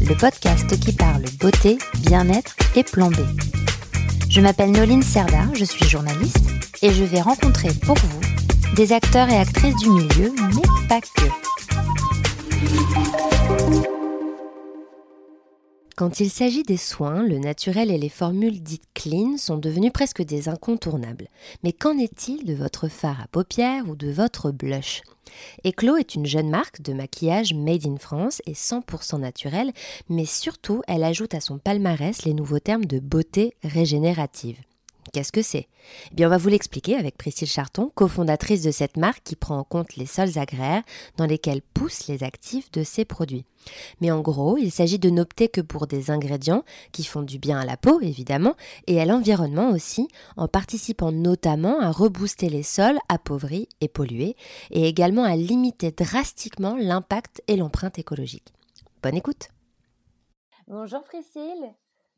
le 0.00 0.14
podcast 0.14 0.78
qui 0.80 0.92
parle 0.92 1.22
beauté, 1.40 1.78
bien-être 2.00 2.54
et 2.76 2.82
plan 2.82 3.10
B. 3.10 3.18
Je 4.28 4.40
m'appelle 4.40 4.72
Noline 4.72 5.02
Serda, 5.02 5.46
je 5.54 5.64
suis 5.64 5.88
journaliste 5.88 6.44
et 6.82 6.92
je 6.92 7.04
vais 7.04 7.20
rencontrer 7.20 7.68
pour 7.84 7.96
vous 7.96 8.20
des 8.74 8.92
acteurs 8.92 9.28
et 9.28 9.36
actrices 9.36 9.76
du 9.76 9.90
milieu, 9.90 10.32
mais 10.54 10.88
pas 10.88 11.00
que. 11.00 11.24
Quand 15.96 16.18
il 16.18 16.28
s'agit 16.28 16.64
des 16.64 16.76
soins, 16.76 17.22
le 17.22 17.38
naturel 17.38 17.88
et 17.88 17.98
les 17.98 18.08
formules 18.08 18.60
dites 18.60 18.88
clean 18.94 19.36
sont 19.36 19.58
devenus 19.58 19.92
presque 19.92 20.22
des 20.22 20.48
incontournables. 20.48 21.28
Mais 21.62 21.72
qu'en 21.72 21.96
est-il 21.98 22.44
de 22.44 22.52
votre 22.52 22.88
fard 22.88 23.20
à 23.20 23.28
paupières 23.28 23.88
ou 23.88 23.94
de 23.94 24.10
votre 24.10 24.50
blush? 24.50 25.02
Eclos 25.64 25.96
est 25.96 26.16
une 26.16 26.26
jeune 26.26 26.50
marque 26.50 26.82
de 26.82 26.94
maquillage 26.94 27.54
made 27.54 27.86
in 27.86 27.96
France 27.96 28.42
et 28.44 28.54
100% 28.54 29.20
naturel, 29.20 29.72
mais 30.08 30.24
surtout 30.24 30.82
elle 30.88 31.04
ajoute 31.04 31.32
à 31.32 31.40
son 31.40 31.58
palmarès 31.58 32.24
les 32.24 32.34
nouveaux 32.34 32.58
termes 32.58 32.86
de 32.86 32.98
beauté 32.98 33.54
régénérative. 33.62 34.58
Qu'est-ce 35.14 35.30
que 35.30 35.42
c'est 35.42 35.68
eh 36.10 36.14
bien, 36.14 36.26
on 36.26 36.30
va 36.30 36.38
vous 36.38 36.48
l'expliquer 36.48 36.96
avec 36.96 37.16
Priscille 37.16 37.46
Charton, 37.46 37.92
cofondatrice 37.94 38.62
de 38.62 38.70
cette 38.70 38.96
marque 38.96 39.22
qui 39.22 39.36
prend 39.36 39.58
en 39.58 39.62
compte 39.62 39.94
les 39.96 40.06
sols 40.06 40.38
agraires 40.38 40.82
dans 41.18 41.26
lesquels 41.26 41.62
poussent 41.62 42.08
les 42.08 42.24
actifs 42.24 42.72
de 42.72 42.82
ses 42.82 43.04
produits. 43.04 43.44
Mais 44.00 44.10
en 44.10 44.22
gros, 44.22 44.56
il 44.56 44.72
s'agit 44.72 44.98
de 44.98 45.10
n'opter 45.10 45.48
que 45.48 45.60
pour 45.60 45.86
des 45.86 46.10
ingrédients 46.10 46.64
qui 46.90 47.04
font 47.04 47.22
du 47.22 47.38
bien 47.38 47.60
à 47.60 47.64
la 47.64 47.76
peau, 47.76 48.00
évidemment, 48.00 48.56
et 48.88 49.00
à 49.00 49.04
l'environnement 49.04 49.70
aussi, 49.70 50.08
en 50.36 50.48
participant 50.48 51.12
notamment 51.12 51.80
à 51.80 51.92
rebooster 51.92 52.48
les 52.48 52.64
sols 52.64 52.98
appauvris 53.08 53.68
et 53.80 53.88
pollués, 53.88 54.36
et 54.70 54.88
également 54.88 55.24
à 55.24 55.36
limiter 55.36 55.92
drastiquement 55.92 56.76
l'impact 56.76 57.40
et 57.46 57.56
l'empreinte 57.56 57.98
écologique. 57.98 58.52
Bonne 59.02 59.16
écoute 59.16 59.48
Bonjour 60.66 61.04
Priscille 61.04 61.74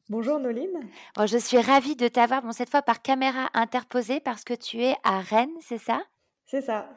Bonjour 0.08 0.38
Noline. 0.38 0.88
Bon, 1.16 1.26
je 1.26 1.36
suis 1.36 1.58
ravie 1.58 1.96
de 1.96 2.06
t'avoir, 2.06 2.40
bon, 2.40 2.52
cette 2.52 2.70
fois 2.70 2.80
par 2.80 3.02
caméra 3.02 3.50
interposée 3.54 4.20
parce 4.20 4.44
que 4.44 4.54
tu 4.54 4.80
es 4.80 4.94
à 5.02 5.18
Rennes, 5.18 5.50
c'est 5.60 5.78
ça? 5.78 6.00
C'est 6.44 6.60
ça. 6.60 6.88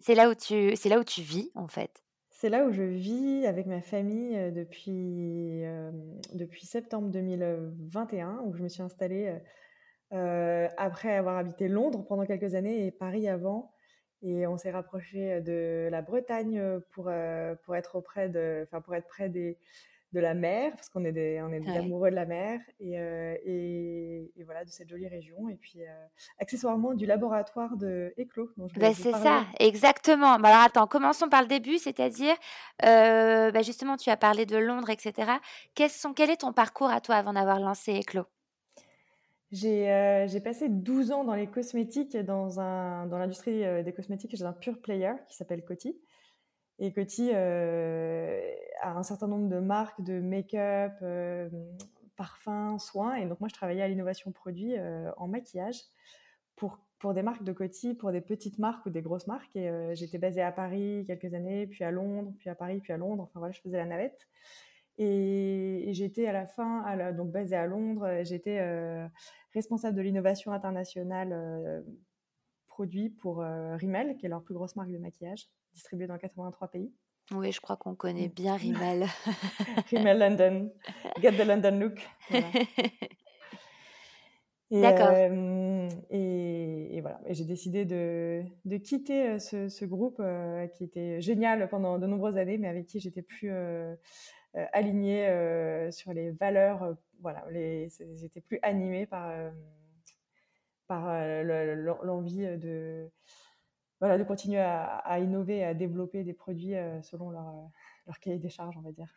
C'est 0.00 0.14
là, 0.14 0.28
où 0.28 0.34
tu, 0.34 0.76
c'est 0.76 0.90
là 0.90 0.98
où 0.98 1.04
tu 1.04 1.22
vis 1.22 1.50
en 1.54 1.66
fait. 1.66 2.02
C'est 2.30 2.50
là 2.50 2.66
où 2.66 2.70
je 2.70 2.82
vis 2.82 3.46
avec 3.46 3.64
ma 3.64 3.80
famille 3.80 4.36
euh, 4.36 4.50
depuis, 4.50 5.64
euh, 5.64 5.90
depuis 6.34 6.66
septembre 6.66 7.08
2021, 7.08 8.42
où 8.44 8.54
je 8.54 8.62
me 8.62 8.68
suis 8.68 8.82
installée 8.82 9.34
euh, 10.12 10.68
après 10.76 11.16
avoir 11.16 11.38
habité 11.38 11.68
Londres 11.68 12.04
pendant 12.06 12.26
quelques 12.26 12.54
années 12.54 12.84
et 12.84 12.90
Paris 12.90 13.30
avant. 13.30 13.72
Et 14.20 14.46
on 14.46 14.58
s'est 14.58 14.72
rapproché 14.72 15.40
de 15.40 15.88
la 15.90 16.02
Bretagne 16.02 16.80
pour, 16.90 17.10
pour, 17.64 17.76
être 17.76 17.94
auprès 17.94 18.28
de, 18.28 18.66
enfin, 18.66 18.82
pour 18.82 18.94
être 18.94 19.06
près 19.06 19.30
des, 19.30 19.56
de 20.12 20.20
la 20.20 20.34
mer, 20.34 20.72
parce 20.74 20.88
qu'on 20.88 21.04
est 21.04 21.12
des, 21.12 21.42
on 21.42 21.52
est 21.52 21.60
des 21.60 21.76
amoureux 21.76 22.10
de 22.10 22.14
la 22.14 22.24
mer, 22.24 22.60
et, 22.80 22.98
euh, 22.98 23.36
et, 23.44 24.32
voilà, 24.44 24.64
de 24.64 24.70
cette 24.70 24.88
jolie 24.88 25.06
région. 25.06 25.48
Et 25.50 25.56
puis, 25.56 25.82
euh, 25.82 26.06
accessoirement, 26.38 26.94
du 26.94 27.04
laboratoire 27.04 27.76
de 27.76 28.14
Éclos. 28.16 28.50
Bah, 28.56 28.94
c'est 28.94 29.12
ça, 29.12 29.44
exactement. 29.60 30.38
Bah, 30.38 30.48
alors, 30.48 30.62
attends, 30.62 30.86
commençons 30.86 31.28
par 31.28 31.42
le 31.42 31.48
début, 31.48 31.76
c'est-à-dire, 31.78 32.34
euh, 32.84 33.50
bah, 33.50 33.60
justement, 33.62 33.96
tu 33.96 34.08
as 34.08 34.16
parlé 34.16 34.46
de 34.46 34.56
Londres, 34.56 34.88
etc. 34.88 35.32
Quels 35.74 35.90
sont, 35.90 36.14
quel 36.14 36.30
est 36.30 36.40
ton 36.40 36.52
parcours 36.52 36.90
à 36.90 37.00
toi 37.00 37.16
avant 37.16 37.34
d'avoir 37.34 37.60
lancé 37.60 37.92
Éclos 37.92 38.26
j'ai 39.50 40.40
passé 40.44 40.68
12 40.68 41.10
ans 41.10 41.24
dans 41.24 41.34
les 41.34 41.46
cosmétiques, 41.46 42.14
dans, 42.18 42.60
un, 42.60 43.06
dans 43.06 43.16
l'industrie 43.16 43.62
des 43.82 43.94
cosmétiques 43.94 44.36
chez 44.36 44.42
un 44.42 44.52
pure 44.52 44.78
player 44.78 45.12
qui 45.26 45.36
s'appelle 45.36 45.64
Coty. 45.64 45.98
Et 46.78 46.92
Coty 46.92 47.30
euh, 47.34 48.40
a 48.80 48.92
un 48.96 49.02
certain 49.02 49.26
nombre 49.26 49.48
de 49.48 49.58
marques 49.58 50.00
de 50.02 50.20
make-up, 50.20 50.92
euh, 51.02 51.48
parfums, 52.16 52.78
soins. 52.78 53.16
Et 53.16 53.26
donc, 53.26 53.40
moi, 53.40 53.48
je 53.48 53.54
travaillais 53.54 53.82
à 53.82 53.88
l'innovation 53.88 54.30
produit 54.30 54.76
euh, 54.76 55.10
en 55.16 55.26
maquillage 55.26 55.80
pour, 56.54 56.78
pour 57.00 57.14
des 57.14 57.22
marques 57.22 57.42
de 57.42 57.52
Coty, 57.52 57.94
pour 57.94 58.12
des 58.12 58.20
petites 58.20 58.58
marques 58.60 58.86
ou 58.86 58.90
des 58.90 59.02
grosses 59.02 59.26
marques. 59.26 59.56
Et 59.56 59.70
j'étais 59.94 60.18
basée 60.18 60.42
à 60.42 60.52
Paris 60.52 61.04
quelques 61.06 61.34
années, 61.34 61.66
puis 61.66 61.82
à 61.82 61.90
Londres, 61.90 62.32
puis 62.38 62.48
à 62.48 62.54
Paris, 62.54 62.80
puis 62.80 62.92
à 62.92 62.96
Londres. 62.96 63.24
Enfin, 63.24 63.40
voilà, 63.40 63.52
je 63.52 63.60
faisais 63.60 63.76
la 63.76 63.86
navette. 63.86 64.28
Et, 64.98 65.90
j'étais 65.92 66.26
à 66.26 66.32
la 66.32 66.46
fin, 66.46 67.12
donc 67.12 67.30
basée 67.30 67.54
à 67.54 67.66
Londres, 67.66 68.24
j'étais 68.24 68.60
responsable 69.54 69.96
de 69.96 70.02
l'innovation 70.02 70.50
internationale 70.52 71.84
produit 72.66 73.08
pour 73.08 73.38
Rimmel, 73.38 74.16
qui 74.16 74.26
est 74.26 74.28
leur 74.28 74.42
plus 74.42 74.54
grosse 74.54 74.74
marque 74.74 74.90
de 74.90 74.98
maquillage 74.98 75.48
distribué 75.72 76.06
dans 76.06 76.18
83 76.18 76.68
pays. 76.68 76.92
Oui, 77.30 77.52
je 77.52 77.60
crois 77.60 77.76
qu'on 77.76 77.94
connaît 77.94 78.28
bien 78.28 78.56
Rimmel. 78.56 79.06
Rimmel 79.90 80.18
London. 80.18 80.72
Get 81.20 81.32
the 81.32 81.46
London 81.46 81.78
look. 81.78 82.00
D'accord. 84.70 85.12
et, 86.10 87.00
voilà. 87.00 87.20
Et 87.26 87.34
j'ai 87.34 87.44
décidé 87.44 87.84
de, 87.84 88.42
de 88.64 88.76
quitter 88.76 89.28
euh, 89.28 89.38
ce, 89.38 89.68
ce 89.68 89.84
groupe 89.84 90.20
euh, 90.20 90.66
qui 90.68 90.84
était 90.84 91.20
génial 91.20 91.68
pendant 91.68 91.98
de 91.98 92.06
nombreuses 92.06 92.36
années, 92.36 92.58
mais 92.58 92.68
avec 92.68 92.86
qui 92.86 93.00
j'étais 93.00 93.22
plus 93.22 93.50
euh, 93.50 93.94
alignée 94.72 95.26
sur 95.90 96.12
les 96.12 96.32
valeurs. 96.32 96.96
voilà, 97.20 97.44
j'étais 97.50 98.40
plus 98.40 98.58
animée 98.62 99.06
par, 99.06 99.32
par 100.86 101.06
l'envie 102.02 102.46
de 102.58 103.10
voilà, 104.00 104.16
de 104.16 104.24
continuer 104.24 104.60
à, 104.60 105.18
innover, 105.18 105.64
à 105.64 105.74
développer 105.74 106.22
des 106.22 106.32
produits 106.32 106.74
euh, 106.74 107.02
selon 107.02 107.30
leur, 107.30 107.48
euh, 107.48 107.66
leur, 108.06 108.20
cahier 108.20 108.38
des 108.38 108.48
charges, 108.48 108.76
on 108.76 108.82
va 108.82 108.92
dire. 108.92 109.08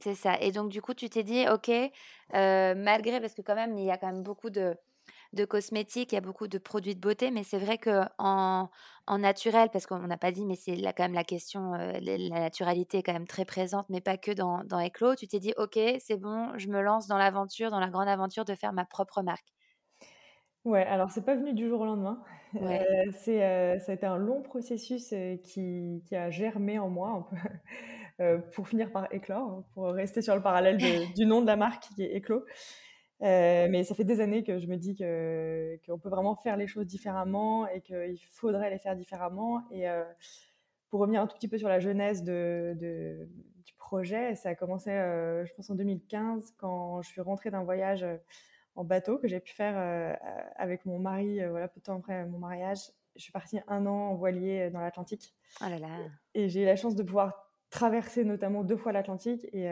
C'est 0.00 0.14
ça. 0.14 0.40
Et 0.40 0.52
donc, 0.52 0.70
du 0.70 0.80
coup, 0.80 0.94
tu 0.94 1.10
t'es 1.10 1.24
dit, 1.24 1.46
OK, 1.48 1.68
euh, 1.68 2.74
malgré, 2.74 3.20
parce 3.20 3.34
que 3.34 3.42
quand 3.42 3.54
même, 3.54 3.76
il 3.76 3.84
y 3.84 3.90
a 3.90 3.98
quand 3.98 4.06
même 4.06 4.22
beaucoup 4.22 4.48
de, 4.48 4.76
de 5.34 5.44
cosmétiques, 5.44 6.12
il 6.12 6.14
y 6.14 6.18
a 6.18 6.22
beaucoup 6.22 6.48
de 6.48 6.58
produits 6.58 6.94
de 6.94 7.00
beauté, 7.00 7.30
mais 7.30 7.42
c'est 7.42 7.58
vrai 7.58 7.76
que 7.76 8.04
en, 8.18 8.70
en, 9.06 9.18
naturel, 9.18 9.68
parce 9.70 9.86
qu'on 9.86 9.98
n'a 9.98 10.16
pas 10.16 10.30
dit, 10.30 10.46
mais 10.46 10.54
c'est 10.56 10.76
quand 10.96 11.02
même 11.02 11.12
la 11.12 11.24
question, 11.24 11.72
la 11.72 12.40
naturalité 12.40 12.98
est 12.98 13.02
quand 13.02 13.12
même 13.12 13.26
très 13.26 13.44
présente, 13.44 13.86
mais 13.90 14.00
pas 14.00 14.16
que 14.16 14.30
dans, 14.30 14.64
dans 14.64 14.80
Eclos. 14.80 15.16
Tu 15.16 15.26
t'es 15.26 15.40
dit, 15.40 15.52
ok, 15.58 15.78
c'est 15.98 16.16
bon, 16.16 16.56
je 16.56 16.68
me 16.68 16.80
lance 16.80 17.08
dans 17.08 17.18
l'aventure, 17.18 17.70
dans 17.70 17.80
la 17.80 17.88
grande 17.88 18.08
aventure 18.08 18.44
de 18.44 18.54
faire 18.54 18.72
ma 18.72 18.84
propre 18.86 19.22
marque. 19.22 19.52
Ouais, 20.64 20.82
alors 20.82 21.10
c'est 21.10 21.24
pas 21.24 21.34
venu 21.36 21.54
du 21.54 21.68
jour 21.68 21.80
au 21.80 21.84
lendemain. 21.84 22.22
Ouais. 22.52 22.84
Euh, 22.84 23.12
c'est, 23.12 23.44
euh, 23.44 23.78
ça 23.78 23.92
a 23.92 23.94
été 23.94 24.06
un 24.06 24.16
long 24.16 24.42
processus 24.42 25.12
euh, 25.12 25.36
qui, 25.36 26.02
qui 26.04 26.16
a 26.16 26.30
germé 26.30 26.80
en 26.80 26.88
moi 26.90 27.30
pour 28.54 28.66
finir 28.66 28.90
par 28.90 29.06
éclore, 29.14 29.48
hein, 29.50 29.64
pour 29.72 29.86
rester 29.86 30.20
sur 30.20 30.34
le 30.34 30.42
parallèle 30.42 30.76
du 31.16 31.26
nom 31.26 31.42
de 31.42 31.46
la 31.46 31.54
marque 31.54 31.84
qui 31.94 32.02
est 32.02 32.16
Éclos. 32.16 32.44
mais 33.20 33.84
ça 33.84 33.94
fait 33.94 34.02
des 34.02 34.20
années 34.20 34.42
que 34.42 34.58
je 34.58 34.66
me 34.66 34.76
dis 34.76 34.96
que, 34.96 35.78
qu'on 35.86 35.96
peut 36.00 36.08
vraiment 36.08 36.34
faire 36.34 36.56
les 36.56 36.66
choses 36.66 36.86
différemment 36.86 37.68
et 37.68 37.82
qu'il 37.82 38.18
faudrait 38.32 38.68
les 38.70 38.78
faire 38.78 38.96
différemment. 38.96 39.62
Et 39.70 39.86
pour 40.90 40.98
revenir 41.00 41.22
un 41.22 41.28
tout 41.28 41.36
petit 41.36 41.46
peu 41.48 41.56
sur 41.56 41.68
la 41.68 41.78
de, 41.78 42.74
de- 42.80 43.28
du 43.64 43.74
projet, 43.78 44.34
ça 44.34 44.48
a 44.48 44.54
commencé, 44.56 44.90
je 44.90 45.54
pense, 45.54 45.70
en 45.70 45.76
2015 45.76 46.52
quand 46.58 47.00
je 47.02 47.08
suis 47.08 47.20
rentrée 47.20 47.52
d'un 47.52 47.62
voyage 47.62 48.04
en 48.74 48.84
bateau 48.84 49.18
que 49.18 49.28
j'ai 49.28 49.40
pu 49.40 49.52
faire 49.52 49.74
euh, 49.76 50.14
avec 50.56 50.84
mon 50.86 50.98
mari, 50.98 51.40
euh, 51.40 51.50
voilà, 51.50 51.68
peu 51.68 51.80
de 51.80 51.84
temps 51.84 51.98
après 51.98 52.24
mon 52.26 52.38
mariage. 52.38 52.78
Je 53.16 53.22
suis 53.22 53.32
partie 53.32 53.58
un 53.66 53.86
an 53.86 54.10
en 54.10 54.14
voilier 54.14 54.62
euh, 54.62 54.70
dans 54.70 54.80
l'Atlantique. 54.80 55.34
Oh 55.60 55.68
là 55.68 55.78
là. 55.78 55.88
Et 56.34 56.48
j'ai 56.48 56.62
eu 56.62 56.66
la 56.66 56.76
chance 56.76 56.94
de 56.94 57.02
pouvoir 57.02 57.52
traverser 57.70 58.24
notamment 58.24 58.64
deux 58.64 58.76
fois 58.76 58.92
l'Atlantique 58.92 59.46
et, 59.52 59.70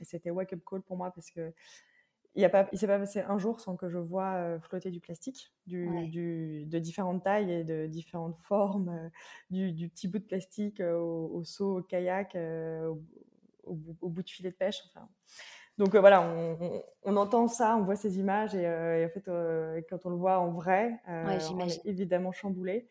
c'était 0.00 0.30
wake-up 0.30 0.60
call 0.68 0.80
pour 0.82 0.96
moi 0.96 1.10
parce 1.10 1.30
que 1.30 1.52
il 2.34 2.42
ne 2.42 2.76
s'est 2.76 2.86
pas 2.86 2.98
passé 2.98 3.20
un 3.20 3.38
jour 3.38 3.60
sans 3.60 3.76
que 3.76 3.88
je 3.88 3.98
vois 3.98 4.58
flotter 4.60 4.90
du 4.90 5.00
plastique, 5.00 5.52
du, 5.66 6.66
de 6.66 6.78
différentes 6.78 7.24
tailles 7.24 7.50
et 7.50 7.64
de 7.64 7.86
différentes 7.86 8.38
formes, 8.38 9.10
du, 9.50 9.88
petit 9.88 10.08
bout 10.08 10.18
de 10.18 10.24
plastique 10.24 10.80
au, 10.80 11.30
au 11.32 11.44
seau, 11.44 11.78
au 11.78 11.82
kayak, 11.82 12.36
au, 12.36 13.02
au, 13.64 14.08
bout 14.08 14.22
de 14.22 14.30
filet 14.30 14.50
de 14.50 14.56
pêche. 14.56 14.82
Enfin, 14.88 15.08
donc 15.78 15.94
euh, 15.94 16.00
voilà, 16.00 16.22
on, 17.04 17.16
entend 17.16 17.48
ça, 17.48 17.76
on 17.76 17.82
voit 17.82 17.96
ces 17.96 18.18
images 18.18 18.54
et, 18.54 18.66
euh, 18.66 19.06
en 19.06 19.10
fait, 19.10 19.28
euh, 19.28 19.82
quand 19.90 20.06
on 20.06 20.10
le 20.10 20.16
voit 20.16 20.38
en 20.38 20.50
vrai, 20.50 21.00
on 21.06 21.28
est 21.60 21.80
évidemment 21.84 22.32
chamboulé. 22.32 22.88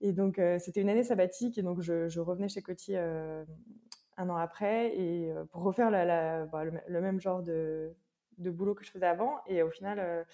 Et 0.00 0.12
donc 0.12 0.40
c'était 0.58 0.80
une 0.80 0.88
année 0.88 1.02
sabbatique 1.02 1.58
et 1.58 1.62
donc 1.62 1.80
je, 1.80 2.20
revenais 2.20 2.48
chez 2.48 2.62
Coty 2.62 2.96
un 2.96 4.30
an 4.30 4.36
après, 4.36 4.96
et 4.96 5.32
pour 5.50 5.62
refaire 5.62 5.90
la, 5.90 6.46
bah, 6.46 6.64
le, 6.64 7.00
même 7.00 7.20
genre 7.20 7.42
de, 7.42 7.94
de, 8.38 8.50
boulot 8.50 8.74
que 8.74 8.84
je 8.84 8.90
faisais 8.90 9.06
avant. 9.06 9.40
Et 9.46 9.62
au 9.62 9.70
final, 9.70 10.24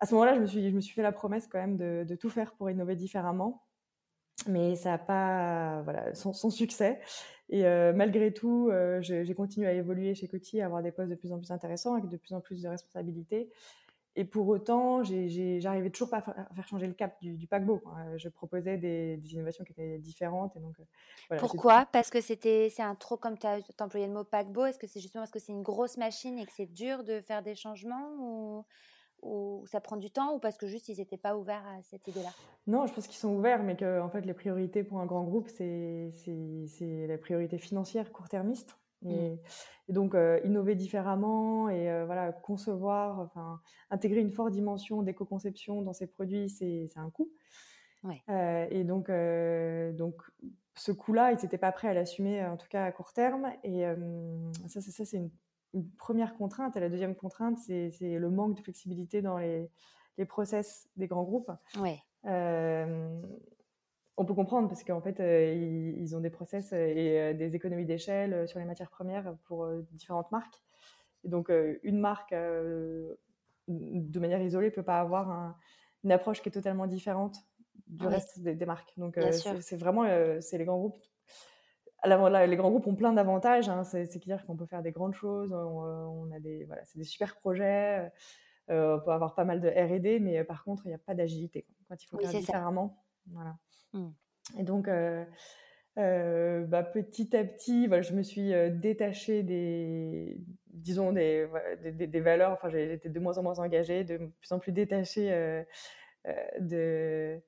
à 0.00 0.06
ce 0.06 0.14
moment-là, 0.14 0.34
je, 0.34 0.40
me 0.40 0.46
suis, 0.46 0.70
je 0.70 0.74
me 0.74 0.80
suis 0.80 0.94
fait 0.94 1.02
la 1.02 1.12
promesse 1.12 1.46
quand 1.46 1.58
même 1.58 1.76
de, 1.76 2.04
de 2.06 2.14
tout 2.14 2.30
faire 2.30 2.52
pour 2.52 2.70
innover 2.70 2.94
différemment. 2.94 3.62
Mais 4.46 4.74
ça 4.76 4.90
n'a 4.90 4.98
pas 4.98 5.82
voilà, 5.82 6.14
son, 6.14 6.32
succès. 6.50 7.00
Et 7.50 7.62
malgré 7.92 8.32
tout, 8.32 8.70
j'ai 9.00 9.34
continué 9.34 9.66
à 9.66 9.72
évoluer 9.72 10.14
chez 10.14 10.28
Coty, 10.28 10.60
à 10.60 10.66
avoir 10.66 10.82
des 10.82 10.92
postes 10.92 11.10
de 11.10 11.14
plus 11.16 11.32
en 11.32 11.38
plus 11.38 11.50
intéressants, 11.50 11.94
avec 11.94 12.08
de 12.08 12.16
plus 12.16 12.32
en 12.32 12.40
plus 12.40 12.62
de 12.62 12.68
responsabilités. 12.68 13.50
Et 14.16 14.24
pour 14.24 14.48
autant, 14.48 15.04
j'arrivais 15.04 15.90
toujours 15.90 16.10
pas 16.10 16.18
à 16.18 16.54
faire 16.54 16.66
changer 16.66 16.88
le 16.88 16.94
cap 16.94 17.16
du, 17.22 17.46
paquebot. 17.46 17.80
Je 18.16 18.28
proposais 18.28 18.76
des, 18.76 19.20
innovations 19.32 19.64
qui 19.64 19.72
étaient 19.72 19.98
différentes. 19.98 20.56
Et 20.56 20.60
donc, 20.60 20.74
euh, 21.30 21.36
Pourquoi? 21.38 21.86
Parce 21.92 22.10
que 22.10 22.20
c'est 22.20 22.80
un 22.80 22.94
trop, 22.96 23.16
comme 23.16 23.38
tu 23.38 23.46
as 23.46 23.60
employé 23.78 24.06
le 24.06 24.12
mot 24.12 24.24
paquebot, 24.24 24.66
est-ce 24.66 24.78
que 24.78 24.88
c'est 24.88 25.00
justement 25.00 25.22
parce 25.22 25.30
que 25.30 25.38
c'est 25.38 25.52
une 25.52 25.62
grosse 25.62 25.96
machine 25.96 26.38
et 26.38 26.46
que 26.46 26.52
c'est 26.52 26.66
dur 26.66 27.04
de 27.04 27.20
faire 27.20 27.42
des 27.42 27.54
changements 27.54 28.66
ou 29.22 29.64
ça 29.66 29.80
prend 29.80 29.96
du 29.96 30.10
temps 30.10 30.34
ou 30.34 30.38
parce 30.38 30.56
que 30.56 30.66
juste 30.66 30.88
ils 30.88 30.98
n'étaient 30.98 31.16
pas 31.16 31.36
ouverts 31.36 31.64
à 31.66 31.82
cette 31.82 32.06
idée-là? 32.08 32.30
Non, 32.66 32.86
je 32.86 32.92
pense 32.92 33.06
qu'ils 33.06 33.18
sont 33.18 33.34
ouverts, 33.34 33.62
mais 33.62 33.76
que 33.76 34.00
en 34.00 34.08
fait, 34.08 34.22
les 34.22 34.34
priorités 34.34 34.82
pour 34.82 35.00
un 35.00 35.06
grand 35.06 35.24
groupe, 35.24 35.48
c'est 35.48 36.12
la 37.08 37.18
priorité 37.18 37.58
financière 37.58 38.12
court-termiste. 38.12 38.76
Mmh. 39.02 39.10
Et, 39.10 39.38
donc, 39.88 40.14
innover 40.44 40.76
différemment 40.76 41.68
et 41.68 42.04
voilà, 42.04 42.32
concevoir, 42.32 43.18
enfin, 43.18 43.60
intégrer 43.90 44.20
une 44.20 44.30
forte 44.30 44.52
dimension 44.52 45.02
d'éco-conception 45.02 45.82
dans 45.82 45.92
ces 45.92 46.06
produits, 46.06 46.48
c'est 46.48 46.88
un 46.96 47.10
coût. 47.10 47.30
et 48.38 48.84
donc, 48.84 49.10
donc, 49.96 50.22
ce 50.76 50.92
coût-là, 50.92 51.32
ils 51.32 51.42
n'étaient 51.42 51.58
pas 51.58 51.72
prêts 51.72 51.88
à 51.88 51.94
l'assumer, 51.94 52.44
en 52.44 52.56
tout 52.56 52.68
cas 52.68 52.84
à 52.84 52.92
court 52.92 53.12
terme. 53.12 53.50
Et 53.64 53.84
ça, 54.68 54.80
ça 54.80 55.04
c'est 55.04 55.16
une, 55.16 55.30
première 55.98 56.34
contrainte. 56.34 56.76
Et 56.76 56.80
la 56.80 56.88
deuxième 56.88 57.14
contrainte, 57.14 57.58
c'est 57.58 57.92
le 58.00 58.30
manque 58.30 58.56
de 58.56 58.60
flexibilité 58.62 59.22
dans 59.22 59.38
les, 59.38 59.70
les 60.18 60.24
process 60.24 60.88
des 60.96 61.06
grands 61.06 61.24
groupes. 61.24 61.50
Ouais 61.78 62.02
on 64.20 64.26
peut 64.26 64.34
comprendre 64.34 64.68
parce 64.68 64.84
qu'en 64.84 65.00
fait, 65.00 65.18
euh, 65.18 65.94
ils, 65.96 66.14
ont 66.14 66.20
des 66.20 66.28
process 66.28 66.72
et 66.72 67.18
euh, 67.18 67.32
des 67.32 67.56
économies 67.56 67.86
d'échelle 67.86 68.34
euh, 68.34 68.46
sur 68.46 68.58
les 68.58 68.66
matières 68.66 68.90
premières 68.90 69.34
pour 69.44 69.66
différentes 69.92 70.30
marques. 70.30 70.60
Et 71.24 71.28
donc, 71.28 71.50
une 71.82 71.98
marque, 71.98 72.32
de 72.32 73.18
manière 74.18 74.40
isolée, 74.40 74.68
ne 74.68 74.74
peut 74.74 74.82
pas 74.82 75.00
avoir 75.00 75.54
une 76.02 76.12
approche 76.12 76.40
qui 76.40 76.48
est 76.48 76.52
totalement 76.52 76.86
différente 76.86 77.36
du 77.86 78.06
reste 78.06 78.40
des, 78.40 78.64
marques. 78.64 78.94
Donc, 78.96 79.18
c'est 79.30 79.76
vraiment 79.76 80.04
c'est 80.40 80.56
les 80.56 80.64
grands 80.64 80.78
groupes. 80.78 80.96
Les 82.04 82.56
grands 82.56 82.70
groupes 82.70 82.86
ont 82.86 82.94
plein 82.94 83.12
d'avantages. 83.12 83.68
Hein. 83.68 83.84
c'est 83.84 84.20
clair 84.20 84.44
qu'on 84.46 84.56
peut 84.56 84.66
faire 84.66 84.82
des 84.82 84.92
grandes 84.92 85.14
choses. 85.14 85.52
On, 85.52 86.30
a 86.32 86.40
des, 86.40 86.64
voilà, 86.64 86.82
c'est 86.84 86.98
des 86.98 87.04
super 87.04 87.36
projets. 87.36 88.10
on 88.68 89.00
peut 89.04 89.12
avoir 89.12 89.34
pas 89.34 89.44
mal 89.44 89.60
de 89.60 89.68
R&D, 89.68 90.20
mais 90.20 90.44
par 90.44 90.64
contre, 90.64 90.86
il 90.86 90.88
n'y 90.88 90.94
a 90.94 90.98
pas 90.98 91.14
d'agilité 91.14 91.66
quand 91.88 92.02
il 92.02 92.06
faut 92.06 92.18
faire 92.18 92.30
différemment. 92.30 93.02
Voilà. 93.26 93.56
Mmh. 93.92 94.08
Et 94.58 94.62
donc, 94.62 94.88
euh, 94.88 95.24
euh, 95.98 96.64
bah, 96.64 96.82
petit 96.82 97.36
à 97.36 97.44
petit, 97.44 97.86
voilà, 97.86 98.02
je 98.02 98.14
me 98.14 98.22
suis 98.22 98.52
euh, 98.52 98.70
détachée 98.70 99.42
des, 99.42 100.40
disons, 100.66 101.12
des, 101.12 101.46
des, 101.82 102.06
des, 102.06 102.20
valeurs. 102.20 102.52
Enfin, 102.52 102.68
j'ai 102.68 102.94
été 102.94 103.08
de 103.08 103.20
moins 103.20 103.38
en 103.38 103.42
moins 103.42 103.58
engagée, 103.58 104.04
de 104.04 104.16
plus 104.40 104.52
en 104.52 104.58
plus 104.58 104.72
détachée 104.72 105.64
de, 106.60 107.40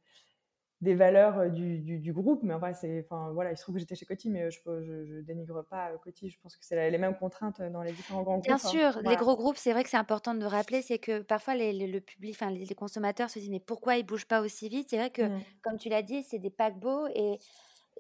des 0.83 0.97
valeurs 0.97 1.49
du, 1.49 1.79
du, 1.79 2.13
groupe. 2.13 2.43
Mais 2.43 2.53
enfin, 2.53 2.75
c'est, 2.75 3.07
enfin, 3.09 3.31
voilà, 3.33 3.53
il 3.53 3.57
se 3.57 3.63
trouve 3.63 3.77
que 3.77 3.79
j'étais 3.79 3.95
chez 3.95 4.05
Coty, 4.05 4.29
mais 4.29 4.51
je 4.51 4.59
ne 4.69 5.23
dénigre 5.23 5.65
pas 5.65 5.93
Coty. 6.03 6.29
Je 6.29 6.39
pense 6.41 6.57
que 6.57 6.65
c'est 6.65 6.91
les 6.91 6.99
mêmes 6.99 7.17
contraintes 7.17 7.63
dans 7.63 7.83
les 7.83 7.93
différents 7.93 8.23
grands 8.23 8.35
groupes. 8.35 8.45
Bien 8.45 8.57
hein. 8.57 8.59
sûr, 8.59 9.01
les 9.05 9.17
gros 9.17 9.37
groupes, 9.37 9.57
c'est 9.57 9.73
vrai 9.73 9.85
que 9.85 9.89
c'est 9.89 9.97
important 9.97 10.35
de 10.35 10.45
rappeler, 10.45 10.83
c'est 10.83 10.99
que 10.99 11.21
parfois 11.21 11.55
les, 11.55 11.87
le 11.87 12.01
public, 12.01 12.35
enfin, 12.35 12.51
les, 12.51 12.67
consommateurs 12.75 13.31
se 13.31 13.39
disent 13.39 13.51
mais 13.51 13.61
pourquoi 13.61 13.97
ils 13.97 14.05
bougent 14.05 14.27
pas 14.27 14.41
aussi 14.41 14.69
vite? 14.69 14.89
C'est 14.91 14.97
vrai 14.97 15.11
que, 15.11 15.23
mmh. 15.23 15.41
comme 15.63 15.79
tu 15.79 15.89
l'as 15.89 16.03
dit, 16.03 16.25
c'est 16.25 16.41
des 16.41 16.51
paquebots 16.51 17.07
et 17.15 17.39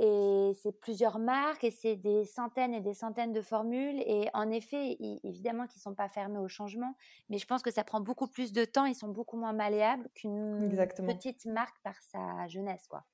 et 0.02 0.52
c'est 0.60 0.72
plusieurs 0.72 1.20
marques 1.20 1.62
et 1.62 1.70
c'est 1.70 1.94
des 1.94 2.24
centaines 2.24 2.74
et 2.74 2.80
des 2.80 2.92
centaines 2.92 3.32
de 3.32 3.40
formules. 3.40 4.02
Et 4.04 4.28
en 4.34 4.50
effet, 4.50 4.96
évidemment 5.22 5.68
qu'ils 5.68 5.78
ne 5.78 5.82
sont 5.82 5.94
pas 5.94 6.08
fermés 6.08 6.40
au 6.40 6.48
changement, 6.48 6.96
mais 7.30 7.38
je 7.38 7.46
pense 7.46 7.62
que 7.62 7.70
ça 7.70 7.84
prend 7.84 8.00
beaucoup 8.00 8.26
plus 8.26 8.52
de 8.52 8.64
temps. 8.64 8.84
Ils 8.84 8.96
sont 8.96 9.08
beaucoup 9.08 9.36
moins 9.36 9.52
malléables 9.52 10.08
qu'une 10.14 10.68
petite 11.06 11.46
marque 11.46 11.80
par 11.84 11.94
sa 12.02 12.48
jeunesse. 12.48 12.88
Quoi. 12.88 13.04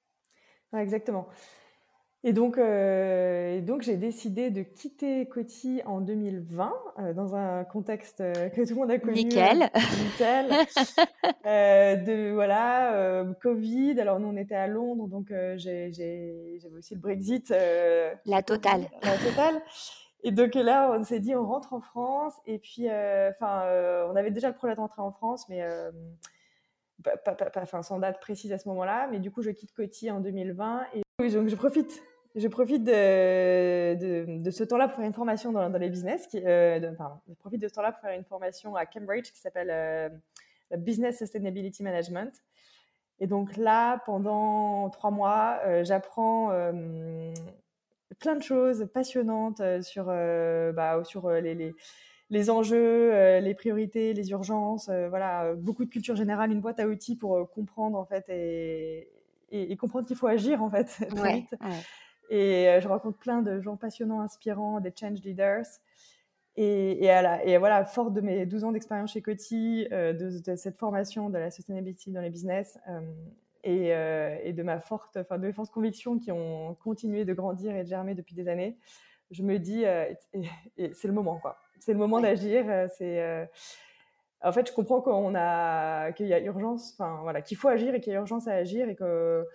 exactement. 0.73 1.29
Et 2.29 2.35
donc, 2.35 2.59
euh, 2.59 3.63
donc 3.63 3.81
j'ai 3.81 3.97
décidé 3.97 4.51
de 4.51 4.61
quitter 4.61 5.27
Coty 5.29 5.81
en 5.87 6.03
2020 6.03 6.75
euh, 6.99 7.15
dans 7.15 7.35
un 7.35 7.65
contexte 7.65 8.21
euh, 8.21 8.51
que 8.51 8.69
tout 8.69 8.75
le 8.75 8.81
monde 8.81 8.91
a 8.91 8.99
connu. 8.99 9.15
Nickel. 9.15 9.71
nickel. 10.05 10.51
de 12.05 12.31
voilà, 12.35 13.25
Covid. 13.41 13.99
Alors 13.99 14.21
nous 14.21 14.29
on 14.29 14.37
était 14.37 14.55
à 14.55 14.67
Londres, 14.67 15.09
donc 15.09 15.29
j'avais 15.57 16.61
aussi 16.77 16.97
le 16.97 17.01
Brexit. 17.01 17.49
la 17.49 18.43
totale. 18.43 18.91
La 19.03 19.17
totale. 19.17 19.63
Et 20.23 20.31
donc 20.31 20.55
là, 20.55 20.95
on 21.01 21.05
s'est 21.05 21.21
dit, 21.21 21.35
on 21.35 21.47
rentre 21.47 21.73
en 21.73 21.81
France. 21.81 22.35
Et 22.45 22.59
puis, 22.59 22.89
enfin, 23.31 23.63
on 24.11 24.17
avait 24.17 24.33
déjà 24.33 24.49
le 24.49 24.55
projet 24.55 24.75
de 24.75 24.81
rentrer 24.81 25.01
en 25.01 25.13
France, 25.13 25.49
mais 25.49 25.67
pas, 27.03 27.83
sans 27.83 27.99
date 27.99 28.21
précise 28.21 28.53
à 28.53 28.59
ce 28.59 28.69
moment-là. 28.69 29.09
Mais 29.11 29.19
du 29.19 29.31
coup, 29.31 29.41
je 29.41 29.51
quitte 29.51 29.73
Coty 29.73 30.11
en 30.11 30.21
2020 30.21 30.89
et 30.93 31.03
donc 31.31 31.49
je 31.49 31.57
profite. 31.57 32.03
Je 32.39 32.47
profite 32.47 32.85
de, 32.85 34.43
de, 34.43 34.51
ce 34.51 34.63
temps-là 34.63 34.87
pour 34.87 34.97
faire 34.97 35.07
une 35.07 35.13
formation 35.13 35.51
dans, 35.51 35.69
dans 35.69 35.79
les 35.79 35.91
business. 35.91 36.27
Qui, 36.29 36.41
euh, 36.45 36.93
pardon, 36.93 37.17
je 37.29 37.35
profite 37.35 37.61
de 37.61 37.67
ce 37.67 37.75
temps-là 37.75 37.91
pour 37.93 38.01
faire 38.01 38.17
une 38.17 38.25
formation 38.25 38.77
à 38.77 38.87
Cambridge 38.87 39.33
qui 39.33 39.41
s'appelle 39.41 39.71
euh, 39.71 40.09
Business 40.77 41.19
Sustainability 41.19 41.83
Management. 41.83 42.33
Et 43.19 43.27
donc 43.27 43.57
là, 43.57 44.01
pendant 44.07 44.89
trois 44.91 45.11
mois, 45.11 45.59
euh, 45.67 45.83
j'apprends 45.85 46.53
plein 48.21 48.37
de 48.37 48.43
choses 48.43 48.89
passionnantes 48.95 49.61
sur, 49.83 50.05
bah, 50.07 51.03
sur 51.05 51.29
les, 51.31 51.55
les, 51.55 51.75
les, 52.31 52.51
enjeux, 52.51 53.39
les 53.39 53.55
priorités, 53.55 54.13
les 54.13 54.31
urgences. 54.31 54.89
voilà, 54.89 55.55
beaucoup 55.55 55.85
de 55.85 55.91
culture 55.91 56.15
générale, 56.15 56.53
une 56.53 56.61
boîte 56.61 56.79
à 56.79 56.87
outils 56.87 57.17
pour 57.17 57.51
comprendre 57.51 57.99
en 57.99 58.05
fait 58.05 58.29
et, 58.29 59.09
et, 59.51 59.77
comprendre 59.77 60.07
qu'il 60.07 60.17
faut 60.17 60.27
agir 60.27 60.63
en 60.63 60.71
fait 60.71 60.85
très 61.17 61.35
vite. 61.35 61.55
Et 62.29 62.69
euh, 62.69 62.81
je 62.81 62.89
rencontre 62.89 63.19
plein 63.19 63.43
de 63.43 63.61
gens 63.61 63.77
passionnants, 63.77 64.21
inspirants, 64.21 64.81
des 64.81 64.93
change 64.99 65.21
leaders. 65.23 65.67
Et, 66.57 67.05
et, 67.05 67.11
et 67.45 67.59
voilà, 67.59 67.85
fort 67.85 68.11
de 68.11 68.21
mes 68.21 68.45
12 68.45 68.65
ans 68.65 68.73
d'expérience 68.73 69.13
chez 69.13 69.23
Coty, 69.23 69.87
euh, 69.93 70.13
de, 70.13 70.57
cette 70.57 70.77
formation 70.77 71.31
de 71.31 71.39
la 71.39 71.51
sustainability 71.51 72.11
dans 72.11 72.21
les 72.21 72.31
business 72.31 72.79
euh, 72.89 73.01
et, 73.63 73.89
et, 74.49 74.53
de 74.53 74.63
ma 74.63 74.81
forte, 74.81 75.17
enfin 75.17 75.39
de 75.39 75.47
mes 75.47 75.53
fortes 75.53 75.71
convictions 75.71 76.19
qui 76.19 76.33
ont 76.33 76.75
continué 76.83 77.25
de 77.25 77.33
grandir 77.33 77.77
et 77.77 77.85
de 77.85 77.89
germer 77.89 78.15
depuis 78.15 78.35
des 78.35 78.49
années, 78.49 78.77
je 79.31 79.43
me 79.43 79.59
dis, 79.59 79.85
c'est 80.93 81.09
le 81.09 81.13
moment 81.13 81.39
quoi. 81.39 81.59
C'est 81.81 81.93
le 81.93 81.99
moment 81.99 82.21
d'agir. 82.21 82.65
C'est 82.97 83.49
en 84.43 84.53
fait, 84.53 84.69
je 84.69 84.73
comprends 84.73 85.01
qu'on 85.01 85.35
a 85.35 86.13
qu'il 86.13 86.27
y 86.27 86.35
a 86.35 86.41
urgence, 86.41 86.93
enfin 86.93 87.19
voilà, 87.23 87.43
qu'il 87.43 87.57
faut 87.57 87.69
agir 87.69 87.95
et 87.95 88.01
qu'il 88.01 88.13
y 88.13 88.17
a 88.17 88.21
urgence 88.21 88.47
à 88.47 88.53
agir 88.53 88.89
et 88.89 88.95
que 88.95 89.47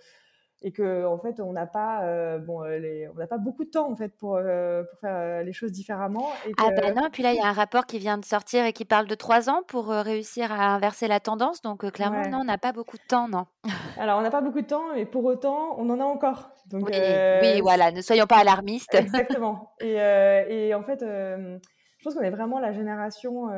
et 0.64 0.72
que 0.72 1.04
en 1.04 1.18
fait 1.18 1.40
on 1.40 1.52
n'a 1.52 1.66
pas 1.66 2.02
euh, 2.04 2.38
bon 2.38 2.64
euh, 2.64 3.06
on 3.14 3.18
n'a 3.18 3.26
pas 3.26 3.36
beaucoup 3.36 3.64
de 3.64 3.70
temps 3.70 3.88
en 3.90 3.94
fait 3.94 4.16
pour 4.16 4.36
euh, 4.36 4.82
pour 4.82 4.98
faire 4.98 5.44
les 5.44 5.52
choses 5.52 5.70
différemment. 5.70 6.26
Ah 6.56 6.70
ben 6.70 6.94
non, 6.94 7.10
puis 7.12 7.22
là 7.22 7.32
il 7.32 7.36
y 7.36 7.42
a 7.42 7.46
un 7.46 7.52
rapport 7.52 7.84
qui 7.84 7.98
vient 7.98 8.16
de 8.16 8.24
sortir 8.24 8.64
et 8.64 8.72
qui 8.72 8.86
parle 8.86 9.06
de 9.06 9.14
trois 9.14 9.50
ans 9.50 9.60
pour 9.68 9.88
réussir 9.88 10.50
à 10.50 10.74
inverser 10.74 11.06
la 11.06 11.20
tendance. 11.20 11.60
Donc 11.60 11.88
clairement 11.92 12.22
non, 12.30 12.38
on 12.38 12.44
n'a 12.44 12.56
pas 12.56 12.72
beaucoup 12.72 12.96
de 12.96 13.02
temps, 13.06 13.28
non. 13.28 13.46
Alors 13.98 14.18
on 14.18 14.22
n'a 14.22 14.30
pas 14.30 14.40
beaucoup 14.40 14.62
de 14.62 14.66
temps, 14.66 14.94
mais 14.94 15.04
pour 15.04 15.24
autant 15.26 15.76
on 15.78 15.88
en 15.90 16.00
a 16.00 16.04
encore. 16.04 16.50
Donc, 16.70 16.88
oui, 16.90 16.98
oui, 17.42 17.60
voilà, 17.60 17.92
ne 17.92 18.00
soyons 18.00 18.26
pas 18.26 18.38
alarmistes. 18.38 18.94
Exactement. 18.94 19.74
Et, 19.80 19.96
et 19.96 20.74
en 20.74 20.82
fait 20.82 21.00
je 21.02 22.04
pense 22.10 22.14
qu'on 22.14 22.22
est 22.22 22.30
vraiment 22.30 22.58
la 22.58 22.72
génération 22.72 23.50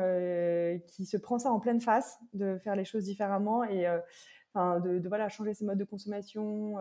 qui 0.89 1.05
se 1.05 1.15
prend 1.15 1.39
ça 1.39 1.51
en 1.51 1.59
pleine 1.61 1.79
face, 1.79 2.17
de 2.33 2.57
faire 2.57 2.75
les 2.75 2.85
choses 2.85 3.05
différemment 3.05 3.63
et 3.63 3.87
euh, 4.57 4.79
de, 4.79 5.07
voilà, 5.07 5.29
changer 5.29 5.53
ses 5.53 5.65
modes 5.65 5.77
de 5.77 5.83
consommation, 5.83 6.77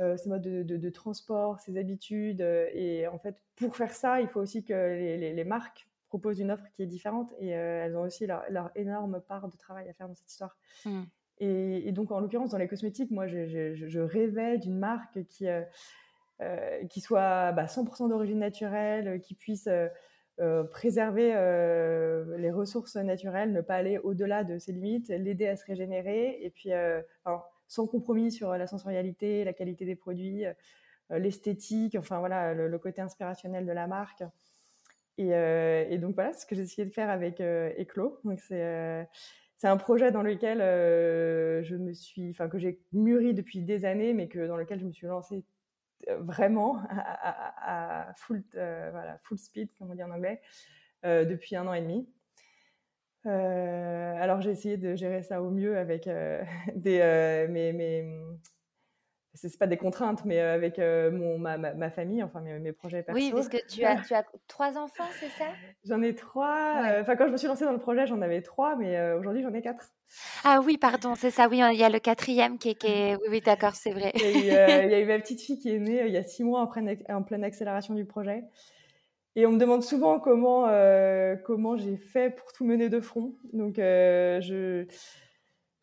euh, 0.00 0.16
ses 0.16 0.28
modes 0.28 0.42
de, 0.42 0.90
transport, 0.90 1.60
ses 1.60 1.78
habitudes. 1.78 2.40
et 2.40 3.06
en 3.08 3.18
fait, 3.18 3.36
pour 3.56 3.76
faire 3.76 3.92
ça, 3.92 4.20
il 4.20 4.28
faut 4.28 4.40
aussi 4.40 4.64
que 4.64 4.72
les, 4.72 5.44
marques 5.44 5.88
proposent 6.08 6.40
une 6.40 6.50
offre 6.50 6.64
qui 6.72 6.82
est 6.82 6.86
différente 6.86 7.32
et 7.38 7.48
elles 7.48 7.96
ont 7.96 8.02
aussi 8.02 8.26
leur, 8.26 8.70
énorme 8.74 9.20
part 9.20 9.48
de 9.48 9.56
travail 9.56 9.88
à 9.88 9.92
faire 9.92 10.08
dans 10.08 10.14
cette 10.14 10.30
histoire. 10.30 10.56
Mmh. 10.84 11.02
Et, 11.38 11.92
donc, 11.92 12.12
en 12.12 12.20
l'occurrence, 12.20 12.50
dans 12.50 12.58
les 12.58 12.68
cosmétiques, 12.68 13.10
moi, 13.10 13.26
je, 13.26 13.98
rêvais 13.98 14.58
d'une 14.58 14.78
marque 14.78 15.24
qui, 15.24 15.46
qui 16.88 17.00
soit 17.00 17.52
bah, 17.52 17.66
100% 17.66 18.08
d'origine 18.08 18.38
naturelle, 18.38 19.20
qui 19.20 19.34
puisse 19.34 19.68
euh, 19.68 19.88
préserver 20.72 21.32
euh, 21.34 22.36
les 22.38 22.50
ressources 22.50 22.96
naturelles, 22.96 23.52
ne 23.52 23.60
pas 23.60 23.76
aller 23.76 23.98
au-delà 23.98 24.44
de 24.44 24.58
ses 24.58 24.72
limites, 24.72 25.08
l'aider 25.08 25.46
à 25.46 25.56
se 25.56 25.64
régénérer, 25.64 26.38
et 26.42 26.50
puis 26.50 26.72
euh, 26.72 27.00
sans 27.68 27.86
compromis 27.86 28.32
sur 28.32 28.50
la 28.52 28.66
sensorialité, 28.66 29.44
la 29.44 29.52
qualité 29.52 29.84
des 29.84 29.96
produits, 29.96 30.44
l'esthétique, 31.10 31.96
enfin 31.98 32.18
voilà, 32.18 32.54
le, 32.54 32.78
côté 32.78 33.00
inspirationnel 33.00 33.66
de 33.66 33.72
la 33.72 33.86
marque. 33.86 34.24
Et, 35.18 35.98
donc 35.98 36.14
voilà, 36.14 36.32
ce 36.32 36.44
que 36.46 36.54
j'ai 36.56 36.62
essayé 36.62 36.86
de 36.86 36.92
faire 36.92 37.10
avec 37.10 37.40
Eclos. 37.40 38.18
Donc 38.24 38.40
c'est 38.40 39.08
c'est 39.56 39.68
un 39.68 39.76
projet 39.76 40.10
dans 40.10 40.22
lequel 40.22 40.58
je 41.64 41.76
me 41.76 41.92
suis, 41.92 42.30
enfin 42.30 42.48
que 42.48 42.58
j'ai 42.58 42.80
mûri 42.92 43.34
depuis 43.34 43.62
des 43.62 43.84
années, 43.84 44.12
mais 44.12 44.28
que 44.28 44.46
dans 44.46 44.56
lequel 44.56 44.80
je 44.80 44.84
me 44.84 44.92
suis 44.92 45.06
lancée 45.06 45.44
vraiment 46.18 46.78
à, 46.90 48.12
full, 48.16 48.42
voilà, 48.52 49.18
full 49.22 49.38
speed, 49.38 49.70
comme 49.78 49.90
on 49.90 49.94
dit 49.94 50.02
en 50.02 50.10
anglais, 50.10 50.40
depuis 51.02 51.56
un 51.56 51.66
an 51.66 51.74
et 51.74 51.82
demi. 51.82 52.08
alors 53.24 54.40
j'ai 54.40 54.50
essayé 54.50 54.76
de 54.76 54.94
gérer 54.94 55.22
ça 55.22 55.42
au 55.42 55.50
mieux 55.50 55.78
avec 55.78 56.08
des, 56.74 57.46
mes, 57.50 57.72
mes, 57.72 58.04
c'est 59.34 59.58
pas 59.58 59.66
des 59.66 59.76
contraintes, 59.76 60.24
mais 60.24 60.40
euh, 60.40 60.54
avec 60.54 60.78
euh, 60.78 61.10
mon, 61.10 61.38
ma, 61.38 61.58
ma, 61.58 61.90
famille, 61.90 62.22
enfin 62.22 62.40
mes, 62.40 62.58
mes, 62.60 62.72
projets 62.72 63.02
perso. 63.02 63.20
Oui, 63.20 63.32
parce 63.32 63.48
que 63.48 63.56
tu 63.68 63.84
as, 63.84 63.96
tu 63.96 64.14
as 64.14 64.24
trois 64.46 64.78
enfants, 64.78 65.08
c'est 65.18 65.28
ça? 65.30 65.46
J'en 65.84 66.02
ai 66.02 66.14
trois. 66.14 66.82
Euh, 66.86 67.02
enfin, 67.02 67.16
quand 67.16 67.26
je 67.26 67.32
me 67.32 67.36
suis 67.36 67.48
lancée 67.48 67.64
dans 67.64 67.72
le 67.72 67.78
projet, 67.78 68.06
j'en 68.06 68.20
avais 68.22 68.42
trois, 68.42 68.76
mais 68.76 69.12
aujourd'hui, 69.14 69.42
j'en 69.42 69.52
ai 69.52 69.60
quatre. 69.60 69.86
Ah 70.44 70.60
oui, 70.64 70.78
pardon, 70.78 71.14
c'est 71.16 71.30
ça. 71.30 71.48
Oui, 71.48 71.60
il 71.72 71.78
y 71.78 71.84
a 71.84 71.88
le 71.88 71.98
quatrième 71.98 72.58
qui 72.58 72.70
est. 72.70 72.74
Qui 72.74 72.86
est... 72.86 73.16
Oui, 73.16 73.28
oui 73.30 73.40
d'accord, 73.40 73.74
c'est 73.74 73.90
vrai. 73.90 74.12
Il 74.14 74.46
y, 74.46 74.50
a 74.50 75.00
eu, 75.00 75.06
ma 75.06 75.18
petite 75.18 75.40
fille 75.40 75.58
qui 75.58 75.74
est 75.74 75.78
née 75.78 76.06
il 76.06 76.12
y 76.12 76.16
a 76.16 76.22
six 76.22 76.44
mois 76.44 76.60
en 76.60 76.66
pleine, 76.66 76.96
en 77.08 77.22
pleine 77.22 77.42
accélération 77.42 77.94
du 77.94 78.04
projet. 78.04 78.44
Et 79.36 79.46
on 79.46 79.50
me 79.50 79.58
demande 79.58 79.82
souvent 79.82 80.20
comment, 80.20 80.68
comment 81.44 81.76
j'ai 81.76 81.96
fait 81.96 82.30
pour 82.30 82.52
tout 82.52 82.64
mener 82.64 82.88
de 82.88 83.00
front. 83.00 83.34
Donc, 83.52 83.74
je 83.78 84.86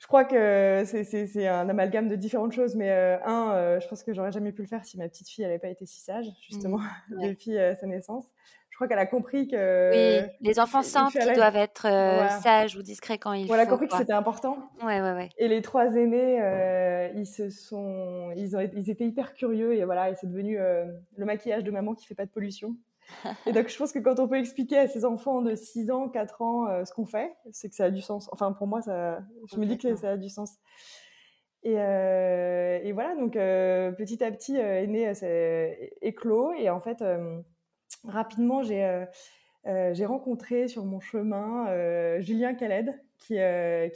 je 0.01 0.07
crois 0.07 0.25
que 0.25 0.83
c'est 0.85 1.47
un 1.47 1.69
amalgame 1.69 2.07
de 2.07 2.15
différentes 2.15 2.53
choses, 2.53 2.75
mais 2.75 2.89
euh, 2.89 3.17
un, 3.23 3.51
euh, 3.53 3.79
je 3.79 3.87
pense 3.87 4.01
que 4.01 4.15
j'aurais 4.15 4.31
jamais 4.31 4.51
pu 4.51 4.63
le 4.63 4.67
faire 4.67 4.83
si 4.83 4.97
ma 4.97 5.07
petite 5.07 5.29
fille 5.29 5.45
n'avait 5.45 5.59
pas 5.59 5.67
été 5.67 5.85
si 5.85 6.01
sage, 6.01 6.25
justement, 6.49 6.79
mmh, 6.79 7.27
depuis 7.27 7.55
euh, 7.55 7.75
sa 7.75 7.85
naissance. 7.85 8.25
Je 8.71 8.77
crois 8.77 8.87
qu'elle 8.87 8.97
a 8.97 9.05
compris 9.05 9.47
que. 9.47 9.91
Oui, 10.23 10.27
les 10.41 10.59
enfants 10.59 10.81
sentent 10.81 11.11
qu'ils 11.11 11.33
doivent 11.33 11.55
être 11.55 11.83
sages 12.41 12.75
ou 12.75 12.81
discrets 12.81 13.19
quand 13.19 13.33
ils. 13.33 13.45
Voilà, 13.45 13.63
a 13.63 13.65
compris 13.67 13.87
que 13.87 13.95
c'était 13.95 14.11
important. 14.11 14.57
Ouais, 14.83 14.99
ouais, 15.01 15.13
ouais. 15.13 15.29
Et 15.37 15.47
les 15.47 15.61
trois 15.61 15.93
aînés, 15.93 17.11
ils 17.15 17.27
se 17.27 17.51
sont, 17.51 18.31
ils, 18.35 18.57
ont, 18.57 18.59
ils 18.59 18.89
étaient 18.89 19.05
hyper 19.05 19.35
curieux 19.35 19.75
et 19.75 19.85
voilà, 19.85 20.09
et 20.09 20.15
c'est 20.15 20.25
devenu 20.25 20.57
le 20.57 21.25
maquillage 21.25 21.63
de 21.63 21.69
maman 21.69 21.93
qui 21.93 22.07
fait 22.07 22.15
pas 22.15 22.25
de 22.25 22.31
pollution. 22.31 22.75
Et 23.45 23.51
donc, 23.51 23.67
je 23.67 23.77
pense 23.77 23.91
que 23.91 23.99
quand 23.99 24.19
on 24.19 24.27
peut 24.27 24.37
expliquer 24.37 24.77
à 24.77 24.87
ses 24.87 25.05
enfants 25.05 25.41
de 25.41 25.55
6 25.55 25.91
ans, 25.91 26.09
4 26.09 26.41
ans 26.41 26.67
euh, 26.67 26.85
ce 26.85 26.93
qu'on 26.93 27.05
fait, 27.05 27.33
c'est 27.51 27.69
que 27.69 27.75
ça 27.75 27.85
a 27.85 27.89
du 27.89 28.01
sens. 28.01 28.29
Enfin, 28.31 28.51
pour 28.51 28.67
moi, 28.67 28.81
ça, 28.81 29.21
je 29.51 29.57
me 29.57 29.65
dis 29.65 29.77
que 29.77 29.95
ça 29.95 30.11
a 30.11 30.17
du 30.17 30.29
sens. 30.29 30.57
Et, 31.63 31.75
euh, 31.77 32.79
et 32.81 32.91
voilà, 32.91 33.15
donc 33.15 33.35
euh, 33.35 33.91
petit 33.91 34.23
à 34.23 34.31
petit 34.31 34.55
est 34.55 34.87
né 34.87 35.13
c'est 35.13 35.93
éclos. 36.01 36.53
Et 36.53 36.69
en 36.69 36.79
fait, 36.79 37.03
rapidement, 38.03 38.63
j'ai 38.63 39.05
j'ai 39.65 40.05
rencontré 40.05 40.67
sur 40.67 40.85
mon 40.85 40.99
chemin 40.99 42.19
Julien 42.19 42.55
Khaled, 42.55 42.99
qui, 43.19 43.35
qui 43.35 43.35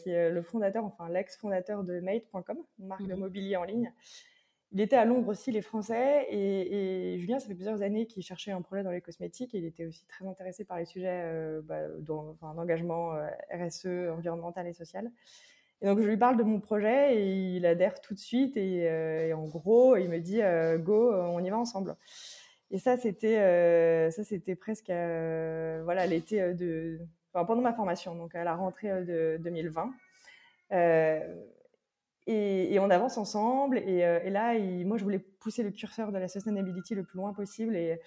est 0.10 0.30
le 0.30 0.42
fondateur, 0.44 0.86
enfin 0.86 1.10
l'ex-fondateur 1.10 1.84
de 1.84 2.00
Mate.com, 2.02 2.58
une 2.80 2.88
marque 2.88 3.08
de 3.08 3.16
mmh 3.16 3.20
mobilier 3.20 3.56
en 3.56 3.64
ligne 3.64 3.92
il 4.75 4.82
était 4.82 4.98
à 4.98 5.05
Londres 5.05 5.29
aussi, 5.29 5.53
les 5.53 5.62
Français. 5.62 6.27
Et, 6.29 7.17
Julien, 7.17 7.39
ça 7.39 7.48
fait 7.48 7.55
plusieurs 7.55 7.82
années 7.82 8.08
qu'il 8.08 8.24
cherchait 8.24 8.51
un 8.51 8.62
projet 8.62 8.84
dans 8.84 8.91
les 8.91 9.00
cosmétiques. 9.00 9.53
Il 9.53 9.63
était 9.63 9.86
aussi 9.86 10.05
très 10.05 10.27
intéressé 10.27 10.65
par 10.65 10.77
les 10.77 10.84
sujets 10.84 11.22
euh, 11.24 11.62
bah, 11.63 11.88
d'engagement 12.00 13.13
euh, 13.13 13.25
RSE, 13.53 13.86
environnemental 14.12 14.67
et 14.67 14.74
social. 14.74 15.10
Et 15.82 15.86
donc, 15.86 16.01
je 16.01 16.05
lui 16.05 16.17
parle 16.17 16.36
de 16.36 16.44
mon 16.44 16.60
projet 16.60 17.15
et 17.15 17.55
il 17.55 17.65
adhère 17.65 18.01
tout 18.01 18.13
de 18.13 18.20
suite. 18.20 18.58
Et, 18.58 18.89
euh, 18.89 19.34
en 19.34 19.46
gros, 19.46 19.96
il 19.96 20.10
me 20.10 20.20
dit 20.20 20.41
Go, 20.84 21.13
on 21.13 21.39
y 21.39 21.50
va 21.50 21.58
ensemble. 21.58 21.96
Et 22.70 22.77
ça, 22.77 22.98
c'était 22.98 24.12
ça 24.12 24.25
c'était 24.25 24.55
presque 24.55 24.89
voilà 24.89 26.05
l'été 26.05 26.53
de. 26.53 27.00
pendant 27.32 27.62
ma 27.62 27.72
formation, 27.72 28.13
donc 28.13 28.36
à 28.36 28.44
la 28.44 28.55
rentrée 28.55 29.05
de 29.05 29.38
2020. 29.39 29.94
Et, 32.27 32.77
on 32.79 32.89
avance 32.89 33.17
ensemble. 33.17 33.77
Et, 33.79 34.03
euh, 34.03 34.29
là, 34.29 34.58
moi, 34.86 34.98
je 34.98 35.03
voulais 35.03 35.20
pousser 35.20 35.63
le 35.63 35.72
curseur 35.72 36.12
de 36.12 36.17
la 36.17 36.27
sustainability 36.27 36.96
le 36.96 37.03
plus 37.03 37.17
loin 37.17 37.34
possible. 37.34 37.75
Et, 37.75 38.00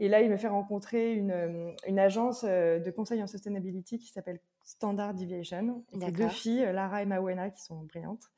là, 0.00 0.20
il 0.22 0.30
me 0.30 0.36
fait 0.36 0.48
rencontrer 0.48 1.14
une, 1.14 1.30
euh, 1.30 1.72
une 1.86 1.98
agence 1.98 2.44
euh, 2.48 2.80
de 2.80 2.90
conseil 2.90 3.22
en 3.22 3.26
sustainability 3.26 3.98
qui 3.98 4.08
s'appelle 4.08 4.40
Standard 4.64 5.14
Deviation. 5.14 5.84
C'est 5.92 6.12
deux 6.12 6.28
filles, 6.28 6.66
Lara 6.72 7.02
et 7.02 7.06
Mawena, 7.06 7.50
qui 7.50 7.62
sont 7.62 7.82
brillantes 7.82 8.30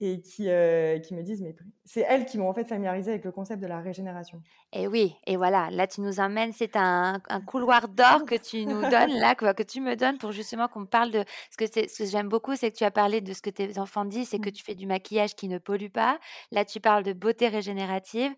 et 0.00 0.20
qui, 0.20 0.48
euh, 0.48 1.00
qui 1.00 1.14
me 1.14 1.22
disent, 1.22 1.42
mais 1.42 1.56
c'est 1.84 2.04
elles 2.08 2.24
qui 2.24 2.38
m'ont 2.38 2.48
en 2.48 2.54
fait 2.54 2.64
familiarisé 2.64 3.10
avec 3.10 3.24
le 3.24 3.32
concept 3.32 3.60
de 3.60 3.66
la 3.66 3.80
régénération. 3.80 4.40
Et 4.72 4.86
oui, 4.86 5.16
et 5.26 5.36
voilà, 5.36 5.70
là 5.70 5.86
tu 5.88 6.02
nous 6.02 6.20
emmènes, 6.20 6.52
c'est 6.52 6.76
un, 6.76 7.20
un, 7.28 7.40
couloir 7.40 7.88
d'or 7.88 8.24
que 8.24 8.36
tu 8.36 8.64
nous 8.64 8.80
donnes, 8.90 9.18
là, 9.18 9.34
que, 9.34 9.52
que 9.52 9.62
tu 9.64 9.80
me 9.80 9.96
donnes 9.96 10.18
pour 10.18 10.30
justement 10.30 10.68
qu'on 10.68 10.86
parle 10.86 11.10
de... 11.10 11.24
Ce 11.50 11.56
que, 11.56 11.66
ce 11.66 11.98
que 11.98 12.08
j'aime 12.08 12.28
beaucoup, 12.28 12.54
c'est 12.54 12.70
que 12.70 12.76
tu 12.76 12.84
as 12.84 12.92
parlé 12.92 13.20
de 13.20 13.32
ce 13.32 13.42
que 13.42 13.50
tes 13.50 13.78
enfants 13.78 14.04
disent, 14.04 14.28
c'est 14.28 14.38
que 14.38 14.50
mmh. 14.50 14.52
tu 14.52 14.64
fais 14.64 14.74
du 14.76 14.86
maquillage 14.86 15.34
qui 15.34 15.48
ne 15.48 15.58
pollue 15.58 15.90
pas. 15.90 16.20
Là, 16.52 16.64
tu 16.64 16.80
parles 16.80 17.02
de 17.02 17.12
beauté 17.12 17.48
régénérative. 17.48 18.32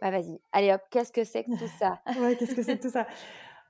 Bah 0.00 0.10
vas-y, 0.10 0.40
allez 0.52 0.72
hop, 0.72 0.82
qu'est-ce 0.90 1.12
que 1.12 1.22
c'est 1.22 1.44
que 1.44 1.56
tout 1.56 1.70
ça? 1.78 2.00
Ouais, 2.18 2.36
qu'est-ce 2.36 2.54
que 2.54 2.62
c'est 2.62 2.76
que 2.76 2.82
tout 2.82 2.92
ça? 2.92 3.06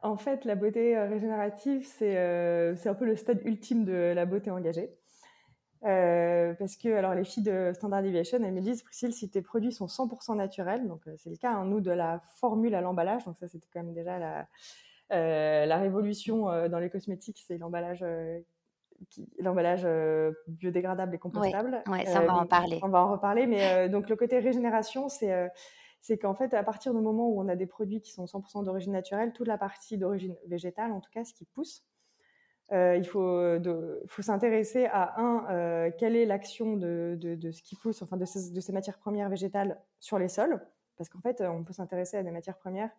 En 0.04 0.18
fait, 0.18 0.44
la 0.44 0.54
beauté 0.54 0.94
euh, 0.94 1.08
régénérative, 1.08 1.86
c'est 1.86 2.18
euh, 2.18 2.76
un 2.84 2.94
peu 2.94 3.06
le 3.06 3.16
stade 3.16 3.40
ultime 3.46 3.86
de 3.86 4.12
la 4.14 4.26
beauté 4.26 4.50
engagée. 4.50 4.90
Euh, 5.84 6.52
parce 6.54 6.76
que 6.76 6.94
alors 6.94 7.14
les 7.14 7.24
filles 7.24 7.42
de 7.42 7.72
Standard 7.74 8.02
Deviation, 8.02 8.38
elles 8.42 8.52
me 8.52 8.60
disent, 8.60 8.82
Priscille, 8.82 9.14
si 9.14 9.30
tes 9.30 9.40
produits 9.40 9.72
sont 9.72 9.86
100% 9.86 10.36
naturels, 10.36 10.86
donc 10.86 11.06
euh, 11.06 11.14
c'est 11.16 11.30
le 11.30 11.36
cas, 11.36 11.52
hein, 11.52 11.64
nous, 11.64 11.80
de 11.80 11.90
la 11.90 12.20
formule 12.36 12.74
à 12.74 12.82
l'emballage, 12.82 13.24
donc 13.24 13.38
ça 13.38 13.48
c'était 13.48 13.66
quand 13.72 13.82
même 13.82 13.94
déjà 13.94 14.18
la, 14.18 14.46
la 15.66 15.76
révolution 15.78 16.68
dans 16.68 16.78
les 16.78 16.90
cosmétiques, 16.90 17.42
c'est 17.46 17.56
l'emballage 17.56 18.04
l'emballage 19.38 19.86
biodégradable 20.48 21.14
et 21.14 21.18
compostable. 21.18 21.82
Oui, 21.88 22.04
ça 22.06 22.22
on 22.22 22.26
va 22.26 22.34
en 22.34 22.46
parler. 22.46 22.78
On 22.82 22.88
va 22.88 23.00
en 23.04 23.12
reparler, 23.12 23.46
mais 23.46 23.88
donc 23.88 24.10
le 24.10 24.16
côté 24.16 24.38
régénération, 24.38 25.08
c'est 25.08 25.50
c'est 26.04 26.18
qu'en 26.18 26.34
fait, 26.34 26.52
à 26.52 26.62
partir 26.62 26.92
du 26.92 27.00
moment 27.00 27.30
où 27.30 27.40
on 27.40 27.48
a 27.48 27.56
des 27.56 27.64
produits 27.64 28.02
qui 28.02 28.12
sont 28.12 28.26
100% 28.26 28.62
d'origine 28.62 28.92
naturelle, 28.92 29.32
toute 29.32 29.46
la 29.46 29.56
partie 29.56 29.96
d'origine 29.96 30.36
végétale, 30.46 30.92
en 30.92 31.00
tout 31.00 31.10
cas, 31.10 31.24
ce 31.24 31.32
qui 31.32 31.46
pousse, 31.46 31.82
euh, 32.72 32.94
il 32.98 33.06
faut, 33.06 33.40
faut 34.06 34.20
s'intéresser 34.20 34.84
à 34.84 35.18
un, 35.18 35.50
euh, 35.50 35.90
quelle 35.96 36.14
est 36.14 36.26
l'action 36.26 36.76
de, 36.76 37.16
de, 37.18 37.50
ce 37.50 37.62
qui 37.62 37.74
pousse, 37.76 38.02
enfin 38.02 38.18
de 38.18 38.26
ces, 38.26 38.50
de 38.50 38.60
ces, 38.60 38.70
matières 38.70 38.98
premières 38.98 39.30
végétales 39.30 39.80
sur 39.98 40.18
les 40.18 40.28
sols, 40.28 40.60
parce 40.98 41.08
qu'en 41.08 41.22
fait, 41.22 41.40
on 41.40 41.64
peut 41.64 41.72
s'intéresser 41.72 42.18
à 42.18 42.22
des 42.22 42.32
matières 42.32 42.58
premières 42.58 42.90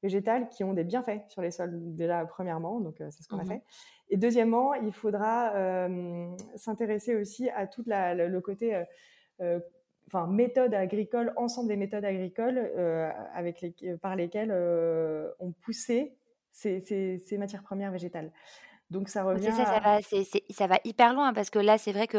végétales 0.00 0.48
qui 0.48 0.62
ont 0.62 0.74
des 0.74 0.84
bienfaits 0.84 1.26
sur 1.26 1.42
les 1.42 1.50
sols 1.50 1.96
déjà 1.96 2.24
premièrement, 2.24 2.78
donc 2.78 3.00
euh, 3.00 3.08
c'est 3.10 3.24
ce 3.24 3.28
qu'on 3.28 3.40
a 3.40 3.42
mmh 3.42 3.48
fait. 3.48 3.62
Et 4.10 4.16
deuxièmement, 4.16 4.74
il 4.74 4.92
faudra 4.92 5.88
s'intéresser 6.54 7.16
aussi 7.16 7.50
à 7.50 7.66
tout 7.66 7.82
le 7.84 8.38
côté, 8.38 8.84
enfin 10.06 10.26
méthode 10.26 10.74
agricole, 10.74 11.32
ensemble 11.36 11.68
des 11.68 11.76
méthodes 11.76 12.04
agricoles 12.04 12.58
avec 13.34 13.60
les, 13.60 13.96
par 13.96 14.16
lesquelles 14.16 14.52
on 15.40 15.52
poussait 15.52 16.14
ces, 16.52 16.80
ces, 16.80 17.18
ces 17.18 17.38
matières 17.38 17.62
premières 17.62 17.90
végétales. 17.90 18.30
Donc 18.90 19.08
ça 19.08 19.24
revient. 19.24 19.50
ça, 19.50 19.64
ça, 19.64 19.80
va, 19.80 19.98
ça 20.50 20.66
va 20.66 20.78
hyper 20.84 21.14
loin 21.14 21.32
parce 21.32 21.50
que 21.50 21.58
là, 21.58 21.78
c'est 21.78 21.92
vrai 21.92 22.06
que 22.06 22.18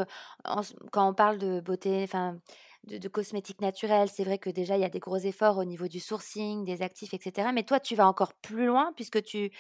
quand 0.92 1.10
on 1.10 1.14
parle 1.14 1.38
de 1.38 1.62
beauté, 1.62 2.02
enfin, 2.04 2.38
de, 2.86 3.08
cosmétiques 3.08 3.62
naturels, 3.62 4.10
c'est 4.10 4.24
vrai 4.24 4.38
que 4.38 4.50
déjà, 4.50 4.78
il 4.78 4.82
y 4.82 4.86
a 4.86 4.90
des 4.90 5.00
gros 5.00 5.18
efforts 5.18 5.58
au 5.58 5.64
niveau 5.64 5.88
du 5.88 6.00
sourcing, 6.00 6.66
des 6.66 6.82
actifs, 6.82 7.14
etc. 7.14 7.50
Mais 7.54 7.64
toi, 7.64 7.80
tu 7.80 7.96
vas 7.96 8.08
encore 8.08 8.34
plus 8.34 8.66
loin 8.66 8.92
puisque 8.96 9.24
tu 9.24 9.52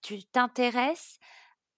tu 0.00 0.24
t'intéresses 0.24 1.20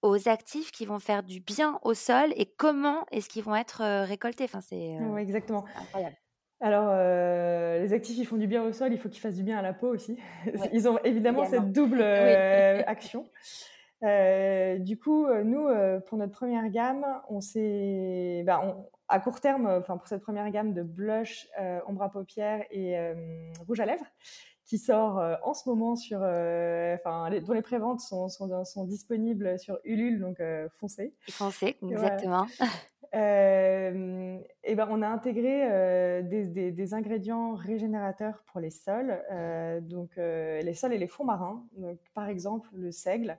aux 0.05 0.29
actifs 0.29 0.71
qui 0.71 0.87
vont 0.87 0.99
faire 0.99 1.23
du 1.23 1.41
bien 1.41 1.79
au 1.83 1.95
sol 1.95 2.33
et 2.37 2.47
comment 2.47 3.05
est-ce 3.11 3.29
qu'ils 3.29 3.43
vont 3.43 3.57
être 3.57 4.05
récoltés? 4.05 4.45
Enfin, 4.45 4.61
c'est 4.61 4.97
exactement. 5.19 5.65
incroyable. 5.77 6.17
Alors, 6.61 6.91
les 7.81 7.93
actifs, 7.93 8.17
ils 8.17 8.27
font 8.27 8.37
du 8.37 8.47
bien 8.47 8.63
au 8.63 8.73
sol, 8.73 8.93
il 8.93 8.99
faut 8.99 9.09
qu'ils 9.09 9.21
fassent 9.21 9.37
du 9.37 9.43
bien 9.43 9.59
à 9.59 9.63
la 9.63 9.73
peau 9.73 9.89
aussi. 9.89 10.19
Ils 10.73 10.89
ont 10.89 10.99
évidemment 11.05 11.45
cette 11.45 11.73
double 11.73 12.01
action. 12.87 13.27
Euh, 14.05 14.79
du 14.79 14.99
coup, 14.99 15.27
euh, 15.27 15.45
nous, 15.45 15.67
euh, 15.67 16.01
pour 16.01 16.19
notre 16.19 16.33
première 16.33 16.69
gamme, 16.69 17.07
on 17.29 17.41
s'est, 17.41 18.43
bah, 18.45 18.77
à 19.09 19.21
court 19.21 19.41
terme, 19.41 19.67
enfin 19.67 19.97
pour 19.97 20.09
cette 20.09 20.23
première 20.23 20.51
gamme 20.51 20.75
de 20.75 20.83
blush, 20.83 21.49
ombre 21.87 22.03
à 22.03 22.11
paupières 22.11 22.65
et 22.71 22.97
rouge 23.67 23.81
à 23.81 23.87
lèvres, 23.87 24.07
qui 24.65 24.79
sort 24.79 25.23
en 25.43 25.53
ce 25.53 25.69
moment 25.69 25.95
sur, 25.95 26.19
enfin, 26.19 27.31
dont 27.47 27.53
les 27.53 27.63
préventes 27.63 28.01
sont, 28.01 28.29
sont, 28.29 28.65
sont, 28.65 28.85
disponibles 28.85 29.59
sur 29.59 29.79
Ulule, 29.85 30.21
donc 30.21 30.39
foncez. 30.73 31.15
Foncez, 31.31 31.77
exactement. 31.83 32.47
et 33.13 34.75
ben, 34.75 34.89
on 34.91 35.03
a 35.03 35.09
intégré 35.09 36.23
des, 36.23 36.49
des, 36.49 36.73
des, 36.73 36.95
ingrédients 36.95 37.55
régénérateurs 37.55 38.43
pour 38.47 38.61
les 38.61 38.71
sols, 38.71 39.23
donc 39.83 40.17
les 40.17 40.75
sols 40.75 40.95
et 40.95 40.99
les 40.99 41.09
fonds 41.09 41.25
marins. 41.25 41.63
Donc, 41.77 41.99
par 42.15 42.29
exemple, 42.29 42.69
le 42.73 42.91
seigle 42.91 43.37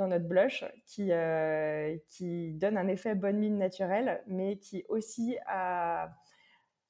dans 0.00 0.08
notre 0.08 0.26
blush 0.26 0.64
qui, 0.86 1.12
euh, 1.12 1.96
qui 2.08 2.52
donne 2.52 2.78
un 2.78 2.88
effet 2.88 3.14
bonne 3.14 3.36
mine 3.36 3.58
naturelle, 3.58 4.22
mais 4.26 4.56
qui 4.56 4.82
aussi 4.88 5.36
a 5.46 6.10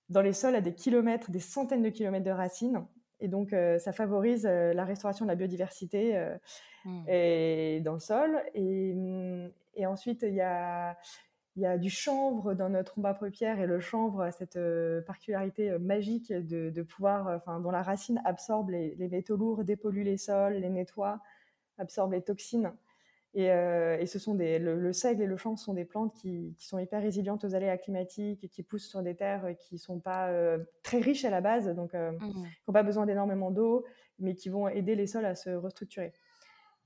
dans 0.08 0.22
les 0.22 0.32
sols 0.32 0.54
à 0.54 0.60
des 0.60 0.75
kilomètres, 0.75 1.30
des 1.30 1.40
centaines 1.40 1.82
de 1.82 1.88
kilomètres 1.88 2.25
de 2.25 2.30
racines. 2.30 2.87
Et 3.20 3.28
donc, 3.28 3.54
ça 3.78 3.92
favorise 3.92 4.44
la 4.44 4.84
restauration 4.84 5.24
de 5.24 5.30
la 5.30 5.36
biodiversité 5.36 6.18
mmh. 6.84 7.08
et 7.08 7.80
dans 7.84 7.94
le 7.94 7.98
sol. 7.98 8.42
Et, 8.54 8.94
mmh, 8.94 9.50
et 9.74 9.86
ensuite, 9.86 10.22
il 10.22 10.34
y 10.34 10.40
a, 10.40 10.96
il 11.56 11.62
y 11.62 11.66
a 11.66 11.78
du 11.78 11.90
chanvre 11.90 12.54
dans 12.54 12.68
notre 12.70 12.92
trombe 12.92 13.06
à 13.06 13.14
paupières 13.14 13.60
et 13.60 13.66
le 13.66 13.80
chanvre 13.80 14.22
a 14.22 14.32
cette 14.32 14.58
particularité 15.06 15.78
magique 15.78 16.32
de, 16.32 16.82
pouvoir, 16.82 17.42
dont 17.60 17.70
la 17.70 17.82
racine 17.82 18.20
absorbe 18.24 18.70
les, 18.70 18.94
les, 18.96 19.08
métaux 19.08 19.36
lourds, 19.36 19.64
dépollue 19.64 20.02
les 20.02 20.16
sols, 20.16 20.54
les 20.54 20.70
nettoie, 20.70 21.20
absorbe 21.78 22.12
les 22.12 22.22
toxines. 22.22 22.72
Euh, 23.37 23.96
et, 23.99 24.06
ce 24.06 24.18
sont 24.18 24.34
des, 24.34 24.58
le, 24.58 24.92
seigle 24.92 25.22
et 25.22 25.26
le 25.26 25.37
chanvre 25.37 25.58
sont 25.58 25.75
des 25.75 25.84
plantes 25.84 26.14
qui, 26.14 26.54
sont 26.58 26.78
hyper 26.78 27.00
résilientes 27.00 27.44
aux 27.44 27.54
aléas 27.54 27.78
climatiques 27.78 28.42
et 28.42 28.49
qui 28.49 28.62
poussent 28.62 28.88
sur 28.88 29.02
des 29.02 29.14
terres 29.14 29.54
qui 29.58 29.75
ne 29.75 29.78
sont 29.78 30.00
pas 30.00 30.28
euh, 30.28 30.58
très 30.82 30.99
riches 30.99 31.25
à 31.25 31.30
la 31.30 31.40
base, 31.40 31.68
donc 31.68 31.94
euh, 31.94 32.10
mmh. 32.12 32.18
qui 32.18 32.38
n'ont 32.66 32.72
pas 32.72 32.82
besoin 32.82 33.06
d'énormément 33.06 33.50
d'eau, 33.50 33.84
mais 34.18 34.34
qui 34.34 34.49
vont 34.49 34.68
aider 34.68 34.96
les 34.96 35.06
sols 35.06 35.26
à 35.26 35.37
se 35.37 35.50
restructurer. 35.50 36.12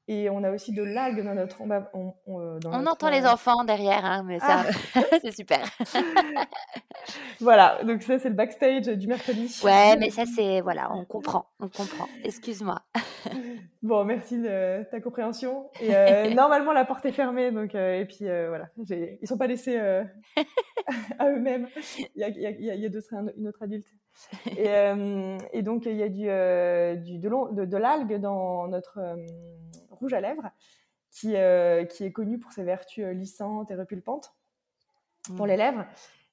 Et 0.06 0.28
on 0.28 0.44
a 0.44 0.50
aussi 0.50 0.72
de 0.72 0.82
l'algue 0.82 1.24
dans 1.24 1.34
notre. 1.34 1.62
On, 1.62 2.14
on, 2.26 2.86
entend 2.86 3.08
les 3.08 3.24
enfants 3.24 3.64
derrière, 3.64 4.04
hein, 4.04 4.22
mais 4.26 4.38
ça, 4.38 4.64
ah. 4.94 5.00
c'est 5.22 5.34
super. 5.34 5.60
voilà, 7.40 7.82
donc 7.84 8.02
ça, 8.02 8.18
c'est 8.18 8.28
le 8.28 8.34
backstage 8.34 8.86
du 8.86 9.06
mercredi. 9.06 9.58
Ouais, 9.64 9.96
mais 9.96 10.10
ça, 10.10 10.24
c'est. 10.26 10.60
Voilà, 10.60 10.94
on 10.94 11.06
comprend, 11.06 11.46
on 11.58 11.68
comprend. 11.68 12.06
Excuse-moi. 12.22 12.82
bon, 13.82 14.04
merci 14.04 14.38
de 14.38 14.82
ta 14.90 15.00
compréhension. 15.00 15.70
Et 15.80 15.96
euh, 15.96 16.34
normalement, 16.34 16.72
la 16.72 16.84
porte 16.84 17.06
est 17.06 17.12
fermée, 17.12 17.50
donc. 17.50 17.74
Euh, 17.74 18.00
et 18.00 18.04
puis, 18.04 18.28
euh, 18.28 18.48
voilà, 18.50 18.68
ils 19.22 19.26
sont 19.26 19.38
pas 19.38 19.46
laissés 19.46 19.78
à 21.18 21.30
eux-mêmes. 21.30 21.66
Il 22.14 22.20
y 22.20 22.24
a, 22.24 22.28
il 22.28 22.42
y 22.42 22.46
a, 22.46 22.50
il 22.74 22.80
y 22.80 22.86
a 22.86 22.88
d'autres, 22.90 23.14
une 23.38 23.48
autre 23.48 23.62
adulte. 23.62 23.88
Et, 24.58 24.68
et, 25.54 25.62
donc, 25.62 25.86
il 25.86 25.96
y 25.96 26.02
a 26.02 26.10
du, 26.10 26.26
du 27.02 27.18
de, 27.18 27.64
de 27.64 27.76
l'algue 27.78 28.20
dans 28.20 28.68
notre 28.68 29.00
rouge 30.04 30.12
à 30.12 30.20
lèvres, 30.20 30.50
qui, 31.10 31.36
euh, 31.36 31.84
qui 31.84 32.04
est 32.04 32.12
connu 32.12 32.38
pour 32.38 32.52
ses 32.52 32.64
vertus 32.64 33.04
euh, 33.04 33.12
lissantes 33.12 33.70
et 33.70 33.74
repulpantes 33.74 34.34
pour 35.36 35.46
mmh. 35.46 35.48
les 35.48 35.56
lèvres. 35.56 35.86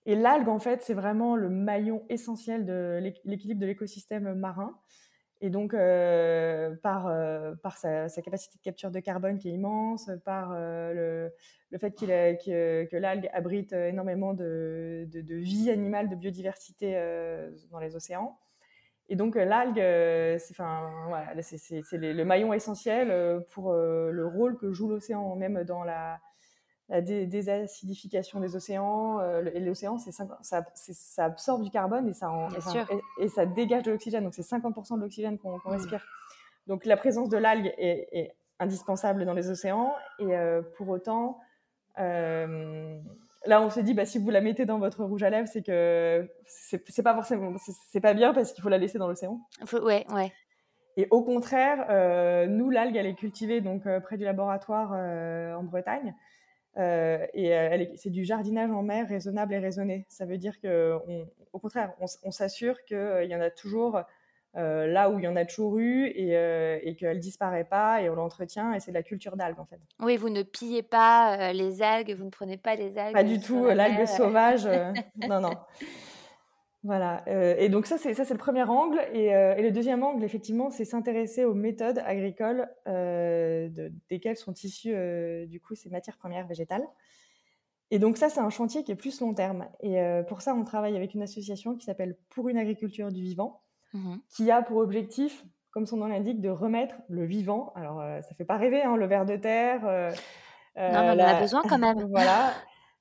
Et 0.06 0.16
l'algue, 0.16 0.50
en 0.50 0.60
fait, 0.60 0.82
c'est 0.82 0.94
vraiment 0.94 1.36
le 1.36 1.50
maillon 1.50 2.04
essentiel 2.10 2.66
de 2.66 3.00
l'équilibre 3.24 3.62
de 3.62 3.66
l'écosystème 3.68 4.34
marin. 4.34 4.78
Et 5.40 5.50
donc, 5.50 5.74
euh, 5.74 6.76
par, 6.84 7.12
par 7.62 7.78
sa, 7.78 8.10
capacité 8.10 8.58
de 8.58 8.64
capture 8.64 8.92
de 8.92 9.00
carbone 9.00 9.38
qui 9.38 9.50
est 9.50 9.54
immense, 9.54 10.10
par 10.26 10.54
le, 10.54 11.32
le, 11.70 11.78
fait 11.78 11.92
que, 11.92 12.86
que 12.86 12.96
l'algue 12.96 13.30
abrite 13.32 13.74
énormément 13.74 14.34
de, 14.34 15.08
de, 15.12 15.22
de, 15.22 15.36
vie 15.36 15.70
animale, 15.70 16.10
de 16.10 16.16
biodiversité 16.16 16.94
dans 17.70 17.80
les 17.80 17.96
océans, 17.96 18.40
et 19.12 19.18
donc 19.18 19.36
euh, 19.36 19.44
l'algue, 19.44 19.82
euh, 19.82 20.38
c'est 20.40 20.56
voilà, 20.56 21.34
le 21.36 22.24
maillon 22.24 22.54
essentiel 22.54 23.12
euh, 23.12 23.42
pour 23.52 23.74
le 23.74 24.26
rôle 24.26 24.58
que 24.58 24.72
joue 24.72 24.88
l'océan, 24.88 25.36
même 25.36 25.66
dans 25.66 25.84
la, 25.84 26.20
désacidification 26.90 28.40
des 28.40 28.56
océans. 28.56 29.20
et 29.22 29.60
l'océan, 29.60 29.98
ça, 29.98 30.26
ça, 30.42 31.26
absorbe 31.26 31.64
du 31.64 31.70
carbone 31.70 32.08
et 32.08 32.14
ça, 32.14 32.32
et, 33.20 33.28
ça 33.28 33.46
dégage 33.46 33.84
de 33.84 33.92
l'oxygène. 33.92 34.24
Donc 34.24 34.34
c'est 34.34 34.42
50% 34.42 34.96
de 34.96 35.02
l'oxygène 35.02 35.38
qu'on 35.38 35.58
mmh. 35.58 35.62
respire. 35.68 36.06
Donc 36.68 36.86
la 36.86 36.96
présence 36.96 37.28
de 37.28 37.38
l'algue 37.38 37.74
est, 37.78 38.34
indispensable 38.60 39.26
dans 39.26 39.34
les 39.34 39.50
océans. 39.50 39.94
Et 40.20 40.34
pour 40.78 40.88
autant, 40.90 41.40
là, 43.46 43.62
on 43.62 43.70
se 43.70 43.80
dit, 43.80 43.94
bah, 43.94 44.06
si 44.06 44.20
vous 44.20 44.30
la 44.30 44.42
mettez 44.42 44.66
dans 44.66 44.80
votre 44.80 45.04
rouge 45.04 45.24
à 45.24 45.30
lèvres, 45.30 45.48
c'est 45.48 45.64
que 45.64 46.30
c'est 46.46 47.04
pas 47.04 47.14
forcément, 47.14 47.56
c'est 47.92 48.02
pas 48.02 48.14
bien 48.14 48.34
parce 48.34 48.54
qu'il 48.54 48.64
faut 48.64 48.70
la 48.70 48.78
laisser 48.78 48.98
dans 48.98 49.08
l'océan. 49.08 49.40
Ouais, 49.74 50.06
ouais. 50.10 50.32
Et 50.98 51.08
au 51.10 51.24
contraire, 51.24 51.86
euh, 51.90 52.48
nous, 52.48 52.70
l'algue, 52.70 52.96
elle 52.96 53.06
est 53.06 53.16
cultivée 53.16 53.62
donc 53.62 53.86
euh, 53.86 54.00
près 54.00 54.18
du 54.18 54.26
laboratoire 54.26 54.92
euh, 54.94 55.54
en 55.56 55.64
Bretagne. 55.64 56.14
et 56.78 57.94
c'est 57.96 58.10
du 58.10 58.26
jardinage 58.26 58.72
en 58.72 58.84
mer 58.84 59.08
raisonnable 59.08 59.54
et 59.54 59.60
raisonné. 59.60 60.06
Ça 60.10 60.26
veut 60.26 60.38
dire 60.38 60.60
que, 60.60 60.98
au 61.54 61.60
contraire, 61.60 61.94
on, 62.00 62.06
on 62.24 62.32
s'assure 62.32 62.84
qu'il 62.86 63.28
y 63.28 63.36
en 63.36 63.42
a 63.42 63.50
toujours 63.50 64.02
euh, 64.58 64.86
là 64.86 65.10
où 65.10 65.18
il 65.18 65.24
y 65.24 65.30
en 65.30 65.38
a 65.38 65.46
toujours 65.46 65.80
eu 65.80 66.08
et, 66.08 66.36
euh, 66.36 66.78
et 66.84 66.98
qu'elle 66.98 67.20
disparaît 67.20 67.64
pas 67.64 68.02
et 68.02 68.10
on 68.10 68.16
l'entretient 68.16 68.74
et 68.74 68.82
c'est 68.82 68.92
de 68.92 68.98
la 68.98 69.04
culture 69.04 69.38
d'algues 69.38 69.60
en 69.60 69.66
fait. 69.66 69.80
Oui, 70.02 70.18
vous 70.18 70.28
ne 70.28 70.44
pillez 70.44 70.84
pas 70.84 71.38
euh, 71.38 71.54
les 71.54 71.82
algues, 71.82 72.14
vous 72.14 72.26
ne 72.26 72.30
prenez 72.30 72.58
pas 72.58 72.76
les 72.76 72.98
algues. 72.98 73.14
Pas 73.14 73.24
du 73.24 73.40
tout, 73.40 73.66
l'algue 73.68 74.06
sauvage, 74.06 74.68
non, 75.30 75.40
non. 75.40 75.54
Voilà, 76.84 77.24
et 77.28 77.70
donc 77.70 77.86
ça 77.86 78.00
c'est 78.00 78.16
ça 78.16 78.26
c'est 78.26 78.34
le 78.34 78.40
premier 78.40 78.64
angle 78.64 79.00
et, 79.14 79.28
et, 79.28 79.62
le 79.62 79.70
deuxième 79.70 80.02
angle 80.02 80.24
effectivement 80.24 80.72
c'est 80.72 80.84
s'intéresser 80.84 81.46
aux 81.46 81.54
méthodes 81.54 82.00
agricoles 82.00 82.68
de, 82.88 83.94
desquelles 84.10 84.36
sont 84.36 84.54
issues 84.56 84.96
du 85.46 85.60
coup 85.60 85.76
ces 85.76 85.92
matières 85.92 86.18
premières 86.18 86.48
végétales. 86.48 86.84
Et 87.92 88.00
donc 88.00 88.18
ça 88.18 88.30
c'est 88.30 88.40
un 88.40 88.50
chantier 88.50 88.84
qui 88.84 88.92
est 88.92 88.96
plus 88.96 89.22
long 89.22 89.36
terme 89.36 89.68
et 89.82 90.02
pour 90.28 90.42
ça 90.42 90.56
on 90.56 90.64
travaille 90.64 90.98
avec 90.98 91.14
une 91.14 91.22
association 91.22 91.76
qui 91.76 91.86
s'appelle 91.86 92.18
Pour 92.30 92.50
une 92.50 92.58
agriculture 92.58 93.12
du 93.12 93.22
vivant 93.22 93.62
Mmh 93.94 94.16
qui 94.30 94.50
a 94.52 94.62
pour 94.62 94.78
objectif, 94.78 95.46
comme 95.72 95.86
son 95.86 95.98
nom 95.98 96.08
l'indique, 96.08 96.40
de 96.42 96.50
remettre 96.50 96.96
le 97.10 97.26
vivant. 97.26 97.74
Alors, 97.76 98.00
euh, 98.00 98.22
ça 98.22 98.34
fait 98.36 98.46
pas 98.46 98.58
rêver, 98.58 98.84
hein, 98.84 98.96
le 98.96 99.06
ver 99.06 99.26
de 99.26 99.36
terre. 99.36 99.82
Euh, 99.86 100.10
non, 100.78 101.02
mais 101.02 101.10
on 101.10 101.14
en 101.14 101.20
a 101.20 101.40
besoin 101.42 101.62
quand 101.68 101.78
même. 101.78 102.00
voilà. 102.10 102.54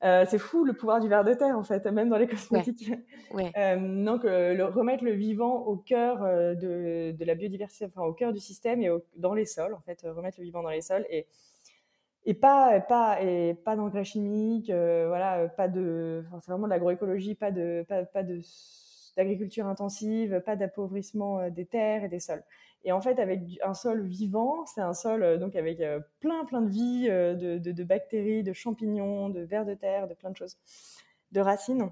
Euh, 0.02 0.24
c'est 0.26 0.38
fou 0.38 0.64
le 0.64 0.72
pouvoir 0.72 0.98
du 0.98 1.08
ver 1.08 1.24
de 1.24 1.34
terre 1.34 1.58
en 1.58 1.62
fait, 1.62 1.84
même 1.86 2.08
dans 2.08 2.16
les 2.16 2.26
cosmétiques. 2.26 2.90
Ouais. 3.32 3.52
donc 3.76 4.24
le, 4.24 4.64
remettre 4.64 5.04
le 5.04 5.12
vivant 5.12 5.58
au 5.66 5.76
cœur 5.76 6.22
de, 6.22 7.12
de, 7.12 7.24
la 7.24 7.36
biodiversité, 7.36 7.84
enfin 7.84 8.02
au 8.02 8.12
cœur 8.12 8.32
du 8.32 8.40
système 8.40 8.82
et 8.82 8.90
dans 9.14 9.34
les 9.34 9.44
sols 9.44 9.74
en 9.74 9.80
fait, 9.82 10.00
remettre 10.02 10.40
le 10.40 10.44
vivant 10.46 10.64
dans 10.64 10.70
les 10.70 10.80
sols 10.80 11.06
et 11.10 11.28
et 12.24 12.34
pas 12.34 12.80
pas 12.80 13.22
et 13.22 13.54
pas 13.54 13.76
d'engrais 13.76 14.02
chimiques, 14.02 14.72
voilà, 14.72 15.48
pas 15.48 15.68
de, 15.68 16.24
c'est 16.40 16.50
vraiment 16.50 16.66
de 16.66 16.70
l'agroécologie, 16.70 17.36
pas 17.36 17.52
de 17.52 17.84
pas, 17.88 18.04
pas 18.04 18.24
de 18.24 18.40
d'agriculture 19.16 19.66
intensive, 19.66 20.40
pas 20.44 20.56
d'appauvrissement 20.56 21.40
euh, 21.40 21.50
des 21.50 21.66
terres 21.66 22.04
et 22.04 22.08
des 22.08 22.20
sols. 22.20 22.42
Et 22.84 22.92
en 22.92 23.00
fait, 23.00 23.18
avec 23.18 23.40
un 23.62 23.74
sol 23.74 24.06
vivant, 24.06 24.64
c'est 24.66 24.80
un 24.80 24.94
sol 24.94 25.22
euh, 25.22 25.36
donc 25.36 25.56
avec 25.56 25.80
euh, 25.80 26.00
plein 26.20 26.44
plein 26.44 26.62
de 26.62 26.70
vie, 26.70 27.08
de, 27.08 27.58
de, 27.58 27.84
bactéries, 27.84 28.42
de 28.42 28.52
champignons, 28.52 29.28
de 29.28 29.40
vers 29.40 29.66
de 29.66 29.74
terre, 29.74 30.08
de 30.08 30.14
plein 30.14 30.30
de 30.30 30.36
choses, 30.36 30.56
de 31.32 31.40
racines. 31.40 31.90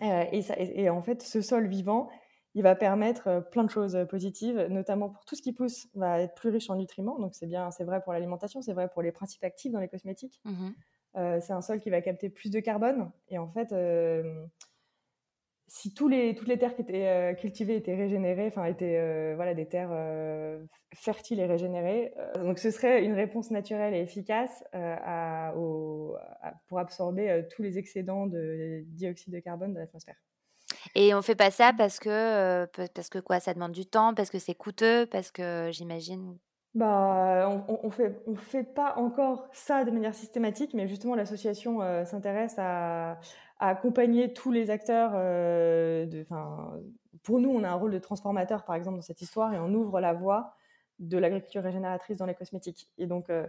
et, 0.00 0.42
ça, 0.42 0.54
et, 0.58 0.90
en 0.90 1.02
fait, 1.02 1.22
ce 1.22 1.40
sol 1.40 1.66
vivant, 1.66 2.08
il 2.54 2.62
va 2.62 2.74
permettre 2.74 3.44
plein 3.50 3.64
de 3.64 3.70
choses 3.70 4.06
positives, 4.08 4.66
notamment 4.70 5.10
pour 5.10 5.24
tout 5.24 5.34
ce 5.34 5.42
qui 5.42 5.52
pousse, 5.52 5.88
va 5.94 6.20
être 6.20 6.34
plus 6.34 6.50
riche 6.50 6.70
en 6.70 6.76
nutriments. 6.76 7.18
Donc 7.18 7.34
c'est 7.34 7.46
bien, 7.46 7.70
c'est 7.70 7.84
vrai 7.84 8.00
pour 8.02 8.12
l'alimentation, 8.12 8.62
c'est 8.62 8.72
vrai 8.72 8.88
pour 8.88 9.02
les 9.02 9.12
principes 9.12 9.42
actifs 9.44 9.72
dans 9.72 9.80
les 9.80 9.88
cosmétiques. 9.88 10.40
Mmh 10.44 10.70
c'est 11.40 11.52
un 11.52 11.62
sol 11.62 11.78
qui 11.78 11.90
va 11.90 12.00
capter 12.00 12.28
plus 12.28 12.50
de 12.50 12.58
carbone. 12.58 13.08
Et 13.28 13.38
en 13.38 13.46
fait, 13.46 13.72
si 15.66 15.94
tous 15.94 16.08
les, 16.08 16.34
toutes 16.34 16.48
les 16.48 16.58
terres 16.58 16.74
qui 16.74 16.82
étaient 16.82 17.06
euh, 17.06 17.34
cultivées 17.34 17.76
étaient 17.76 17.94
régénérées, 17.94 18.48
enfin 18.48 18.64
étaient 18.64 18.98
euh, 18.98 19.32
voilà 19.34 19.54
des 19.54 19.66
terres 19.66 19.90
euh, 19.92 20.62
fertiles 20.94 21.40
et 21.40 21.46
régénérées, 21.46 22.12
donc 22.36 22.58
ce 22.58 22.70
serait 22.70 23.04
une 23.04 23.14
réponse 23.14 23.50
naturelle 23.50 23.94
et 23.94 24.00
efficace 24.00 24.62
à, 24.72 25.52
pour 26.68 26.78
absorber 26.78 27.44
tous 27.50 27.62
les 27.62 27.78
excédents 27.78 28.26
de 28.26 28.84
dioxyde 28.88 29.32
de 29.32 29.40
carbone 29.40 29.74
de 29.74 29.80
l'atmosphère. 29.80 30.16
Et 30.94 31.14
on 31.14 31.22
fait 31.22 31.34
pas 31.34 31.50
ça 31.50 31.72
parce 31.76 31.98
que 31.98 32.66
parce 32.94 33.08
que 33.08 33.18
quoi, 33.18 33.40
ça 33.40 33.54
demande 33.54 33.72
du 33.72 33.86
temps, 33.86 34.14
parce 34.14 34.30
que 34.30 34.38
c'est 34.38 34.54
coûteux, 34.54 35.06
parce 35.06 35.32
que 35.32 35.70
j'imagine? 35.72 36.38
Bah, 36.74 37.48
on, 37.68 37.80
on, 37.84 37.90
fait 37.90 38.20
on 38.26 38.34
fait 38.34 38.64
pas 38.64 38.94
encore 38.96 39.48
ça 39.52 39.84
de 39.84 39.90
manière 39.90 40.14
systématique, 40.14 40.74
mais 40.74 40.86
justement 40.86 41.16
l'association 41.16 41.80
s'intéresse 42.04 42.54
à 42.58 43.18
accompagner 43.68 44.32
tous 44.32 44.52
les 44.52 44.70
acteurs. 44.70 45.12
Euh, 45.14 46.06
de, 46.06 46.26
pour 47.22 47.40
nous, 47.40 47.50
on 47.50 47.62
a 47.64 47.68
un 47.68 47.74
rôle 47.74 47.92
de 47.92 47.98
transformateur, 47.98 48.64
par 48.64 48.74
exemple, 48.74 48.96
dans 48.96 49.02
cette 49.02 49.22
histoire, 49.22 49.52
et 49.54 49.58
on 49.58 49.72
ouvre 49.72 50.00
la 50.00 50.12
voie 50.12 50.54
de 50.98 51.18
l'agriculture 51.18 51.62
régénératrice 51.62 52.16
dans 52.16 52.26
les 52.26 52.34
cosmétiques. 52.34 52.90
Et 52.98 53.06
donc, 53.06 53.30
euh, 53.30 53.46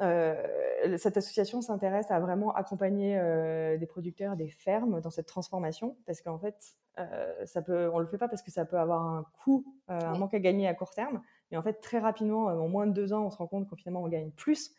euh, 0.00 0.96
cette 0.98 1.16
association 1.16 1.62
s'intéresse 1.62 2.10
à 2.10 2.20
vraiment 2.20 2.54
accompagner 2.54 3.18
des 3.78 3.86
producteurs, 3.86 4.36
des 4.36 4.48
fermes 4.48 5.00
dans 5.00 5.10
cette 5.10 5.26
transformation, 5.26 5.96
parce 6.06 6.20
qu'en 6.22 6.38
fait, 6.38 6.56
ça 7.44 7.62
peut, 7.62 7.90
on 7.92 7.98
le 7.98 8.06
fait 8.06 8.18
pas 8.18 8.28
parce 8.28 8.42
que 8.42 8.50
ça 8.50 8.64
peut 8.64 8.78
avoir 8.78 9.02
un 9.02 9.26
coût, 9.42 9.64
un 9.88 10.18
manque 10.18 10.34
à 10.34 10.38
gagner 10.38 10.66
à 10.68 10.74
court 10.74 10.90
terme, 10.90 11.22
mais 11.50 11.56
en 11.56 11.62
fait, 11.62 11.80
très 11.80 11.98
rapidement, 11.98 12.46
en 12.46 12.68
moins 12.68 12.86
de 12.86 12.92
deux 12.92 13.12
ans, 13.12 13.26
on 13.26 13.30
se 13.30 13.36
rend 13.38 13.46
compte 13.46 13.68
qu'en 13.68 13.76
finalement, 13.76 14.02
on 14.02 14.08
gagne 14.08 14.30
plus, 14.30 14.74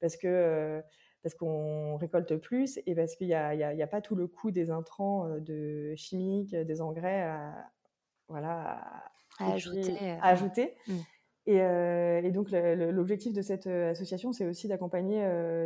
parce 0.00 0.16
que 0.16 0.82
parce 1.26 1.34
qu'on 1.34 1.96
récolte 1.96 2.36
plus 2.36 2.78
et 2.86 2.94
parce 2.94 3.16
qu'il 3.16 3.26
n'y 3.26 3.34
a, 3.34 3.48
a, 3.48 3.82
a, 3.82 3.86
pas 3.88 4.00
tout 4.00 4.14
le 4.14 4.28
coût 4.28 4.52
des 4.52 4.70
intrants 4.70 5.26
euh, 5.26 5.40
de 5.40 5.92
chimiques, 5.96 6.54
des 6.54 6.80
engrais 6.80 7.22
à, 7.22 7.52
voilà, 8.28 8.80
à, 9.40 9.54
ajouter. 9.54 9.96
Euh, 10.00 10.16
ajouter. 10.22 10.76
Mmh. 10.86 10.92
Et, 11.46 11.60
euh, 11.62 12.22
et, 12.22 12.30
donc 12.30 12.52
l'objectif 12.52 13.32
de 13.32 13.42
cette 13.42 13.66
association, 13.66 14.32
c'est 14.32 14.46
aussi 14.46 14.68
d'accompagner 14.68 15.20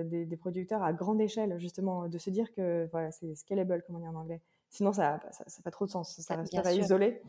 des, 0.05 0.25
des, 0.25 0.37
producteurs 0.39 0.83
à 0.83 0.95
grande 0.95 1.21
échelle, 1.21 1.59
justement, 1.59 2.09
de 2.09 2.17
se 2.17 2.31
dire 2.31 2.55
que 2.55 2.89
voilà, 2.91 3.11
c'est 3.11 3.35
scalable, 3.35 3.83
comme 3.87 3.97
on 3.97 3.99
dit 3.99 4.09
en 4.09 4.15
anglais, 4.15 4.41
Sinon, 4.71 4.95
ça 4.95 5.21
n'a 5.23 5.33
ça, 5.33 5.63
pas 5.63 5.71
trop 5.71 5.85
de 5.85 5.91
sens. 5.91 6.19
Ça, 6.21 6.37
resterait 6.37 6.77
isolé. 6.79 7.21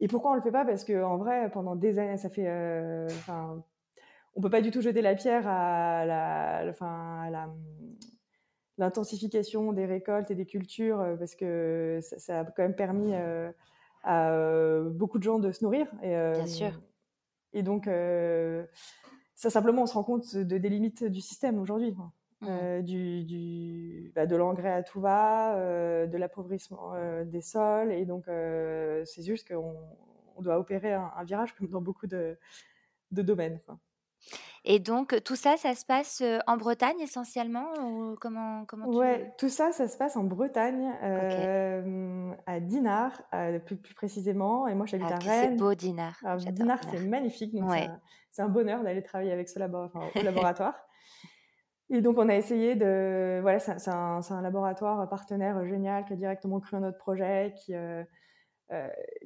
Et 0.00 0.08
pourquoi 0.08 0.32
on 0.32 0.34
le 0.34 0.40
fait 0.40 0.50
pas? 0.50 0.64
Parce 0.64 0.84
qu'en 0.84 1.16
vrai, 1.16 1.48
pendant 1.50 1.76
des 1.76 2.00
années, 2.00 2.16
ça 2.16 2.28
fait. 2.28 2.48
Euh, 2.48 3.08
on 4.36 4.40
peut 4.40 4.50
pas 4.50 4.60
du 4.60 4.70
tout 4.70 4.80
jeter 4.80 5.02
la 5.02 5.14
pierre 5.14 5.48
à 5.48 6.04
la, 6.04 6.66
enfin, 6.70 7.28
la 7.30 7.48
l'intensification 8.78 9.72
des 9.72 9.86
récoltes 9.86 10.30
et 10.30 10.34
des 10.34 10.46
cultures, 10.46 11.00
euh, 11.00 11.16
parce 11.16 11.34
que 11.34 11.98
ça, 12.02 12.40
a 12.40 12.44
quand 12.44 12.62
même 12.62 12.76
permis 12.76 13.14
euh, 13.14 13.50
à 14.02 14.30
euh, 14.32 14.90
beaucoup 14.90 15.18
de 15.18 15.22
gens 15.22 15.38
de 15.38 15.50
se 15.52 15.64
nourrir. 15.64 15.86
Et, 16.02 16.08
Bien 16.08 16.46
sûr. 16.46 16.80
Et 17.52 17.62
donc, 17.62 17.88
ça 19.34 19.50
simplement, 19.50 19.82
on 19.82 19.86
se 19.86 19.94
rend 19.94 20.04
compte 20.04 20.36
de, 20.36 20.58
des 20.58 20.68
limites 20.68 21.04
du 21.04 21.20
système 21.20 21.58
aujourd'hui. 21.58 21.94
Mmh. 22.42 22.82
du, 22.82 23.24
du 23.24 24.12
bah, 24.14 24.26
de 24.26 24.36
l'engrais 24.36 24.72
à 24.72 24.82
tout 24.82 25.00
va, 25.00 25.56
de 26.06 26.16
l'appauvrissement 26.18 26.92
des 27.24 27.40
sols. 27.40 27.92
Et 27.92 28.04
donc, 28.04 28.24
c'est 28.26 29.22
juste 29.22 29.48
qu'on 29.48 29.74
on 30.36 30.42
doit 30.42 30.58
opérer 30.58 30.92
un, 30.92 31.24
virage 31.24 31.54
comme 31.54 31.68
dans 31.68 31.80
beaucoup 31.80 32.06
de, 32.06 32.36
de 33.10 33.22
domaines. 33.22 33.58
Quoi. 33.64 33.78
Et 34.64 34.80
donc, 34.80 35.22
tout 35.22 35.36
ça, 35.36 35.56
ça 35.56 35.74
se 35.76 35.86
passe 35.86 36.22
en 36.48 36.56
Bretagne 36.56 36.98
essentiellement 37.00 37.72
ou 37.84 38.16
comment, 38.20 38.64
comment 38.66 38.90
tu... 38.90 38.96
Ouais, 38.96 39.32
tout 39.38 39.48
ça, 39.48 39.70
ça 39.70 39.86
se 39.86 39.96
passe 39.96 40.16
en 40.16 40.24
Bretagne, 40.24 40.90
à 42.46 42.60
Dinard, 42.60 43.22
plus, 43.64 43.76
plus, 43.76 43.94
précisément. 43.94 44.66
Et 44.66 44.74
moi, 44.74 44.86
j'habite 44.86 45.08
ah, 45.10 45.14
à 45.14 45.18
Rennes. 45.18 45.50
C'est 45.52 45.56
beau, 45.56 45.74
Dinard. 45.74 46.18
Dinard, 46.50 46.80
c'est 46.90 46.98
magnifique. 47.00 47.54
C'est 48.32 48.42
un, 48.42 48.48
bonheur 48.48 48.82
d'aller 48.82 49.02
travailler 49.02 49.32
avec 49.32 49.48
ce 49.48 49.60
au 49.60 50.22
laboratoire. 50.22 50.74
Et 51.88 52.00
donc, 52.00 52.18
on 52.18 52.28
a 52.28 52.34
essayé 52.34 52.74
de. 52.74 53.38
Voilà, 53.42 53.60
c'est 53.60 53.88
un, 53.88 54.20
un, 54.28 54.42
laboratoire 54.42 55.08
partenaire 55.08 55.64
génial 55.66 56.04
qui 56.04 56.14
a 56.14 56.16
directement 56.16 56.58
cru 56.58 56.76
en 56.76 56.80
notre 56.80 56.98
projet, 56.98 57.54
qui, 57.56 57.74
euh, 57.74 58.02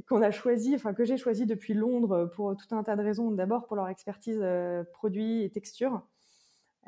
qu'on 0.07 0.23
a 0.23 0.31
choisi, 0.31 0.75
enfin 0.75 0.93
que 0.93 1.05
j'ai 1.05 1.17
choisi 1.17 1.47
depuis 1.47 1.73
Londres 1.73 2.31
pour 2.35 2.57
tout 2.57 2.75
un 2.75 2.83
tas 2.83 2.97
de 2.97 3.03
raisons. 3.03 3.31
D'abord 3.31 3.67
pour 3.67 3.77
leur 3.77 3.89
expertise 3.89 4.39
euh, 4.43 4.85
produits 4.93 5.43
et 5.43 5.51
texture 5.51 6.03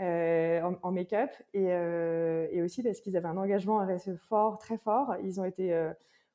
euh, 0.00 0.60
en, 0.82 0.92
make-up 0.92 1.30
et, 1.54 2.62
aussi 2.62 2.82
parce 2.82 3.00
qu'ils 3.00 3.16
avaient 3.16 3.28
un 3.28 3.36
engagement 3.36 3.78
RSE 3.78 4.16
fort, 4.28 4.58
très 4.58 4.76
fort. 4.76 5.14
Ils 5.22 5.40
ont 5.40 5.44
été 5.44 5.90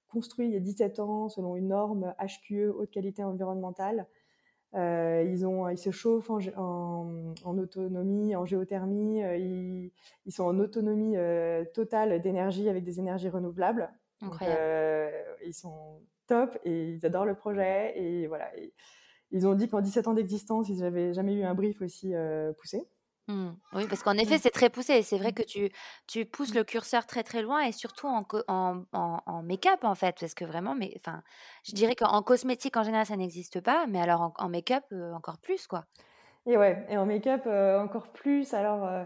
construits 0.08 0.48
il 0.48 0.54
y 0.54 0.58
a 0.58 0.60
17 0.60 1.00
ans 1.00 1.30
selon 1.30 1.56
une 1.56 1.68
norme 1.68 2.14
HQE, 2.20 2.70
haute 2.70 2.90
qualité 2.90 3.24
environnementale. 3.24 4.08
ils, 4.74 5.46
ont, 5.46 5.70
ils 5.70 5.78
se 5.78 5.92
chauffent 5.92 6.30
en, 6.30 7.34
autonomie, 7.44 8.36
en 8.36 8.46
géothermie. 8.46 9.20
Ils, 9.20 10.32
sont 10.32 10.46
en 10.46 10.60
autonomie 10.60 11.16
totale 11.74 12.22
d'énergie 12.22 12.70
avec 12.70 12.84
des 12.84 13.00
énergies 13.00 13.30
renouvelables. 13.30 13.90
Incroyable. 14.22 15.14
ils 15.46 15.54
sont 15.54 16.02
top 16.28 16.58
et 16.64 16.94
ils 16.94 17.06
adorent 17.06 17.26
le 17.26 17.36
projet. 17.36 17.94
Et 17.98 18.28
voilà. 18.28 18.52
ils 19.32 19.48
ont 19.48 19.54
dit 19.54 19.70
qu'en 19.70 19.82
17 19.82 20.08
ans 20.08 20.14
d'existence, 20.14 20.70
ils 20.70 20.80
n'avaient 20.80 21.14
jamais 21.14 21.34
eu 21.34 21.44
un 21.44 21.54
brief 21.54 21.82
aussi 21.82 22.14
poussé. 22.60 22.88
Mmh. 23.28 23.50
Oui, 23.74 23.86
parce 23.88 24.04
qu'en 24.04 24.14
effet, 24.14 24.38
c'est 24.38 24.52
très 24.52 24.70
poussé. 24.70 25.02
C'est 25.02 25.18
vrai 25.18 25.32
mmh. 25.32 25.34
que 25.34 25.44
tu, 25.44 25.70
tu 26.08 26.26
pousses 26.26 26.56
le 26.56 26.64
curseur 26.64 27.06
très 27.06 27.24
très 27.24 27.42
loin 27.42 27.62
et 27.62 27.74
surtout 27.74 28.08
en, 28.08 28.26
en, 28.48 28.84
en, 28.94 29.44
make-up 29.44 29.84
en 29.84 29.96
fait. 29.96 30.16
Parce 30.20 30.34
que 30.34 30.46
vraiment, 30.46 30.76
mais, 30.76 30.94
enfin, 30.98 31.22
je 31.64 31.74
dirais 31.74 31.96
qu'en 31.96 32.22
cosmétique 32.24 32.78
en 32.78 32.84
général, 32.84 33.06
ça 33.06 33.18
n'existe 33.18 33.60
pas. 33.60 33.86
Mais 33.88 34.00
alors 34.00 34.34
en, 34.38 34.50
make-up, 34.50 34.86
encore 35.14 35.40
plus 35.40 35.68
quoi. 35.68 35.86
Et 36.46 36.56
ouais, 36.56 36.86
et 36.90 36.98
en 36.98 37.06
make-up, 37.06 37.46
encore 37.46 38.12
plus. 38.14 38.54
Alors. 38.54 38.86
Euh, 38.86 39.04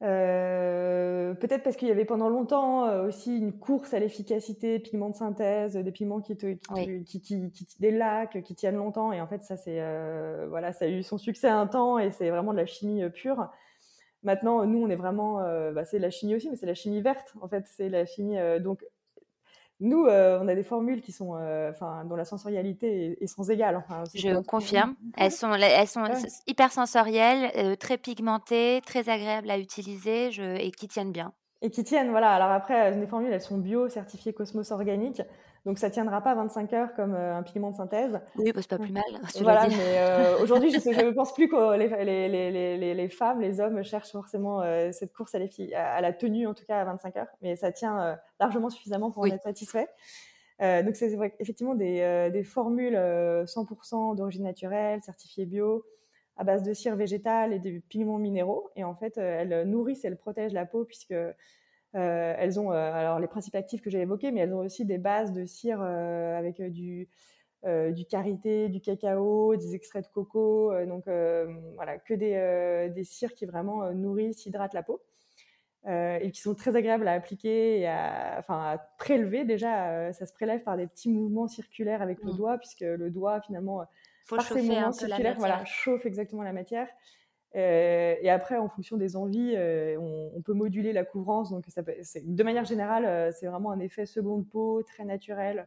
peut-être 0.00 1.62
parce 1.62 1.76
qu'il 1.76 1.88
y 1.88 1.90
avait 1.90 2.04
pendant 2.04 2.28
longtemps 2.28 2.86
euh, 2.86 3.06
aussi 3.06 3.36
une 3.36 3.52
course 3.52 3.94
à 3.94 3.98
l'efficacité, 3.98 4.78
pigments 4.78 5.10
de 5.10 5.16
synthèse, 5.16 5.76
des 5.76 5.92
pigments 5.92 6.20
qui, 6.20 6.36
te, 6.36 6.54
qui, 6.54 7.04
qui, 7.04 7.50
qui, 7.50 7.66
des 7.80 7.90
lacs 7.90 8.42
qui 8.42 8.54
tiennent 8.54 8.76
longtemps. 8.76 9.12
Et 9.12 9.20
en 9.20 9.26
fait, 9.26 9.42
ça 9.42 9.56
c'est 9.56 9.80
euh, 9.80 10.46
voilà, 10.48 10.72
ça 10.72 10.84
a 10.84 10.88
eu 10.88 11.02
son 11.02 11.18
succès 11.18 11.48
un 11.48 11.66
temps 11.66 11.98
et 11.98 12.10
c'est 12.10 12.30
vraiment 12.30 12.52
de 12.52 12.58
la 12.58 12.66
chimie 12.66 13.08
pure. 13.10 13.48
Maintenant, 14.24 14.66
nous, 14.66 14.82
on 14.82 14.88
est 14.88 14.96
vraiment, 14.96 15.36
bah, 15.72 15.84
c'est 15.84 16.00
la 16.00 16.10
chimie 16.10 16.34
aussi, 16.34 16.50
mais 16.50 16.56
c'est 16.56 16.66
la 16.66 16.74
chimie 16.74 17.00
verte. 17.00 17.34
En 17.40 17.48
fait, 17.48 17.64
c'est 17.68 17.88
la 17.88 18.04
chimie. 18.04 18.36
donc, 18.60 18.84
nous, 19.80 20.06
euh, 20.06 20.40
on 20.42 20.48
a 20.48 20.54
des 20.56 20.64
formules 20.64 21.00
qui 21.00 21.12
sont, 21.12 21.36
euh, 21.36 21.70
enfin, 21.70 22.04
dont 22.04 22.16
la 22.16 22.24
sensorialité 22.24 23.22
est, 23.22 23.26
sans 23.28 23.48
égale. 23.48 23.84
je 24.12 24.40
confirme. 24.40 24.96
Elles 25.16 25.30
sont, 25.30 25.52
elles 25.52 25.86
sont 25.86 26.04
hyper 26.48 26.72
sensorielles, 26.72 27.52
euh, 27.56 27.76
très 27.76 27.96
pigmentées, 27.96 28.80
très 28.84 29.08
agréables 29.08 29.50
à 29.50 29.58
utiliser 29.58 30.30
et 30.60 30.70
qui 30.72 30.88
tiennent 30.88 31.12
bien. 31.12 31.32
Et 31.62 31.70
qui 31.70 31.84
tiennent, 31.84 32.10
voilà. 32.10 32.32
Alors 32.32 32.50
après, 32.50 32.90
les 32.92 33.06
formules, 33.06 33.32
elles 33.32 33.40
sont 33.40 33.58
bio, 33.58 33.88
certifiées 33.88 34.32
Cosmos 34.32 34.70
organiques. 34.72 35.22
Donc 35.66 35.78
ça 35.78 35.90
tiendra 35.90 36.22
pas 36.22 36.34
25 36.34 36.72
heures 36.72 36.94
comme 36.94 37.14
euh, 37.14 37.36
un 37.36 37.42
pigment 37.42 37.70
de 37.70 37.76
synthèse. 37.76 38.20
Oui, 38.36 38.52
bah, 38.52 38.60
c'est 38.62 38.70
pas 38.70 38.78
plus 38.78 38.92
mal. 38.92 39.02
Voilà, 39.40 39.68
mais 39.68 39.98
euh, 39.98 40.38
aujourd'hui, 40.42 40.70
je 40.70 40.76
ne 40.76 41.10
pense 41.14 41.34
plus 41.34 41.48
que 41.48 41.76
les, 41.76 41.88
les, 42.28 42.76
les, 42.78 42.94
les, 42.94 43.08
femmes, 43.08 43.40
les 43.40 43.60
hommes 43.60 43.82
cherchent 43.82 44.12
forcément 44.12 44.62
euh, 44.62 44.90
cette 44.92 45.12
course 45.12 45.34
à, 45.34 45.38
à, 45.74 46.00
la 46.00 46.12
tenue, 46.12 46.46
en 46.46 46.54
tout 46.54 46.64
cas 46.64 46.80
à 46.80 46.84
25 46.84 47.16
heures. 47.16 47.26
Mais 47.42 47.56
ça 47.56 47.72
tient 47.72 48.18
largement 48.40 48.70
suffisamment 48.70 49.10
pour 49.10 49.24
en 49.24 49.26
être 49.26 49.42
satisfait. 49.42 49.88
donc 50.60 50.96
c'est 50.96 51.16
effectivement 51.40 51.74
des, 51.74 52.30
des 52.32 52.44
formules 52.44 52.96
100% 52.96 54.16
d'origine 54.16 54.44
naturelle, 54.44 55.02
certifiées 55.02 55.46
bio, 55.46 55.84
à 56.36 56.44
base 56.44 56.62
de 56.62 56.72
cire 56.72 56.96
végétale 56.96 57.52
et 57.52 57.58
de 57.58 57.80
pigments 57.88 58.18
minéraux. 58.18 58.70
Et 58.76 58.84
en 58.84 58.94
fait, 58.94 59.18
elles 59.18 59.64
nourrissent 59.64 60.04
et 60.04 60.08
elles 60.08 60.16
protègent 60.16 60.52
la 60.52 60.66
peau 60.66 60.84
puisque 60.84 61.14
euh, 61.94 62.34
elles 62.36 62.60
ont 62.60 62.70
euh, 62.70 62.92
alors 62.92 63.18
les 63.18 63.28
principes 63.28 63.54
actifs 63.54 63.80
que 63.80 63.90
j'ai 63.90 64.00
évoqués, 64.00 64.30
mais 64.30 64.40
elles 64.40 64.52
ont 64.52 64.60
aussi 64.60 64.84
des 64.84 64.98
bases 64.98 65.32
de 65.32 65.46
cire 65.46 65.80
euh, 65.80 66.36
avec 66.36 66.60
du 66.62 67.08
du 67.92 68.06
karité, 68.06 68.68
du 68.68 68.80
cacao, 68.80 69.56
des 69.56 69.74
extraits 69.74 70.04
de 70.04 70.10
coco, 70.12 70.72
donc 70.86 71.06
voilà 71.74 71.98
que 71.98 72.14
des, 72.14 72.88
des 72.94 73.02
cires 73.02 73.34
qui 73.34 73.46
vraiment 73.46 73.92
nourrissent, 73.92 74.46
hydratent 74.46 74.74
la 74.74 74.84
peau. 74.84 75.02
et 75.88 76.30
qui 76.32 76.40
sont 76.40 76.54
très 76.54 76.76
agréables 76.76 77.08
à 77.08 77.14
appliquer 77.14 77.80
et 77.80 77.88
à, 77.88 78.36
enfin, 78.38 78.60
à 78.60 78.78
prélever. 78.96 79.44
Déjà, 79.44 80.12
ça 80.12 80.24
se 80.24 80.32
prélève 80.32 80.62
par 80.62 80.76
des 80.76 80.86
petits 80.86 81.10
mouvements 81.10 81.48
circulaires 81.48 82.00
avec 82.00 82.22
le 82.22 82.32
mmh. 82.32 82.36
doigt, 82.36 82.58
puisque 82.58 82.82
le 82.82 83.10
doigt, 83.10 83.40
finalement, 83.40 83.84
Faut 84.24 84.36
par 84.36 84.46
ces 84.46 84.62
mouvements 84.62 84.92
circulaires, 84.92 85.36
voilà, 85.38 85.64
chauffe 85.64 86.06
exactement 86.06 86.44
la 86.44 86.52
matière. 86.52 86.88
Euh, 87.56 88.14
et 88.20 88.30
après, 88.30 88.56
en 88.56 88.68
fonction 88.68 88.96
des 88.96 89.16
envies, 89.16 89.54
euh, 89.56 89.96
on, 89.98 90.42
peut 90.42 90.52
moduler 90.52 90.92
la 90.92 91.04
couvrance. 91.04 91.50
Donc, 91.50 91.64
ça 91.68 91.82
de 91.82 92.42
manière 92.42 92.64
générale, 92.64 93.04
euh, 93.04 93.30
c'est 93.32 93.46
vraiment 93.46 93.70
un 93.70 93.80
effet 93.80 94.06
seconde 94.06 94.46
peau 94.48 94.82
très 94.82 95.04
naturel. 95.04 95.66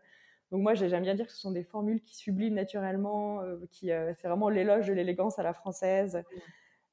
Donc, 0.51 0.61
moi, 0.61 0.73
j'aime 0.73 1.03
bien 1.03 1.15
dire 1.15 1.25
que 1.25 1.31
ce 1.31 1.39
sont 1.39 1.51
des 1.51 1.63
formules 1.63 2.01
qui 2.01 2.15
subliment 2.15 2.55
naturellement, 2.55 3.41
qui 3.71 3.87
c'est 3.87 4.27
vraiment 4.27 4.49
l'éloge 4.49 4.85
de 4.85 4.93
l'élégance 4.93 5.39
à 5.39 5.43
la 5.43 5.53
française. 5.53 6.23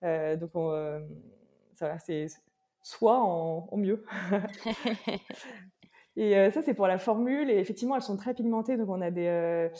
donc, 0.02 0.52
c'est 1.98 2.26
soit 2.82 3.18
en, 3.20 3.76
mieux. 3.76 4.04
et 6.16 6.50
ça, 6.52 6.62
c'est 6.62 6.74
pour 6.74 6.86
la 6.86 6.98
formule. 6.98 7.50
Et 7.50 7.58
effectivement, 7.58 7.96
elles 7.96 8.02
sont 8.02 8.16
très 8.16 8.32
pigmentées. 8.32 8.76
Donc, 8.76 8.90
on 8.90 9.00
a 9.00 9.10
des 9.10 9.70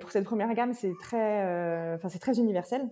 pour 0.00 0.12
cette 0.12 0.24
première 0.24 0.54
gamme, 0.54 0.72
c'est 0.72 0.92
très, 1.00 1.94
enfin, 1.94 2.08
c'est 2.08 2.20
très 2.20 2.38
universel. 2.38 2.88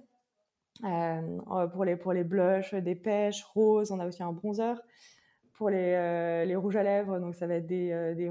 Euh, 0.84 1.66
pour, 1.68 1.84
les, 1.84 1.96
pour 1.96 2.12
les 2.12 2.24
blushs, 2.24 2.74
des 2.74 2.94
pêches, 2.94 3.44
roses, 3.44 3.90
on 3.90 4.00
a 4.00 4.06
aussi 4.06 4.22
un 4.22 4.32
bronzer. 4.32 4.74
Pour 5.54 5.70
les, 5.70 5.94
euh, 5.94 6.44
les 6.44 6.54
rouges 6.54 6.76
à 6.76 6.82
lèvres, 6.82 7.18
donc 7.18 7.34
ça 7.34 7.46
va 7.46 7.54
être 7.54 7.66
des, 7.66 7.90
euh, 7.90 8.14
des, 8.14 8.30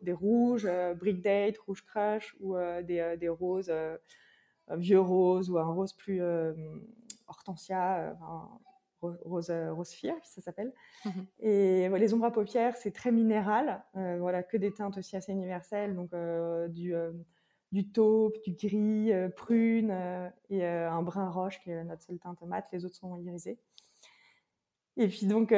des 0.00 0.12
rouges, 0.12 0.68
brick 0.96 1.22
date, 1.22 1.58
rouge 1.58 1.84
crush, 1.84 2.34
ou 2.40 2.56
des, 2.82 3.16
des, 3.18 3.28
roses, 3.28 3.72
vieux 4.70 5.00
roses, 5.00 5.50
ou 5.50 5.58
un 5.58 5.70
rose 5.70 5.92
plus 5.92 6.22
hortensia, 7.28 8.16
rose, 9.02 9.50
rose 9.50 9.90
fire, 9.92 10.16
ça 10.24 10.40
s'appelle. 10.40 10.72
Mmh 11.04 11.10
Et 11.40 11.88
les 11.90 12.14
ombres 12.14 12.24
à 12.24 12.32
paupières, 12.32 12.74
c'est 12.76 12.92
très 12.92 13.12
minéral. 13.12 13.84
voilà, 13.92 14.42
que 14.42 14.56
des 14.56 14.72
teintes 14.72 14.96
aussi 14.96 15.14
assez 15.14 15.32
universelles, 15.32 15.94
donc 15.94 16.10
du 16.70 16.94
du 17.72 17.88
taupe, 17.88 18.36
du 18.44 18.52
gris, 18.52 19.12
euh, 19.12 19.28
prune 19.30 19.90
euh, 19.90 20.28
et 20.50 20.64
euh, 20.64 20.90
un 20.90 21.02
brun 21.02 21.30
roche 21.30 21.58
qui 21.60 21.70
est 21.70 21.84
notre 21.84 22.02
seule 22.02 22.18
teinte 22.18 22.40
mate. 22.42 22.66
Les 22.72 22.84
autres 22.84 22.96
sont 22.96 23.16
irisés. 23.16 23.58
Et 24.98 25.08
puis 25.08 25.24
donc 25.24 25.54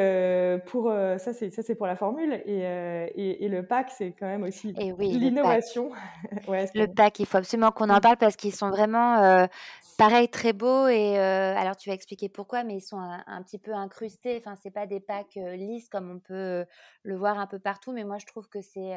pour 0.66 0.92
ça 0.92 1.32
c'est 1.32 1.50
ça 1.50 1.64
c'est 1.64 1.74
pour 1.74 1.88
la 1.88 1.96
formule 1.96 2.34
et, 2.46 3.44
et, 3.44 3.48
le 3.48 3.66
pack 3.66 3.90
c'est 3.90 4.12
quand 4.12 4.26
même 4.26 4.44
aussi 4.44 4.72
l'innovation. 4.72 5.90
le, 6.46 6.86
pack, 6.86 7.18
il 7.18 7.26
faut 7.26 7.38
absolument 7.38 7.72
qu'on 7.72 7.90
en 7.90 7.98
parle 7.98 8.16
parce 8.16 8.36
qu'ils 8.36 8.54
sont 8.54 8.70
vraiment 8.70 9.48
pareil 9.98 10.28
très 10.28 10.52
beaux 10.52 10.86
et 10.86 11.18
alors 11.18 11.76
tu 11.76 11.88
vas 11.88 11.96
expliquer 11.96 12.28
pourquoi 12.28 12.62
mais 12.62 12.76
ils 12.76 12.80
sont 12.80 13.00
un, 13.00 13.42
petit 13.42 13.58
peu 13.58 13.74
incrustés. 13.74 14.36
Enfin 14.38 14.54
c'est 14.62 14.70
pas 14.70 14.86
des 14.86 15.00
packs 15.00 15.34
lisses 15.34 15.88
comme 15.88 16.12
on 16.12 16.20
peut 16.20 16.64
le 17.02 17.16
voir 17.16 17.40
un 17.40 17.48
peu 17.48 17.58
partout 17.58 17.90
mais 17.90 18.04
moi 18.04 18.18
je 18.18 18.26
trouve 18.26 18.48
que 18.48 18.60
c'est 18.62 18.94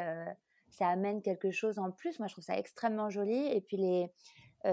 ça 0.70 0.88
amène 0.88 1.22
quelque 1.22 1.52
chose 1.52 1.80
en 1.80 1.92
plus. 1.92 2.20
Moi, 2.20 2.28
je 2.28 2.34
trouve 2.34 2.44
ça 2.44 2.58
extrêmement 2.58 3.10
joli. 3.10 3.48
Et 3.48 3.62
puis, 3.62 3.78
les, 3.78 4.12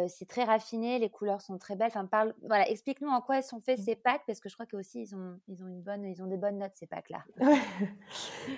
c'est 0.09 0.27
très 0.27 0.45
raffiné, 0.45 0.99
les 0.99 1.09
couleurs 1.09 1.41
sont 1.41 1.59
très 1.59 1.77
belles. 1.77 1.89
Enfin, 1.89 2.07
parle, 2.07 2.35
voilà, 2.47 2.69
explique-nous 2.69 3.09
en 3.09 3.21
quoi 3.21 3.43
sont 3.43 3.61
faits 3.61 3.79
ces 3.79 3.95
packs, 3.95 4.23
parce 4.27 4.41
que 4.41 4.49
je 4.49 4.55
crois 4.55 4.67
qu'aussi 4.67 5.03
ils 5.03 5.15
ont, 5.15 5.39
ils 5.49 5.63
ont 5.63 5.69
une 5.69 5.83
bonne, 5.83 6.05
ils 6.05 6.23
ont 6.23 6.27
des 6.27 6.37
bonnes 6.37 6.59
notes 6.59 6.73
ces 6.75 6.87
packs-là. 6.87 7.23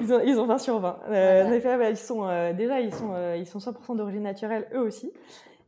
ils, 0.00 0.12
ont, 0.12 0.20
ils 0.20 0.38
ont 0.38 0.46
20 0.46 0.58
sur 0.58 0.80
20. 0.80 1.00
En 1.46 1.52
effet, 1.52 1.90
ils 1.90 1.96
sont 1.96 2.26
déjà 2.54 2.80
ils 2.80 2.94
sont, 2.94 3.34
ils 3.34 3.46
sont 3.46 3.58
100% 3.58 3.96
d'origine 3.96 4.22
naturelle 4.22 4.68
eux 4.72 4.80
aussi. 4.80 5.12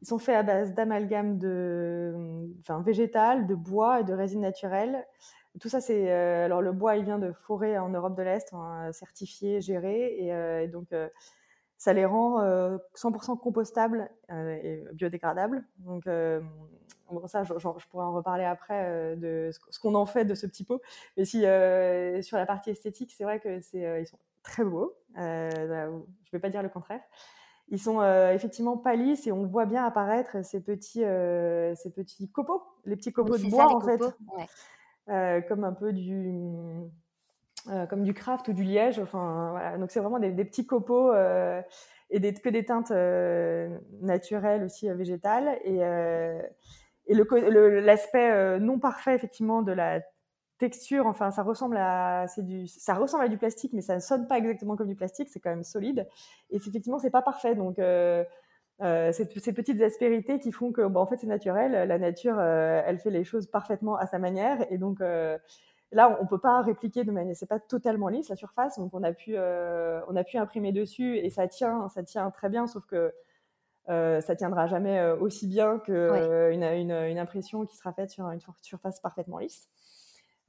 Ils 0.01 0.07
sont 0.07 0.19
faits 0.19 0.37
à 0.37 0.43
base 0.45 0.75
d'amalgame 0.75 1.39
de, 1.39 2.15
enfin, 2.61 2.81
végétal, 2.83 3.47
de 3.47 3.55
bois 3.55 4.01
et 4.01 4.05
de 4.05 4.15
résine 4.15 4.41
naturelle. 4.41 5.07
Tout 5.61 5.69
ça, 5.69 5.81
c'est 5.81 6.11
alors 6.11 6.63
le 6.63 6.73
bois, 6.73 6.97
il 6.97 7.05
vient 7.05 7.19
de 7.19 7.33
forêts 7.33 7.79
en 7.79 7.89
Europe 7.89 8.17
de 8.17 8.23
l'Est, 8.23 8.53
hein, 8.53 8.93
certifié, 8.93 9.61
géré, 9.61 10.15
et, 10.19 10.29
et 10.65 10.69
donc 10.69 10.87
ça 11.79 11.93
les 11.93 12.05
rend 12.05 12.43
100% 12.95 13.39
compostables 13.39 14.11
et 14.31 14.85
biodégradables. 14.93 15.65
Donc, 15.79 16.05
ça, 17.27 17.45
je, 17.45 17.87
pourrais 17.89 18.05
en 18.05 18.13
reparler 18.13 18.45
après 18.45 19.17
de 19.17 19.51
ce 19.53 19.79
qu'on 19.79 19.95
en 19.95 20.05
fait 20.05 20.25
de 20.25 20.35
ce 20.35 20.47
petit 20.47 20.65
pot. 20.65 20.83
Mais 21.17 21.25
si 21.25 21.41
sur 21.41 22.37
la 22.37 22.47
partie 22.47 22.71
esthétique, 22.71 23.15
c'est 23.17 23.25
vrai 23.25 23.41
que 23.41 23.61
c'est, 23.61 24.03
ils 24.03 24.07
sont 24.07 24.19
très 24.43 24.65
beaux. 24.65 24.97
je 25.17 25.21
ne 25.21 26.03
vais 26.33 26.41
pas 26.41 26.51
dire 26.51 26.63
le 26.63 26.69
contraire. 26.69 27.01
Ils 27.71 27.81
sont 27.81 28.03
effectivement 28.33 28.77
pas 28.77 28.97
lisses 28.97 29.27
et 29.27 29.33
on 29.33 29.47
voit 29.47 29.67
bien 29.67 29.85
apparaître 29.85 30.45
ces 30.45 30.61
petits, 30.61 31.05
ces 31.05 31.91
petits 31.95 32.29
copeaux, 32.29 32.63
les 32.87 32.97
petits 32.97 33.13
copeaux 33.13 33.39
de 33.39 33.49
bois 33.49 33.73
en 33.73 33.81
fait, 33.81 35.47
comme 35.49 35.63
un 35.63 35.73
peu 35.73 35.93
du 35.93 36.91
euh, 37.67 37.87
comme 37.87 38.03
du 38.03 38.15
craft 38.15 38.49
ou 38.49 38.53
du 38.53 38.63
liège. 38.63 38.99
Enfin, 38.99 39.51
voilà. 39.51 39.77
Donc, 39.79 39.91
c'est 39.91 40.01
vraiment 40.01 40.19
des, 40.19 40.45
petits 40.45 40.67
copeaux 40.67 41.13
euh, 41.13 41.61
et 42.11 42.21
des, 42.21 42.33
que 42.33 42.49
des 42.49 42.65
teintes 42.65 42.93
euh, 42.93 43.69
naturelles 44.01 44.65
aussi 44.65 44.89
végétales. 44.91 45.59
Et, 45.65 45.81
et 47.07 47.15
l'aspect 47.15 48.61
non 48.61 48.79
parfait, 48.79 49.15
effectivement, 49.15 49.63
de 49.63 49.73
la 49.73 50.01
texture, 50.59 51.07
enfin, 51.07 51.31
ça 51.31 51.43
ressemble 51.43 51.77
à, 51.77 52.27
du, 52.39 52.67
ça 52.67 52.95
ressemble 52.95 53.25
à 53.25 53.29
du 53.29 53.39
plastique, 53.39 53.73
mais 53.73 53.83
ça 53.83 53.95
ne 53.95 54.01
sonne 54.01 54.27
pas 54.27 54.39
exactement 54.39 54.77
comme 54.77 54.89
du 54.89 54.97
plastique. 54.97 55.29
C'est 55.31 55.41
quand 55.41 55.51
même 55.51 55.65
solide. 55.65 56.07
Et 56.51 56.57
effectivement, 56.57 56.99
c'est 56.99 57.11
pas 57.11 57.23
parfait. 57.23 57.55
Donc, 57.55 57.79
euh, 57.79 58.25
ces, 58.81 59.53
petites 59.53 59.83
aspérités 59.83 60.39
qui 60.39 60.53
font 60.53 60.73
que, 60.73 60.87
bon, 60.87 61.01
en 61.01 61.07
fait, 61.07 61.19
c'est 61.19 61.27
naturel. 61.27 61.89
La 61.89 61.99
nature, 61.99 62.41
elle 62.41 62.99
fait 62.99 63.11
les 63.11 63.25
choses 63.25 63.47
parfaitement 63.47 63.97
à 63.97 64.07
sa 64.07 64.19
manière. 64.19 64.65
Et 64.71 64.79
donc, 64.79 65.01
Là, 65.93 66.19
on 66.21 66.27
peut 66.27 66.39
pas 66.39 66.61
répliquer 66.61 67.05
de 67.05 67.11
manière, 67.11 67.35
c'est 67.35 67.47
pas 67.49 67.61
totalement 67.61 68.09
lisse 68.09 68.29
la 68.29 68.37
surface, 68.37 68.79
donc 68.79 68.93
on 68.93 69.03
a 69.03 69.13
pu, 69.13 69.33
euh, 69.37 70.01
on 70.09 70.17
a 70.17 70.25
pu 70.25 70.37
imprimer 70.37 70.71
dessus 70.71 71.17
et 71.17 71.31
ça 71.31 71.49
tient, 71.49 71.89
ça 71.89 72.03
tient 72.03 72.31
très 72.31 72.51
bien, 72.51 72.67
sauf 72.67 72.85
que 72.85 73.15
euh, 73.89 74.21
ça 74.21 74.37
tiendra 74.37 74.67
jamais 74.67 74.99
euh, 74.99 75.17
aussi 75.17 75.47
bien 75.47 75.79
qu'une 75.79 76.63
une, 76.63 77.19
impression 77.19 77.65
qui 77.65 77.77
sera 77.79 77.95
faite 77.95 78.11
sur 78.11 78.27
une 78.27 78.41
surface 78.61 79.01
parfaitement 79.01 79.39
lisse. 79.39 79.67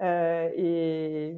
Et, 0.02 1.36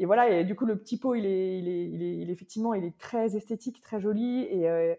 voilà, 0.00 0.30
et 0.30 0.44
du 0.44 0.56
coup 0.56 0.66
le 0.66 0.76
petit 0.76 0.98
pot, 0.98 1.14
il 1.14 1.24
est, 1.24 1.58
il 1.58 1.68
est, 1.68 1.88
il 1.90 2.28
est, 2.30 2.32
effectivement, 2.32 2.74
il 2.74 2.84
est 2.84 2.98
très 2.98 3.36
esthétique, 3.36 3.80
très 3.80 4.00
joli 4.00 4.42
et 4.42 4.98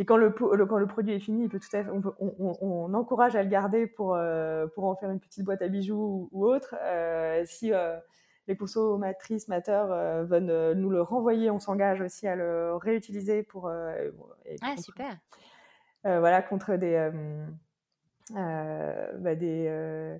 et 0.00 0.06
quand 0.06 0.16
le, 0.16 0.30
quand 0.30 0.78
le 0.78 0.86
produit 0.86 1.12
est 1.12 1.20
fini, 1.20 1.42
il 1.42 1.50
peut 1.50 1.60
tout 1.60 1.76
à 1.76 1.84
fait, 1.84 1.90
on, 1.90 2.94
encourage 2.94 3.36
à 3.36 3.42
le 3.42 3.50
garder 3.50 3.86
pour, 3.86 4.14
euh, 4.14 4.66
pour 4.68 4.86
en 4.86 4.96
faire 4.96 5.10
une 5.10 5.20
petite 5.20 5.44
boîte 5.44 5.60
à 5.60 5.68
bijoux 5.68 6.30
ou, 6.32 6.46
autre. 6.46 6.74
Euh, 6.80 7.42
si 7.44 7.70
euh, 7.74 7.98
les 8.48 8.56
consommatrices, 8.56 9.46
mateurs 9.48 9.88
veulent 10.24 10.72
nous 10.72 10.88
le 10.88 11.02
renvoyer, 11.02 11.50
on 11.50 11.58
s'engage 11.58 12.00
aussi 12.00 12.26
à 12.26 12.34
le 12.34 12.76
réutiliser 12.76 13.42
pour. 13.42 13.68
ah, 13.68 14.76
super! 14.78 15.18
voilà, 16.02 16.40
contre 16.40 16.76
des. 16.76 17.10
Bah, 18.32 19.34
des, 19.34 20.18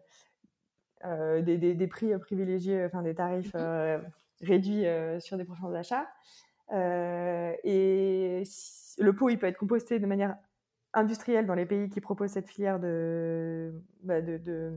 des, 1.43 1.75
des, 1.75 1.87
prix 1.87 2.19
privilégiés, 2.19 2.85
enfin 2.85 3.01
des 3.01 3.15
tarifs 3.15 3.55
mmh 3.55 4.03
réduits 4.43 4.85
sur 5.21 5.39
des 5.39 5.45
prochains 5.45 5.73
achats. 5.75 6.07
Et 6.73 8.43
le 8.99 9.13
pot, 9.13 9.29
il 9.29 9.39
peut 9.39 9.47
être 9.47 9.59
composté 9.59 9.99
de 9.99 10.07
manière 10.07 10.37
industrielle 10.95 11.47
dans 11.47 11.55
les 11.55 11.67
pays 11.67 11.89
qui 11.89 12.01
proposent 12.01 12.33
cette 12.33 12.49
filière 12.49 12.81
de, 12.81 13.73
bah, 14.03 14.21
de, 14.21 14.73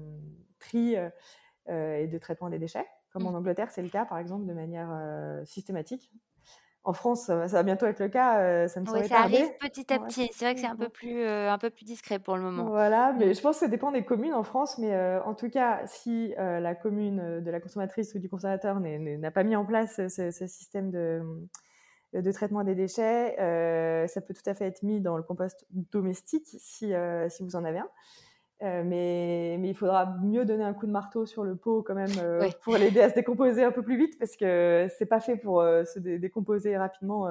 tri 0.59 0.95
euh, 1.69 1.97
et 1.97 2.07
de 2.07 2.17
traitement 2.17 2.49
des 2.49 2.59
déchets, 2.59 2.85
comme 3.11 3.25
en 3.25 3.31
mmh. 3.31 3.35
Angleterre, 3.35 3.71
c'est 3.71 3.81
le 3.81 3.89
cas, 3.89 4.05
par 4.05 4.17
exemple, 4.17 4.45
de 4.45 4.53
manière 4.53 4.89
euh, 4.91 5.43
systématique. 5.45 6.11
En 6.85 6.91
France, 6.91 7.27
ça 7.27 7.45
va 7.45 7.63
bientôt 7.63 7.85
être 7.85 8.01
le 8.01 8.09
cas. 8.09 8.41
Euh, 8.41 8.67
ça 8.67 8.81
ne 8.81 8.89
oui, 8.89 9.07
ça 9.07 9.19
arrive 9.19 9.49
petit 9.61 9.93
à 9.93 9.99
petit. 9.99 10.29
C'est 10.33 10.43
vrai 10.43 10.53
que 10.53 10.59
c'est 10.59 10.67
un 10.67 10.75
peu 10.75 10.89
plus, 10.89 11.25
un 11.25 11.57
peu 11.57 11.69
plus 11.69 11.85
discret 11.85 12.19
pour 12.19 12.35
le 12.35 12.41
moment. 12.41 12.65
Voilà, 12.65 13.13
mais 13.17 13.27
mmh. 13.27 13.35
je 13.35 13.41
pense 13.41 13.55
que 13.55 13.59
ça 13.61 13.67
dépend 13.69 13.93
des 13.93 14.03
communes 14.03 14.33
en 14.33 14.43
France. 14.43 14.77
Mais 14.79 14.93
en 15.19 15.33
tout 15.33 15.49
cas, 15.49 15.79
si 15.85 16.33
la 16.37 16.75
commune 16.75 17.39
de 17.39 17.51
la 17.51 17.61
consommatrice 17.61 18.13
ou 18.15 18.19
du 18.19 18.27
consommateur 18.27 18.81
n'a 18.81 19.31
pas 19.31 19.45
mis 19.45 19.55
en 19.55 19.65
place 19.65 20.05
ce 20.09 20.45
système 20.45 20.91
de, 20.91 21.21
de 22.21 22.31
traitement 22.31 22.63
des 22.63 22.75
déchets. 22.75 23.39
Euh, 23.39 24.07
ça 24.07 24.21
peut 24.21 24.33
tout 24.33 24.47
à 24.49 24.53
fait 24.53 24.65
être 24.65 24.83
mis 24.83 25.01
dans 25.01 25.17
le 25.17 25.23
compost 25.23 25.65
domestique 25.71 26.47
si, 26.57 26.93
euh, 26.93 27.27
si 27.29 27.43
vous 27.43 27.55
en 27.55 27.63
avez 27.63 27.79
un. 27.79 27.89
Euh, 28.61 28.83
mais, 28.85 29.57
mais, 29.59 29.69
il 29.69 29.75
faudra 29.75 30.05
mieux 30.21 30.45
donner 30.45 30.63
un 30.63 30.73
coup 30.73 30.85
de 30.85 30.91
marteau 30.91 31.25
sur 31.25 31.43
le 31.43 31.57
pot 31.57 31.81
quand 31.81 31.95
même 31.95 32.11
pour 32.61 32.77
l'aider 32.77 33.01
à 33.01 33.09
se 33.09 33.15
décomposer 33.15 33.61
un 33.61 33.71
peu 33.71 33.81
plus 33.81 33.97
vite 33.97 34.17
parce 34.17 34.37
que 34.37 34.87
c'est 34.97 35.07
pas 35.07 35.19
fait 35.19 35.35
pour 35.35 35.61
se 35.61 35.99
décomposer 35.99 36.77
rapidement 36.77 37.27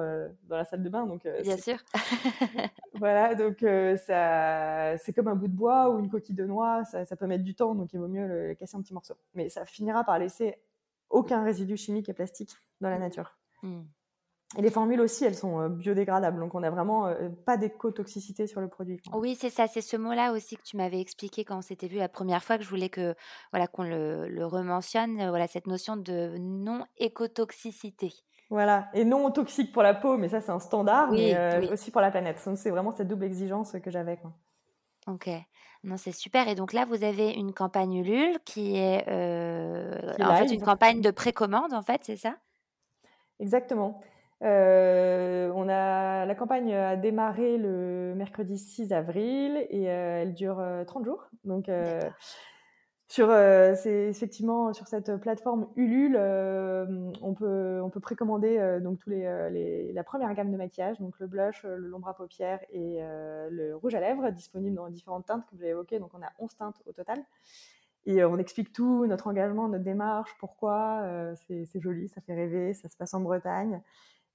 dans 0.47 0.57
la 0.57 0.63
salle 0.63 0.83
de 0.83 0.89
bain. 0.89 1.07
Donc, 1.07 1.27
Bien 1.41 1.57
sûr. 1.57 1.77
voilà, 2.99 3.33
donc 3.33 3.65
ça, 4.05 4.95
c'est 4.99 5.11
comme 5.13 5.27
un 5.27 5.35
bout 5.35 5.47
de 5.47 5.55
bois 5.55 5.89
ou 5.89 5.99
une 5.99 6.09
coquille 6.09 6.35
de 6.35 6.45
noix, 6.45 6.83
ça, 6.83 7.03
ça, 7.05 7.15
peut 7.15 7.25
mettre 7.25 7.43
du 7.43 7.55
temps, 7.55 7.73
donc 7.73 7.93
il 7.93 7.99
vaut 7.99 8.07
mieux 8.07 8.27
le 8.27 8.53
casser 8.53 8.77
en 8.77 8.81
petits 8.81 8.93
morceaux. 8.93 9.17
Mais 9.33 9.49
ça 9.49 9.65
finira 9.65 10.03
par 10.03 10.19
laisser 10.19 10.59
aucun 11.09 11.43
résidu 11.43 11.77
chimique 11.77 12.09
et 12.09 12.13
plastique 12.13 12.55
dans 12.79 12.89
la 12.89 12.99
nature. 12.99 13.35
Mmh. 13.63 13.81
Et 14.57 14.61
les 14.61 14.69
formules 14.69 15.01
aussi, 15.01 15.25
elles 15.25 15.35
sont 15.35 15.67
biodégradables. 15.69 16.39
Donc, 16.39 16.55
on 16.55 16.59
n'a 16.59 16.69
vraiment 16.69 17.13
pas 17.45 17.57
d'éco-toxicité 17.57 18.47
sur 18.47 18.61
le 18.61 18.67
produit. 18.67 19.01
Oui, 19.13 19.35
c'est 19.39 19.49
ça. 19.49 19.67
C'est 19.67 19.81
ce 19.81 19.97
mot-là 19.97 20.31
aussi 20.31 20.57
que 20.57 20.63
tu 20.63 20.77
m'avais 20.77 20.99
expliqué 21.01 21.43
quand 21.43 21.57
on 21.57 21.61
s'était 21.61 21.87
vu 21.87 21.97
la 21.97 22.09
première 22.09 22.43
fois 22.43 22.57
que 22.57 22.63
je 22.63 22.69
voulais 22.69 22.89
que 22.89 23.15
voilà 23.51 23.67
qu'on 23.67 23.83
le, 23.83 24.27
le 24.27 24.45
rementionne. 24.45 25.15
Voilà 25.29 25.47
cette 25.47 25.67
notion 25.67 25.97
de 25.97 26.37
non 26.39 26.85
écotoxicité. 26.97 28.13
Voilà, 28.49 28.89
et 28.93 29.03
non 29.03 29.31
toxique 29.31 29.71
pour 29.71 29.81
la 29.81 29.95
peau, 29.95 30.15
mais 30.17 30.29
ça 30.29 30.39
c'est 30.39 30.51
un 30.51 30.59
standard, 30.59 31.11
mais 31.11 31.71
aussi 31.71 31.89
pour 31.89 32.01
la 32.01 32.11
planète. 32.11 32.39
Donc 32.45 32.57
c'est 32.59 32.69
vraiment 32.69 32.91
cette 32.91 33.07
double 33.07 33.23
exigence 33.23 33.75
que 33.83 33.89
j'avais. 33.89 34.19
Ok, 35.07 35.27
non 35.83 35.97
c'est 35.97 36.11
super. 36.11 36.47
Et 36.47 36.53
donc 36.53 36.71
là 36.71 36.85
vous 36.85 37.03
avez 37.03 37.31
une 37.31 37.51
campagne 37.51 37.95
Ulule 37.95 38.37
qui 38.45 38.75
est 38.75 39.07
en 40.21 40.35
fait 40.35 40.53
une 40.53 40.61
campagne 40.61 41.01
de 41.01 41.09
précommande 41.09 41.73
en 41.73 41.81
fait, 41.81 42.01
c'est 42.03 42.17
ça? 42.17 42.35
Exactement. 43.39 44.01
Euh, 44.43 45.49
on 45.55 45.69
a, 45.69 46.25
la 46.25 46.35
campagne 46.35 46.73
a 46.73 46.97
démarré 46.97 47.57
le 47.57 48.13
mercredi 48.15 48.57
6 48.57 48.91
avril 48.91 49.65
et 49.69 49.89
euh, 49.89 50.21
elle 50.21 50.33
dure 50.33 50.61
30 50.85 51.01
euh, 51.01 51.05
jours. 51.05 51.29
Donc, 51.45 51.69
sur, 53.07 53.27
c'est 53.27 54.09
effectivement 54.09 54.73
sur 54.73 54.87
cette 54.87 55.17
plateforme 55.17 55.67
Ulule, 55.75 56.17
on 56.17 57.33
peut, 57.35 57.79
on 57.83 57.89
peut 57.91 57.99
précommander 57.99 58.79
donc 58.81 58.97
tous 58.99 59.11
les, 59.11 59.91
la 59.93 60.03
première 60.03 60.33
gamme 60.33 60.51
de 60.51 60.57
maquillage, 60.57 60.99
donc 60.99 61.19
le 61.19 61.27
blush, 61.27 61.63
l'ombre 61.63 62.07
à 62.07 62.15
paupières 62.15 62.59
et 62.71 63.01
le 63.01 63.75
rouge 63.75 63.93
à 63.93 63.99
lèvres, 63.99 64.31
disponible 64.31 64.75
dans 64.75 64.89
différentes 64.89 65.27
teintes 65.27 65.45
que 65.45 65.55
vous 65.55 65.61
avez 65.61 65.71
évoquées. 65.71 65.99
Donc, 65.99 66.11
on 66.15 66.23
a 66.23 66.31
11 66.39 66.55
teintes 66.55 66.81
au 66.87 66.91
total. 66.91 67.19
Et 68.05 68.23
on 68.25 68.37
explique 68.37 68.73
tout, 68.73 69.05
notre 69.05 69.27
engagement, 69.27 69.67
notre 69.67 69.83
démarche, 69.83 70.35
pourquoi. 70.39 71.03
c'est 71.47 71.79
joli, 71.79 72.09
ça 72.09 72.19
fait 72.21 72.33
rêver, 72.33 72.73
ça 72.73 72.89
se 72.89 72.97
passe 72.97 73.13
en 73.13 73.21
Bretagne. 73.21 73.79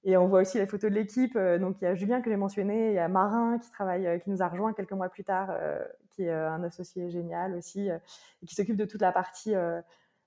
Et 0.05 0.15
on 0.15 0.25
voit 0.25 0.41
aussi 0.41 0.57
les 0.57 0.65
photos 0.65 0.89
de 0.89 0.95
l'équipe. 0.95 1.35
Euh, 1.35 1.57
donc 1.57 1.77
il 1.81 1.85
y 1.85 1.87
a 1.87 1.95
Julien 1.95 2.21
que 2.21 2.29
j'ai 2.29 2.37
mentionné, 2.37 2.89
il 2.89 2.93
y 2.93 2.99
a 2.99 3.07
Marin 3.07 3.59
qui 3.59 3.69
travaille, 3.69 4.07
euh, 4.07 4.17
qui 4.17 4.29
nous 4.29 4.41
a 4.41 4.47
rejoint 4.47 4.73
quelques 4.73 4.93
mois 4.93 5.09
plus 5.09 5.23
tard, 5.23 5.49
euh, 5.51 5.79
qui 6.11 6.23
est 6.23 6.31
un 6.31 6.63
associé 6.63 7.09
génial 7.09 7.55
aussi, 7.55 7.89
et 7.89 8.45
qui 8.45 8.55
s'occupe 8.55 8.77
de 8.77 8.85
toute 8.85 9.01
la 9.01 9.11
partie 9.11 9.53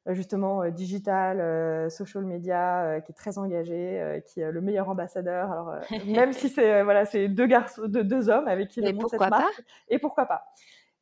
justement 0.07 0.69
digital, 0.71 1.91
social 1.91 2.25
media, 2.25 3.01
qui 3.05 3.13
est 3.13 3.15
très 3.15 3.37
engagé, 3.37 4.23
qui 4.27 4.41
est 4.41 4.51
le 4.51 4.61
meilleur 4.63 4.89
ambassadeur. 4.89 5.53
Alors 5.53 5.75
même 6.07 6.33
si 6.33 6.49
c'est 6.49 6.83
voilà, 6.83 7.05
c'est 7.05 7.29
deux 7.29 7.47
garçons, 7.47 7.83
deux, 7.87 8.05
deux 8.05 8.31
hommes 8.31 8.49
avec 8.49 8.69
qui 8.69 8.81
il 8.81 8.95
monte 8.95 9.11
cette 9.11 9.21
marque. 9.21 9.63
Et 9.89 9.99
pourquoi 9.99 10.25
pas? 10.25 10.45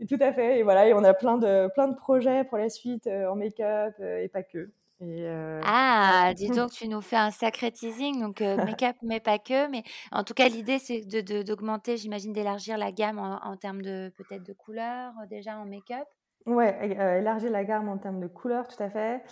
Et 0.01 0.07
Tout 0.07 0.19
à 0.21 0.33
fait. 0.33 0.59
Et 0.59 0.63
voilà, 0.65 0.89
et 0.89 0.95
on 0.95 1.05
a 1.05 1.15
plein 1.15 1.39
de 1.39 1.69
plein 1.73 1.87
de 1.87 1.95
projets 1.95 2.43
pour 2.45 2.59
la 2.59 2.69
suite 2.69 3.07
en 3.07 3.37
make-up 3.37 3.95
et 4.01 4.29
pas 4.29 4.43
que. 4.43 4.73
Euh, 5.03 5.61
ah, 5.65 6.00
dis 6.35 6.49
donc, 6.49 6.71
tu 6.71 6.89
nous 6.89 7.01
fais 7.01 7.17
un 7.17 7.31
sacré 7.31 7.71
teasing, 7.71 8.21
donc 8.21 8.41
euh, 8.41 8.57
make-up, 8.79 8.97
mais 9.03 9.21
pas 9.21 9.39
que. 9.39 9.71
Mais 9.71 9.83
en 10.13 10.25
tout 10.25 10.35
cas, 10.35 10.49
l'idée, 10.49 10.79
c'est 10.79 11.03
d'augmenter, 11.45 11.97
j'imagine, 11.97 12.33
d'élargir 12.33 12.79
la 12.79 12.93
gamme 12.93 13.19
en, 13.19 13.57
termes 13.57 13.83
de 13.83 14.13
peut-être 14.17 14.45
de 14.45 14.53
couleurs 14.53 15.13
euh, 15.23 15.27
déjà 15.29 15.57
en 15.59 15.67
make-up? 15.67 16.07
Ouais, 16.47 17.19
élargir 17.19 17.51
la 17.51 17.65
gamme 17.65 17.89
en 17.89 17.99
termes 17.99 18.21
de 18.21 18.27
couleurs, 18.27 18.67
tout 18.67 18.83
à 18.83 18.89
fait. 18.89 19.23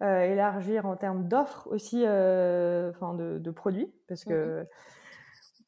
élargir 0.00 0.84
en 0.84 0.96
termes 0.96 1.26
d'offres 1.26 1.66
aussi, 1.70 2.02
enfin 2.02 3.14
de, 3.14 3.50
produits, 3.50 3.90
parce 4.06 4.26
mmh 4.26 4.30
que 4.30 4.66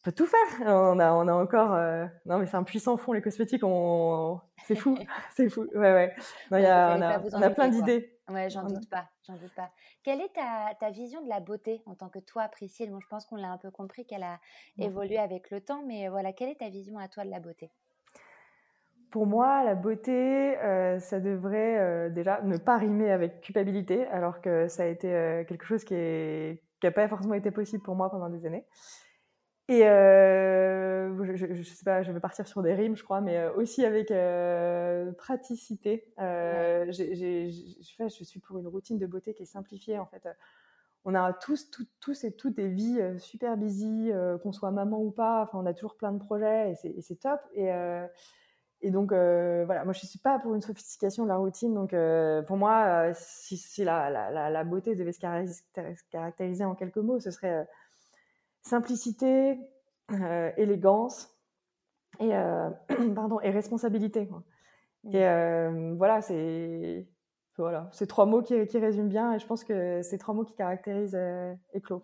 peut 0.02 0.12
tout 0.12 0.26
faire. 0.26 0.66
On 0.66 0.98
a, 0.98 1.12
on 1.12 1.26
a 1.26 1.32
encore. 1.32 1.70
Non, 2.26 2.38
mais 2.38 2.46
c'est 2.46 2.56
un 2.56 2.62
puissant 2.62 2.96
fond, 2.96 3.12
les 3.12 3.22
cosmétiques. 3.22 3.64
On... 3.64 4.40
C'est 4.70 4.76
fou. 4.76 4.96
c'est 5.34 5.48
fou. 5.48 5.66
Ouais, 5.74 5.92
ouais. 5.92 6.14
Non, 6.50 6.58
y 6.58 6.66
a, 6.66 6.96
on, 6.96 7.02
a, 7.02 7.20
on 7.32 7.42
a 7.42 7.50
plein 7.50 7.68
d'idées. 7.68 8.16
Ouais, 8.28 8.48
j'en 8.48 8.64
doute 8.64 8.88
pas. 8.88 9.08
J'en 9.26 9.34
doute 9.34 9.54
pas. 9.54 9.70
Quelle 10.04 10.20
est 10.20 10.32
ta, 10.32 10.72
ta, 10.78 10.90
vision 10.90 11.22
de 11.22 11.28
la 11.28 11.40
beauté 11.40 11.82
en 11.86 11.94
tant 11.94 12.08
que 12.08 12.20
toi, 12.20 12.48
Priscille? 12.48 12.90
Bon, 12.90 13.00
je 13.00 13.08
pense 13.08 13.26
qu'on 13.26 13.36
l'a 13.36 13.50
un 13.50 13.58
peu 13.58 13.70
compris 13.70 14.04
qu'elle 14.06 14.22
a 14.22 14.38
évolué 14.78 15.18
avec 15.18 15.50
le 15.50 15.60
temps, 15.60 15.82
mais 15.84 16.08
voilà, 16.08 16.32
quelle 16.32 16.48
est 16.48 16.60
ta 16.60 16.68
vision 16.68 16.98
à 16.98 17.08
toi 17.08 17.24
de 17.24 17.30
la 17.30 17.40
beauté? 17.40 17.70
Pour 19.10 19.26
moi, 19.26 19.64
la 19.64 19.74
beauté, 19.74 20.56
euh, 20.58 21.00
ça 21.00 21.18
devrait 21.18 21.78
euh, 21.78 22.10
déjà 22.10 22.40
ne 22.42 22.56
pas 22.56 22.78
rimer 22.78 23.10
avec 23.10 23.40
culpabilité, 23.40 24.06
alors 24.06 24.40
que 24.40 24.68
ça 24.68 24.84
a 24.84 24.86
été 24.86 25.08
quelque 25.48 25.64
chose 25.64 25.82
qui 25.82 25.94
n'a 25.94 26.90
pas 26.92 27.08
forcément 27.08 27.34
été 27.34 27.50
possible 27.50 27.82
pour 27.82 27.96
moi 27.96 28.08
pendant 28.08 28.28
des 28.28 28.46
années. 28.46 28.64
Et 29.70 29.86
euh, 29.86 31.36
je, 31.36 31.54
je, 31.54 31.62
sais 31.62 31.84
pas, 31.84 32.02
je 32.02 32.10
vais 32.10 32.18
partir 32.18 32.48
sur 32.48 32.60
des 32.60 32.74
rimes, 32.74 32.96
je 32.96 33.04
crois, 33.04 33.20
mais 33.20 33.38
euh, 33.38 33.52
aussi 33.54 33.84
avec 33.84 34.10
euh, 34.10 35.12
praticité. 35.12 36.12
Euh, 36.18 36.90
je 36.90 38.08
suis 38.24 38.40
pour 38.40 38.58
une 38.58 38.66
routine 38.66 38.98
de 38.98 39.06
beauté 39.06 39.32
qui 39.32 39.44
est 39.44 39.46
simplifiée. 39.46 39.96
En 40.00 40.06
fait, 40.06 40.28
on 41.04 41.14
a 41.14 41.32
tous, 41.32 41.70
tous 42.00 42.24
et 42.24 42.32
toutes 42.32 42.56
des 42.56 42.66
vies 42.66 43.00
super 43.18 43.56
busy, 43.56 44.10
qu'on 44.42 44.50
soit 44.50 44.72
maman 44.72 45.00
ou 45.00 45.12
pas. 45.12 45.42
Enfin, 45.42 45.60
on 45.62 45.66
a 45.66 45.72
toujours 45.72 45.96
plein 45.96 46.10
de 46.10 46.18
projets 46.18 46.72
et 46.72 47.00
c'est 47.00 47.20
top. 47.20 47.40
Et, 47.54 47.70
et 48.82 48.90
donc, 48.90 49.10
voilà, 49.12 49.84
moi, 49.84 49.92
je 49.92 50.04
suis 50.04 50.18
pas 50.18 50.40
pour 50.40 50.52
une 50.56 50.62
sophistication 50.62 51.22
de 51.22 51.28
la 51.28 51.36
routine. 51.36 51.74
Donc, 51.74 51.94
pour 52.46 52.56
moi, 52.56 53.12
si, 53.14 53.56
si 53.56 53.84
la, 53.84 54.10
la, 54.10 54.50
la, 54.50 54.64
beauté 54.64 54.96
devait 54.96 55.12
se 55.12 55.20
caractériser 56.10 56.64
en 56.64 56.74
quelques 56.74 56.96
mots, 56.96 57.20
ce 57.20 57.30
serait 57.30 57.68
simplicité, 58.62 59.58
euh, 60.12 60.50
élégance 60.56 61.36
et, 62.18 62.34
euh, 62.34 62.70
pardon, 63.14 63.40
et 63.40 63.50
responsabilité. 63.50 64.28
Et 65.12 65.26
euh, 65.26 65.94
voilà, 65.96 66.20
c'est 66.20 67.06
voilà, 67.56 67.90
ces 67.92 68.06
trois 68.06 68.24
mots 68.24 68.42
qui, 68.42 68.66
qui, 68.66 68.78
résument 68.78 69.08
bien 69.08 69.34
et 69.34 69.38
je 69.38 69.46
pense 69.46 69.64
que 69.64 70.00
c'est 70.02 70.16
trois 70.16 70.32
mots 70.32 70.44
qui 70.44 70.54
caractérisent 70.54 71.18
Eclos. 71.74 72.02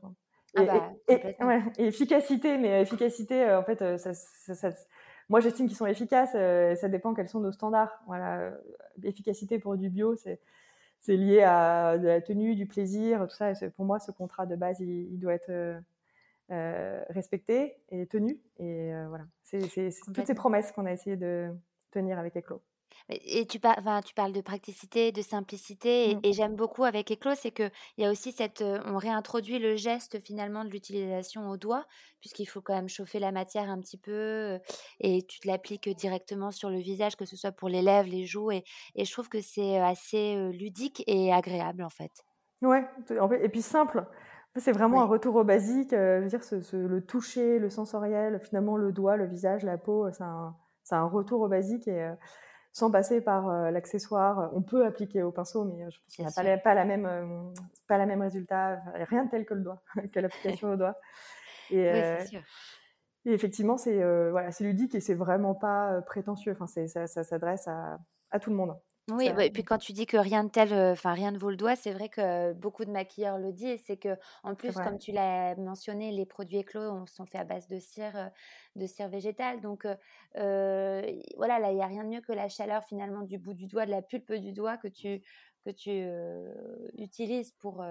Ah 0.55 0.65
bah, 0.65 0.93
et, 1.09 1.87
efficacité, 1.87 2.59
mais 2.59 2.83
efficacité, 2.83 3.51
en 3.55 3.63
fait, 3.63 3.97
ça, 3.99 4.13
ça, 4.13 4.71
moi 5.31 5.41
j'estime 5.41 5.67
qu'ils 5.67 5.77
sont 5.77 5.87
efficaces, 5.87 6.33
ça 6.33 6.89
dépend 6.89 7.15
quels 7.15 7.29
sont 7.29 7.41
nos 7.41 7.53
standards. 7.53 8.03
Voilà, 8.07 8.53
efficacité 9.03 9.59
pour 9.59 9.77
du 9.77 9.89
bio, 9.89 10.15
c'est 10.15 10.41
c'est 11.01 11.17
lié 11.17 11.43
à 11.43 11.99
de 11.99 12.07
la 12.07 12.21
tenue, 12.21 12.57
du 12.57 12.67
plaisir, 12.67 13.27
tout 13.29 13.37
ça. 13.37 13.53
pour 13.77 13.85
moi, 13.85 13.99
ce 13.99 14.11
contrat 14.11 14.47
de 14.47 14.57
base, 14.57 14.81
il 14.81 15.19
doit 15.19 15.35
être 15.35 15.51
euh, 15.51 15.79
respecté 16.49 17.77
et 17.91 18.07
tenu. 18.07 18.41
Et 18.59 18.93
euh, 18.93 19.09
voilà, 19.09 19.25
c'est 19.43 19.91
toutes 20.15 20.27
ces 20.27 20.35
promesses 20.35 20.73
qu'on 20.73 20.87
a 20.87 20.93
essayé 20.93 21.17
de 21.17 21.51
tenir 21.91 22.19
avec 22.19 22.37
Eclos. 22.37 22.63
Et 23.09 23.47
tu, 23.47 23.59
enfin, 23.63 24.01
tu 24.01 24.15
parles 24.15 24.33
de 24.33 24.41
praticité, 24.41 25.13
de 25.13 25.21
simplicité, 25.23 26.15
mmh. 26.15 26.21
et, 26.23 26.33
j'aime 26.33 26.57
beaucoup 26.57 26.85
avec 26.85 27.11
Eclos, 27.11 27.35
c'est 27.35 27.51
qu'il 27.51 27.71
y 27.99 28.05
a 28.05 28.11
aussi 28.11 28.33
cette, 28.33 28.63
euh, 28.63 28.81
on 28.87 28.97
réintroduit 28.97 29.59
le 29.59 29.77
geste 29.77 30.19
finalement 30.21 30.65
de 30.65 30.71
l'utilisation 30.71 31.49
au 31.51 31.57
doigt, 31.57 31.85
puisqu'il 32.21 32.47
faut 32.47 32.63
quand 32.63 32.75
même 32.75 32.89
chauffer 32.89 33.19
la 33.19 33.33
matière 33.33 33.69
un 33.71 33.81
petit 33.81 33.99
peu, 33.99 34.59
et 35.01 35.23
tu 35.27 35.41
te 35.41 35.47
l'appliques 35.47 35.89
directement 35.91 36.51
sur 36.51 36.71
le 36.71 36.79
visage, 36.79 37.17
que 37.17 37.27
ce 37.27 37.37
soit 37.37 37.53
pour 37.53 37.69
les 37.69 37.83
lèvres, 37.83 38.09
les 38.09 38.25
joues, 38.25 38.51
et, 38.51 38.65
et 38.95 39.05
je 39.05 39.13
trouve 39.13 39.29
que 39.29 39.41
c'est 39.41 39.79
assez 39.79 40.51
ludique 40.53 41.05
et 41.07 41.33
agréable 41.33 41.83
en 41.83 41.91
fait. 41.91 42.25
Ouais, 42.63 42.89
et 43.43 43.49
puis 43.49 43.63
simple. 43.63 44.07
C'est 44.59 44.73
vraiment 44.73 45.03
un 45.03 45.07
retour 45.07 45.37
au 45.37 45.45
basique. 45.45 45.93
Euh, 45.93 46.19
je 46.19 46.23
veux 46.25 46.29
dire, 46.29 46.45
ce, 46.45 46.77
le 46.77 47.01
toucher, 47.01 47.59
le 47.59 47.69
sensoriel, 47.69 48.41
finalement 48.41 48.77
le 48.77 48.93
doigt, 48.93 49.17
le 49.17 49.27
visage, 49.27 49.63
la 49.63 49.77
peau, 49.77 50.11
c'est 50.13 50.23
un, 50.23 50.55
un, 50.91 51.05
retour 51.05 51.41
au 51.43 51.49
basique 51.49 51.89
et 51.89 52.03
euh, 52.03 52.15
sans 52.73 52.91
passer 52.91 53.21
par 53.21 53.49
euh, 53.49 53.71
l'accessoire. 53.71 54.51
On 54.55 54.63
peut 54.63 54.87
appliquer 54.87 55.23
au 55.23 55.31
pinceau, 55.31 55.65
mais 55.65 55.91
je 55.91 56.01
pense 56.01 56.15
qu'il 56.15 56.25
n'y 56.25 56.31
a 56.31 56.35
pas, 56.35 56.43
la, 56.43 56.59
pas, 56.59 56.75
la 56.75 56.85
même, 56.85 57.53
pas 57.87 57.99
la 57.99 58.07
même 58.07 58.23
résultat. 58.23 58.81
Rien 58.95 59.25
de 59.25 59.31
tel 59.31 59.45
que 59.45 59.55
le 59.55 59.63
doigt, 59.63 59.83
que 60.13 60.21
l'application 60.21 60.73
au 60.73 60.77
doigt. 60.77 60.97
Et, 61.71 61.91
oui, 61.91 62.27
sûr. 62.29 62.41
et 63.25 63.33
effectivement, 63.33 63.77
c'est 63.77 64.31
voilà, 64.31 64.53
c'est 64.53 64.65
ludique 64.65 64.95
et 64.95 65.01
c'est 65.01 65.15
vraiment 65.15 65.55
pas 65.55 66.01
prétentieux. 66.03 66.57
Enfin, 66.59 66.67
ça, 66.67 67.07
ça 67.07 67.25
s'adresse 67.25 67.67
à, 67.69 67.99
à 68.31 68.39
tout 68.39 68.51
le 68.51 68.57
monde. 68.57 68.77
Oui, 69.09 69.29
et 69.39 69.51
puis 69.51 69.63
quand 69.63 69.79
tu 69.79 69.93
dis 69.93 70.05
que 70.05 70.17
rien 70.17 70.43
de 70.43 70.49
tel, 70.51 70.73
enfin 70.75 71.13
rien 71.13 71.31
ne 71.31 71.39
vaut 71.39 71.51
le 71.51 71.57
doigt, 71.57 71.77
c'est 71.77 71.93
vrai 71.93 72.09
que 72.09 72.53
beaucoup 72.55 72.85
de 72.85 72.91
maquilleurs 72.91 73.39
le 73.39 73.53
disent. 73.53 73.81
C'est 73.87 73.97
que 73.97 74.19
en 74.43 74.57
plus, 74.57 74.81
comme 74.81 74.99
tu 74.99 75.13
l'as 75.13 75.55
mentionné, 75.55 76.11
les 76.11 76.27
produits 76.27 76.59
éclos 76.59 77.07
sont 77.07 77.25
faits 77.25 77.41
à 77.41 77.45
base 77.45 77.69
de 77.69 77.79
cire, 77.79 78.33
de 78.75 78.87
cire 78.87 79.09
végétale. 79.09 79.61
Donc 79.61 79.87
voilà, 80.35 81.59
là, 81.61 81.71
il 81.71 81.77
n'y 81.77 81.83
a 81.83 81.87
rien 81.87 82.03
de 82.03 82.09
mieux 82.09 82.21
que 82.21 82.33
la 82.33 82.49
chaleur 82.49 82.83
finalement 82.83 83.23
du 83.23 83.39
bout 83.39 83.55
du 83.55 83.67
doigt, 83.69 83.87
de 83.87 83.93
la 83.93 84.03
pulpe 84.03 84.33
du 84.33 84.53
doigt 84.53 84.77
que 84.77 84.89
tu 84.89 85.23
que 85.65 85.71
tu 85.71 86.05
utilises 87.01 87.53
pour 87.53 87.85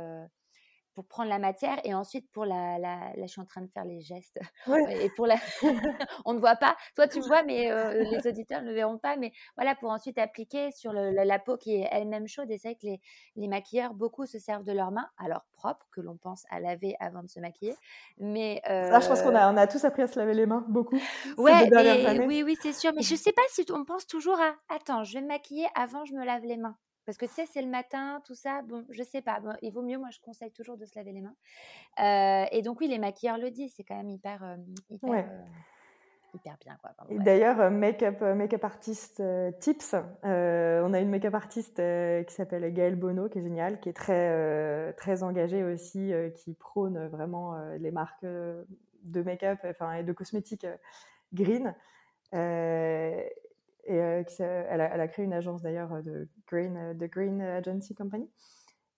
pour 0.96 1.06
prendre 1.06 1.30
la 1.30 1.40
matière 1.40 1.80
et 1.84 1.94
ensuite 1.94 2.32
pour 2.32 2.46
la, 2.46 2.80
la, 2.80 3.14
là 3.16 3.22
je 3.24 3.28
suis 3.28 3.42
en 3.42 3.46
train 3.46 3.62
de 3.62 3.68
faire 3.68 3.84
les 3.84 4.02
gestes 4.02 4.40
et 4.90 5.10
pour 5.10 5.28
la 5.28 5.36
on 6.26 6.34
ne 6.34 6.40
voit 6.40 6.56
pas. 6.56 6.76
Toi 6.96 7.08
tu 7.08 7.20
vois 7.20 7.44
mais 7.44 7.70
euh, 7.70 8.04
les 8.12 8.28
auditeurs 8.28 8.62
ne 8.62 8.70
le 8.70 8.74
verront 8.74 8.98
pas 8.98 9.18
mais 9.18 9.34
voilà 9.58 9.76
pour 9.76 9.92
ensuite 9.92 10.18
appliquer 10.18 10.72
sur 10.72 10.94
le, 10.94 11.12
la, 11.12 11.40
peau 11.40 11.58
qui 11.58 11.76
est 11.76 11.88
elle-même 11.92 12.28
chaude 12.28 12.50
et 12.50 12.58
c'est 12.58 12.70
vrai 12.70 12.76
que 12.76 12.88
les, 12.88 13.02
les, 13.36 13.48
maquilleurs 13.48 13.94
beaucoup 13.94 14.26
se 14.26 14.40
servent 14.40 14.64
de 14.64 14.72
leurs 14.72 14.92
mains 14.92 15.10
alors 15.18 15.46
propres 15.54 15.86
que 15.92 16.00
l'on 16.00 16.16
pense 16.16 16.46
à 16.50 16.60
laver 16.60 16.96
avant 17.00 17.24
de 17.24 17.30
se 17.30 17.40
maquiller 17.40 17.76
mais 18.18 18.62
euh... 18.70 19.00
je 19.00 19.08
pense 19.08 19.22
qu'on 19.22 19.36
a, 19.36 19.52
on 19.52 19.58
a 19.58 19.68
tous 19.68 19.84
appris 19.84 20.04
à 20.04 20.08
se 20.08 20.18
laver 20.18 20.34
les 20.34 20.46
mains 20.46 20.66
beaucoup 20.70 21.00
ouais 21.38 21.70
oui 22.26 22.44
oui 22.44 22.58
c'est 22.62 22.74
sûr 22.74 22.92
mais 22.96 23.02
je 23.02 23.16
sais 23.16 23.34
pas 23.34 23.42
si 23.50 23.66
on 23.72 23.84
pense 23.84 24.08
toujours 24.08 24.40
à 24.40 24.56
attends 24.74 25.04
je 25.04 25.14
vais 25.14 25.22
me 25.22 25.28
maquiller 25.28 25.68
avant 25.76 26.06
je 26.06 26.14
me 26.14 26.24
lave 26.24 26.44
les 26.44 26.58
mains 26.58 26.78
parce 27.06 27.18
que 27.18 27.26
tu 27.26 27.34
sais, 27.34 27.46
c'est 27.46 27.62
le 27.62 27.70
matin, 27.70 28.22
tout 28.26 28.34
ça. 28.34 28.62
Bon, 28.63 28.84
je 28.89 29.04
sais 29.04 29.22
pas. 29.22 29.39
il 29.62 29.72
vaut 29.72 29.84
mieux, 29.84 29.98
moi, 29.98 30.10
je 30.12 30.20
conseille 30.20 30.52
toujours 30.52 30.78
de 30.78 30.86
se 30.86 30.96
laver 30.96 31.12
les 31.12 31.22
mains. 31.22 31.36
Euh, 32.00 32.48
et 32.52 32.62
donc, 32.62 32.80
oui, 32.82 32.88
les 32.88 32.98
maquilleurs 32.98 33.38
le 33.38 33.52
disent. 33.52 33.74
C'est 33.76 33.84
quand 33.84 33.96
même 33.96 34.10
hyper, 34.10 34.44
euh, 34.44 34.56
hyper, 34.89 35.12
euh, 35.12 35.46
hyper, 36.34 36.58
bien. 36.60 36.78
Quoi. 36.82 36.91
D'ailleurs, 37.12 37.70
make-up 37.70 38.22
make 38.22 38.56
artist 38.63 39.22
tips. 39.60 39.96
on 40.24 40.94
a 40.94 41.00
une 41.00 41.10
make-up 41.10 41.36
artiste 41.36 41.76
qui 41.76 42.34
s'appelle 42.34 42.74
Gaëlle 42.74 42.96
Bono, 42.96 43.30
qui 43.30 43.38
est 43.38 43.44
géniale, 43.44 43.80
qui 43.80 43.89
est 43.89 43.94
très, 43.94 44.94
très 44.94 45.22
engagée 45.22 45.63
aussi, 45.63 46.12
qui 46.36 46.56
prône 46.56 47.08
vraiment 47.08 47.56
les 47.78 47.91
marques 47.91 48.26
de 48.26 49.22
make-up 49.22 49.60
enfin, 49.63 49.94
et 49.94 50.04
de 50.04 50.12
cosmétiques 50.12 50.68
green. 51.34 51.76
Et 53.86 54.00
euh, 54.00 54.24
elle, 54.69 54.82
a, 54.82 55.08
créé 55.08 55.26
une 55.26 55.34
agence 55.34 55.62
d'ailleurs 55.62 55.93
euh, 55.93 56.02
de 56.02 56.28
Green, 56.48 56.76
euh, 56.76 56.93
de 56.93 57.06
Green 57.06 57.41
Agency 57.41 57.93
Company. 57.93 58.30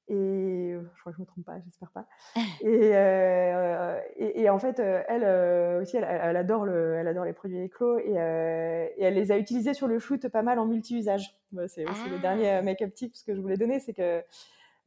Et 0.10 0.73
je 0.73 1.00
crois 1.02 1.12
que 1.12 1.17
je 1.17 1.21
ne 1.21 1.26
me 1.26 1.28
trompe 1.28 1.43
pas, 1.43 1.60
j'espère 1.65 1.91
pas. 1.91 2.08
Et, 2.62 4.41
et, 4.41 4.50
en 4.50 4.58
fait, 4.58 4.80
elle 4.80 5.82
aussi, 5.82 5.97
elle, 5.97 6.38
adore 6.38 6.63
le, 6.63 6.95
elle 6.95 7.10
adore 7.10 7.26
les 7.26 7.34
produits 7.34 7.60
éclos 7.60 8.00
et, 8.00 8.13
et, 8.13 9.04
elle 9.04 9.15
les 9.15 9.34
a 9.34 9.38
utilisés 9.38 9.73
sur 9.73 9.86
le 9.89 10.00
shoot 10.00 10.30
pas 10.30 10.43
mal 10.43 10.60
en 10.60 10.65
multi-usage. 10.65 11.38
c'est 11.67 11.86
aussi 11.86 12.10
le 12.10 12.19
dernier 12.19 12.52
ah. 12.52 12.62
make-up 12.62 12.93
tip 12.93 13.13
que 13.26 13.36
je 13.36 13.41
voulais 13.41 13.58
donner, 13.58 13.82
c'est 13.82 13.91
que 13.91 14.23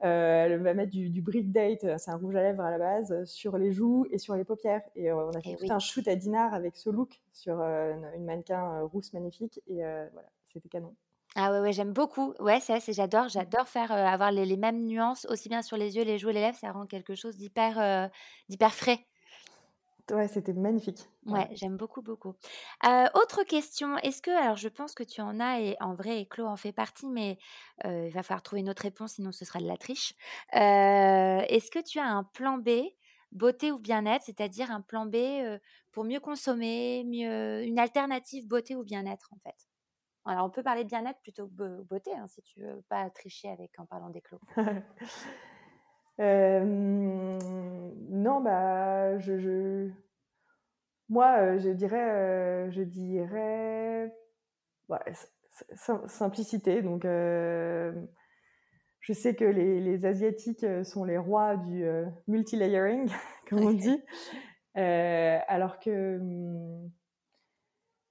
euh, 0.03 0.47
elle 0.47 0.63
va 0.63 0.73
mettre 0.73 0.91
du, 0.91 1.11
du 1.11 1.21
Brick 1.21 1.53
Date, 1.53 1.85
euh, 1.85 1.97
c'est 1.99 2.11
un 2.11 2.17
rouge 2.17 2.35
à 2.35 2.43
lèvres 2.43 2.63
à 2.63 2.71
la 2.71 2.79
base, 2.79 3.13
euh, 3.13 3.27
sur 3.27 3.59
les 3.59 3.71
joues 3.71 4.07
et 4.11 4.17
sur 4.17 4.35
les 4.35 4.45
paupières. 4.45 4.83
Et 4.97 5.13
on 5.13 5.31
a 5.31 5.41
fait 5.41 5.57
tout 5.57 5.71
un 5.71 5.79
shoot 5.79 6.07
à 6.09 6.17
Dinard 6.17 6.55
avec 6.55 6.77
ce 6.77 6.89
look 6.89 7.21
sur 7.33 7.61
une, 7.61 8.25
mannequin 8.25 8.81
rousse 8.83 9.13
magnifique. 9.13 9.61
Et 9.67 9.77
voilà, 10.13 10.29
c'était 10.47 10.69
canon. 10.69 10.95
Ah 11.37 11.53
ouais, 11.53 11.61
ouais 11.61 11.73
j'aime 11.73 11.93
beaucoup. 11.93 12.35
Ouais, 12.41 12.61
c'est 12.61 12.81
j'adore, 12.93 13.29
j'adore 13.29 13.69
faire 13.69 13.93
avoir 13.93 14.33
les, 14.33 14.47
les, 14.47 14.57
mêmes 14.57 14.85
nuances 14.85 15.27
aussi 15.29 15.49
bien 15.49 15.63
sur 15.63 15.77
les 15.77 15.97
yeux, 15.97 16.05
les 16.05 16.19
joues, 16.19 16.29
les 16.29 16.41
lèvres. 16.41 16.59
Ça 16.59 16.73
rend 16.73 16.87
quelque 16.87 17.15
chose 17.15 17.37
d'hyper, 17.37 18.11
d'hyper 18.49 18.75
frais. 18.75 18.99
Ouais, 20.11 20.29
c'était 20.29 20.53
magnifique. 20.53 21.09
Ouais, 21.27 21.49
j'aime 21.53 21.77
beaucoup, 21.77 22.01
beaucoup. 22.01 22.35
Euh, 22.87 23.07
autre 23.15 23.45
question, 23.45 23.99
est-ce 23.99 24.23
que, 24.23 24.31
alors 24.31 24.57
je 24.57 24.69
pense 24.69 24.95
que 24.95 25.03
tu 25.03 25.21
en 25.21 25.39
as, 25.39 25.61
et 25.61 25.77
en 25.79 25.95
vrai, 25.95 26.27
Claude 26.27 26.49
en 26.49 26.57
fait 26.57 26.73
partie, 26.73 27.07
mais 27.09 27.39
euh, 27.85 28.07
il 28.07 28.13
va 28.13 28.23
falloir 28.23 28.43
trouver 28.43 28.61
une 28.61 28.71
autre 28.71 28.83
réponse, 28.83 29.13
sinon 29.15 29.31
ce 29.31 29.45
sera 29.45 29.61
de 29.61 29.67
la 29.67 29.77
triche. 29.77 30.15
Euh, 30.55 31.41
est-ce 31.49 31.71
que 31.71 31.79
tu 31.79 31.99
as 31.99 32.07
un 32.07 32.25
plan 32.25 32.57
B, 32.57 32.71
beauté 33.33 33.71
ou 33.71 33.79
bien-être, 33.79 34.25
c'est-à-dire 34.25 34.71
un 34.71 34.81
plan 34.81 35.05
B 35.05 35.17
pour 35.93 36.05
mieux 36.05 36.21
consommer, 36.21 37.05
mieux, 37.05 37.65
une 37.65 37.79
alternative 37.79 38.49
beauté 38.49 38.75
ou 38.75 38.83
bien-être 38.83 39.29
en 39.35 39.39
fait? 39.41 39.69
Alors 40.27 40.47
on 40.47 40.51
peut 40.51 40.63
parler 40.63 40.85
de 40.85 40.89
bien-être 40.89 41.21
plutôt 41.23 41.49
que 41.49 41.83
beauté, 41.83 42.13
hein, 42.15 42.29
si 42.29 42.43
tu 42.43 42.61
veux 42.63 42.83
pas 42.89 43.11
tricher 43.11 43.51
avec 43.51 43.79
en 43.79 43.87
parlant 43.87 44.11
des 44.11 44.23
clos. 44.23 44.41
Euh, 46.21 47.39
non, 48.11 48.41
bah, 48.43 49.19
je, 49.19 49.89
moi, 51.09 51.37
euh, 51.39 51.59
je 51.59 51.71
dirais, 51.71 52.11
euh, 52.11 52.71
je 52.71 52.83
dirais, 52.83 54.13
simplicité. 56.07 56.83
Donc, 56.83 57.05
je 57.05 57.93
sais 59.13 59.35
que 59.35 59.45
les, 59.45 59.81
les, 59.81 60.05
Asiatiques 60.05 60.67
sont 60.85 61.05
les 61.05 61.19
rois 61.19 61.57
du 61.57 61.85
multi-layering, 62.29 63.11
comme 63.49 63.61
on 63.61 63.73
dit. 63.73 64.03
alors 64.75 65.81
que 65.81 66.19
hum, 66.19 66.91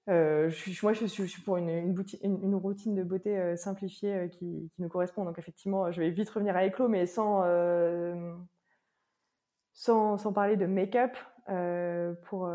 je 0.09 0.81
moi, 0.81 0.93
je 0.93 1.05
suis, 1.05 1.41
pour 1.41 1.57
une, 1.57 2.55
routine 2.55 2.95
de 2.95 3.03
beauté 3.03 3.55
simplifiée 3.55 4.29
qui, 4.31 4.71
qui, 4.73 4.81
nous 4.81 4.89
correspond. 4.89 5.23
Donc, 5.23 5.37
effectivement, 5.37 5.91
je 5.91 6.01
vais 6.01 6.09
vite 6.09 6.29
revenir 6.29 6.55
à 6.55 6.65
Éclos, 6.65 6.87
mais 6.87 7.05
sans, 7.05 7.43
sans, 9.73 10.17
sans, 10.17 10.33
parler 10.33 10.57
de 10.57 10.65
make-up. 10.65 11.15
pour, 12.25 12.49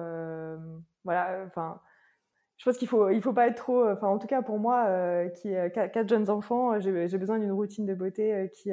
voilà, 1.05 1.45
enfin, 1.47 1.81
je 2.57 2.65
pense 2.65 2.77
qu'il 2.79 2.89
faut, 2.89 3.09
il 3.11 3.23
faut 3.23 3.33
pas 3.33 3.47
être 3.47 3.57
trop. 3.57 3.89
Enfin, 3.89 4.09
en 4.09 4.19
tout 4.19 4.27
cas, 4.27 4.43
pour 4.43 4.59
moi, 4.59 5.29
qui 5.37 5.51
quatre 5.73 6.09
jeunes 6.09 6.31
enfants, 6.31 6.81
j'ai 6.81 7.19
besoin 7.19 7.39
d'une 7.39 7.53
routine 7.53 7.87
de 7.87 7.95
beauté 7.95 8.51
qui, 8.55 8.71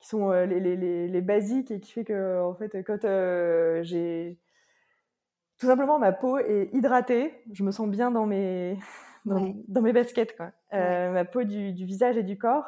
qui 0.00 0.08
sont 0.08 0.30
les, 0.30 0.60
les, 0.60 1.08
les, 1.08 1.20
basiques 1.22 1.70
et 1.70 1.80
qui 1.80 1.92
fait 1.92 2.04
que, 2.04 2.42
en 2.42 2.54
fait, 2.54 2.82
quand 2.84 3.02
j'ai 3.82 4.38
tout 5.58 5.66
simplement 5.66 5.98
ma 5.98 6.12
peau 6.12 6.38
est 6.38 6.70
hydratée, 6.72 7.32
je 7.52 7.62
me 7.64 7.70
sens 7.70 7.88
bien 7.88 8.10
dans 8.10 8.26
mes 8.26 8.78
dans, 9.24 9.82
mes 9.82 9.92
baskets 9.92 10.36
quoi. 10.36 10.52
Euh, 10.72 11.12
ma 11.12 11.24
peau 11.24 11.44
du, 11.44 11.72
du, 11.72 11.84
visage 11.84 12.16
et 12.16 12.22
du 12.22 12.38
corps. 12.38 12.66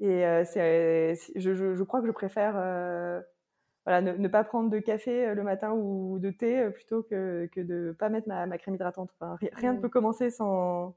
Et 0.00 0.26
euh, 0.26 0.44
c'est 0.44 1.14
je, 1.36 1.54
je, 1.54 1.82
crois 1.82 2.00
que 2.00 2.06
je 2.06 2.12
préfère 2.12 2.54
euh, 2.56 3.20
voilà 3.84 4.00
ne, 4.00 4.28
pas 4.28 4.44
prendre 4.44 4.70
de 4.70 4.78
café 4.78 5.34
le 5.34 5.42
matin 5.42 5.72
ou 5.72 6.18
de 6.18 6.30
thé 6.30 6.68
plutôt 6.70 7.02
que 7.02 7.48
que 7.52 7.60
de 7.60 7.96
pas 7.98 8.08
mettre 8.08 8.28
ma, 8.28 8.46
ma 8.46 8.58
crème 8.58 8.74
hydratante. 8.74 9.10
rien 9.52 9.72
ne 9.72 9.80
peut 9.80 9.88
commencer 9.88 10.30
sans 10.30 10.94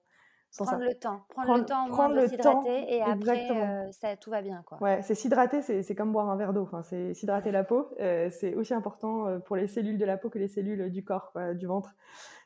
prendre 0.57 0.83
le 0.83 0.93
temps, 0.93 1.25
prendre, 1.29 1.57
le 1.57 1.65
temps, 1.65 1.87
prendre 1.87 2.21
de 2.21 2.27
s'hydrater 2.27 2.93
et 2.93 3.01
après 3.01 3.49
euh, 3.51 3.91
ça, 3.91 4.17
tout 4.17 4.29
va 4.29 4.41
bien 4.41 4.63
quoi. 4.65 4.81
Ouais, 4.81 5.01
c'est 5.01 5.15
s'hydrater, 5.15 5.61
c'est 5.61 5.95
comme 5.95 6.11
boire 6.11 6.29
un 6.29 6.35
verre 6.35 6.53
d'eau. 6.53 6.63
Enfin, 6.63 6.81
c'est 6.83 7.13
s'hydrater 7.13 7.51
la 7.51 7.63
peau, 7.63 7.89
euh, 7.99 8.29
c'est 8.29 8.55
aussi 8.55 8.73
important 8.73 9.27
euh, 9.27 9.39
pour 9.39 9.55
les 9.55 9.67
cellules 9.67 9.97
de 9.97 10.05
la 10.05 10.17
peau 10.17 10.29
que 10.29 10.39
les 10.39 10.49
cellules 10.49 10.89
du 10.91 11.03
corps, 11.03 11.31
quoi, 11.31 11.53
du 11.53 11.67
ventre. 11.67 11.95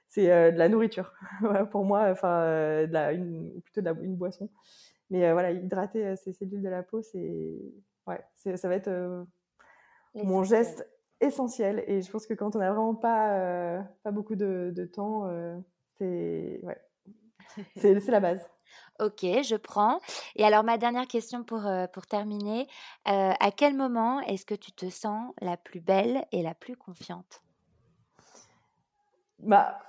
C'est 0.08 0.28
de 0.28 0.58
la 0.58 0.70
nourriture 0.70 1.14
pour 1.72 1.84
moi, 1.84 2.10
enfin, 2.10 2.86
une, 3.12 3.60
plutôt 3.62 3.82
de 3.82 3.86
la, 3.86 3.92
une 3.92 4.16
boisson. 4.16 4.50
Mais 5.10 5.32
voilà, 5.34 5.52
hydrater 5.52 6.16
ces 6.16 6.32
cellules 6.32 6.62
de 6.62 6.70
la 6.70 6.84
peau, 6.84 7.02
c'est 7.02 7.60
ouais, 8.08 8.24
ça 8.36 8.68
va 8.68 8.76
être 8.76 9.26
mon 10.14 10.44
geste 10.44 10.88
essentiel. 11.20 11.84
Et 11.88 12.02
je 12.02 12.10
pense 12.10 12.28
que 12.28 12.34
quand 12.34 12.56
on 12.56 12.60
n'a 12.60 12.72
vraiment 12.72 12.96
pas 12.96 13.84
pas 14.04 14.12
beaucoup 14.12 14.36
de, 14.36 14.72
de 14.74 14.86
temps, 14.86 15.28
c'est 15.98 16.62
ouais, 16.64 16.78
c'est 17.76 18.08
la 18.08 18.20
base. 18.20 18.50
Ok, 19.00 19.24
je 19.24 19.56
prends. 19.58 20.00
Et 20.38 20.46
alors, 20.46 20.64
ma 20.64 20.78
dernière 20.78 21.08
question 21.08 21.44
pour, 21.44 21.66
euh, 21.66 21.86
pour 21.88 22.06
terminer. 22.06 22.68
Euh, 23.10 23.34
à 23.40 23.52
quel 23.52 23.76
moment 23.76 24.22
est-ce 24.22 24.46
que 24.46 24.56
tu 24.56 24.72
te 24.72 24.90
sens 24.90 25.34
la 25.42 25.58
plus 25.58 25.82
belle 25.82 26.26
et 26.32 26.42
la 26.42 26.54
plus 26.54 26.78
confiante? 26.78 27.42
Bah, 29.40 29.80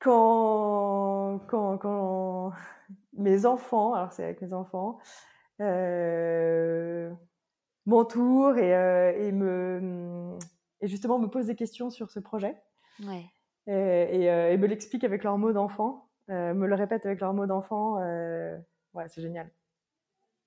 quand, 0.00 1.40
quand, 1.46 1.78
quand 1.78 2.52
mes 3.16 3.46
enfants, 3.46 3.94
alors 3.94 4.10
c'est 4.10 4.24
avec 4.24 4.42
mes 4.42 4.52
enfants, 4.52 4.98
euh, 5.60 7.12
m'entourent 7.86 8.58
et, 8.58 8.70
et, 9.20 9.30
me, 9.30 10.36
et 10.80 10.88
justement 10.88 11.20
me 11.20 11.28
posent 11.28 11.46
des 11.46 11.54
questions 11.54 11.90
sur 11.90 12.10
ce 12.10 12.18
projet. 12.18 12.56
Ouais. 13.06 13.24
Et, 13.68 14.24
et, 14.24 14.56
me 14.56 14.66
l'expliquent 14.66 15.04
avec 15.04 15.22
leurs 15.22 15.38
mots 15.38 15.52
d'enfant. 15.52 16.08
Euh, 16.32 16.54
me 16.54 16.66
le 16.66 16.74
répètent 16.74 17.04
avec 17.04 17.20
leurs 17.20 17.34
mots 17.34 17.46
d'enfant. 17.46 17.98
Euh, 18.00 18.56
ouais, 18.94 19.04
c'est 19.08 19.20
génial. 19.20 19.50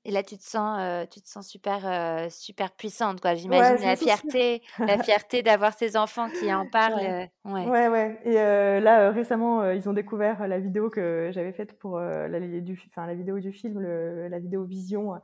Et 0.07 0.11
là, 0.11 0.21
tu 0.21 0.37
te 0.37 0.43
sens, 0.43 0.77
euh, 0.79 1.05
tu 1.09 1.19
te 1.19 1.27
sens 1.27 1.47
super, 1.47 2.29
super 2.31 2.71
puissante, 2.71 3.21
quoi. 3.21 3.33
J'imagine 3.33 3.83
la 3.83 3.95
fierté, 3.95 4.61
la 4.77 4.99
fierté 5.03 5.41
d'avoir 5.41 5.73
ces 5.73 5.97
enfants 5.97 6.29
qui 6.29 6.53
en 6.53 6.67
parlent. 6.69 7.27
Ouais, 7.43 7.67
ouais. 7.67 7.87
ouais. 7.87 8.19
Et 8.23 8.33
là, 8.81 9.09
récemment, 9.11 9.71
ils 9.71 9.89
ont 9.89 9.93
découvert 9.93 10.47
la 10.47 10.59
vidéo 10.59 10.91
que 10.91 11.31
j'avais 11.33 11.53
faite 11.53 11.79
pour 11.79 11.99
la, 11.99 12.39
du, 12.39 12.79
la 12.95 13.13
vidéo 13.15 13.39
du 13.39 13.51
film, 13.51 13.79
la 13.81 14.37
vidéo 14.37 14.63
Vision, 14.63 15.19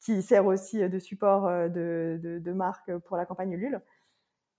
qui 0.00 0.20
sert 0.20 0.46
aussi 0.46 0.88
de 0.88 0.98
support 0.98 1.48
de, 1.48 2.18
de, 2.20 2.40
de, 2.40 2.52
marque 2.52 2.96
pour 2.98 3.16
la 3.16 3.24
campagne 3.24 3.52
Ulule. 3.52 3.80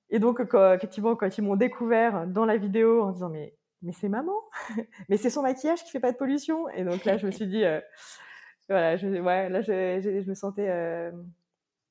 Et 0.09 0.19
donc, 0.19 0.39
effectivement, 0.73 1.17
quand 1.17 1.37
ils 1.37 1.43
m'ont 1.43 1.57
découvert 1.57 2.27
dans 2.27 2.45
la 2.45 2.55
vidéo 2.55 3.03
en 3.03 3.11
disant 3.11 3.29
mais 3.29 3.58
mais 3.81 3.93
c'est 3.93 4.09
maman, 4.09 4.33
mais 5.09 5.17
c'est 5.17 5.29
son 5.29 5.41
maquillage 5.41 5.83
qui 5.83 5.91
fait 5.91 5.99
pas 5.99 6.11
de 6.11 6.17
pollution. 6.17 6.69
Et 6.69 6.83
donc 6.83 7.05
là, 7.05 7.17
je 7.17 7.25
me 7.25 7.31
suis 7.31 7.47
dit, 7.47 7.63
euh, 7.63 7.79
voilà, 8.67 8.97
je, 8.97 9.07
ouais, 9.07 9.49
là, 9.49 9.61
je, 9.61 9.99
je, 10.01 10.29
me 10.29 10.35
sentais, 10.35 10.67
euh, 10.69 11.11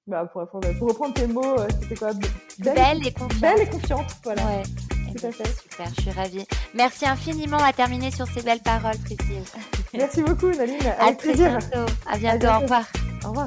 bah, 0.06 0.26
pour, 0.26 0.42
reprendre, 0.42 0.68
pour 0.78 0.88
reprendre 0.88 1.14
tes 1.14 1.26
mots, 1.26 1.58
euh, 1.58 1.66
c'était 1.80 1.96
quoi? 1.96 2.10
Belle, 2.58 3.06
et 3.06 3.12
confiante. 3.12 3.40
Belle 3.40 3.60
et 3.60 3.70
confiante, 3.70 4.16
voilà. 4.24 4.42
Ouais. 4.46 4.62
Tout 5.16 5.26
à 5.26 5.32
fait. 5.32 5.46
Super, 5.46 5.86
je 5.96 6.02
suis 6.02 6.10
ravie. 6.10 6.46
Merci 6.74 7.06
infiniment 7.06 7.56
à 7.58 7.72
terminer 7.72 8.10
sur 8.10 8.26
ces 8.26 8.42
belles 8.42 8.60
paroles, 8.60 8.98
Priscille. 9.04 9.42
Merci 9.94 10.22
beaucoup, 10.22 10.50
Naline. 10.50 10.76
Avec 10.98 11.00
à 11.00 11.12
plaisir. 11.14 11.58
Bientôt. 11.58 11.92
À 12.06 12.18
bientôt. 12.18 12.46
Au 12.46 12.60
revoir. 12.60 12.84
Au 13.24 13.28
revoir. 13.28 13.46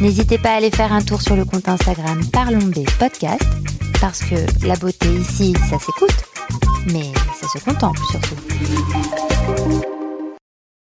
N'hésitez 0.00 0.38
pas 0.38 0.50
à 0.50 0.56
aller 0.56 0.70
faire 0.70 0.92
un 0.92 1.02
tour 1.02 1.20
sur 1.20 1.34
le 1.34 1.44
compte 1.44 1.68
Instagram 1.68 2.20
Parlons 2.32 2.58
B 2.58 2.84
Podcast 3.00 3.77
parce 4.00 4.20
que 4.20 4.66
la 4.66 4.76
beauté 4.76 5.08
ici, 5.08 5.54
ça 5.68 5.78
s'écoute, 5.78 6.24
mais 6.92 7.12
ça 7.40 7.48
se 7.48 7.64
contemple 7.64 8.00
surtout. 8.10 9.97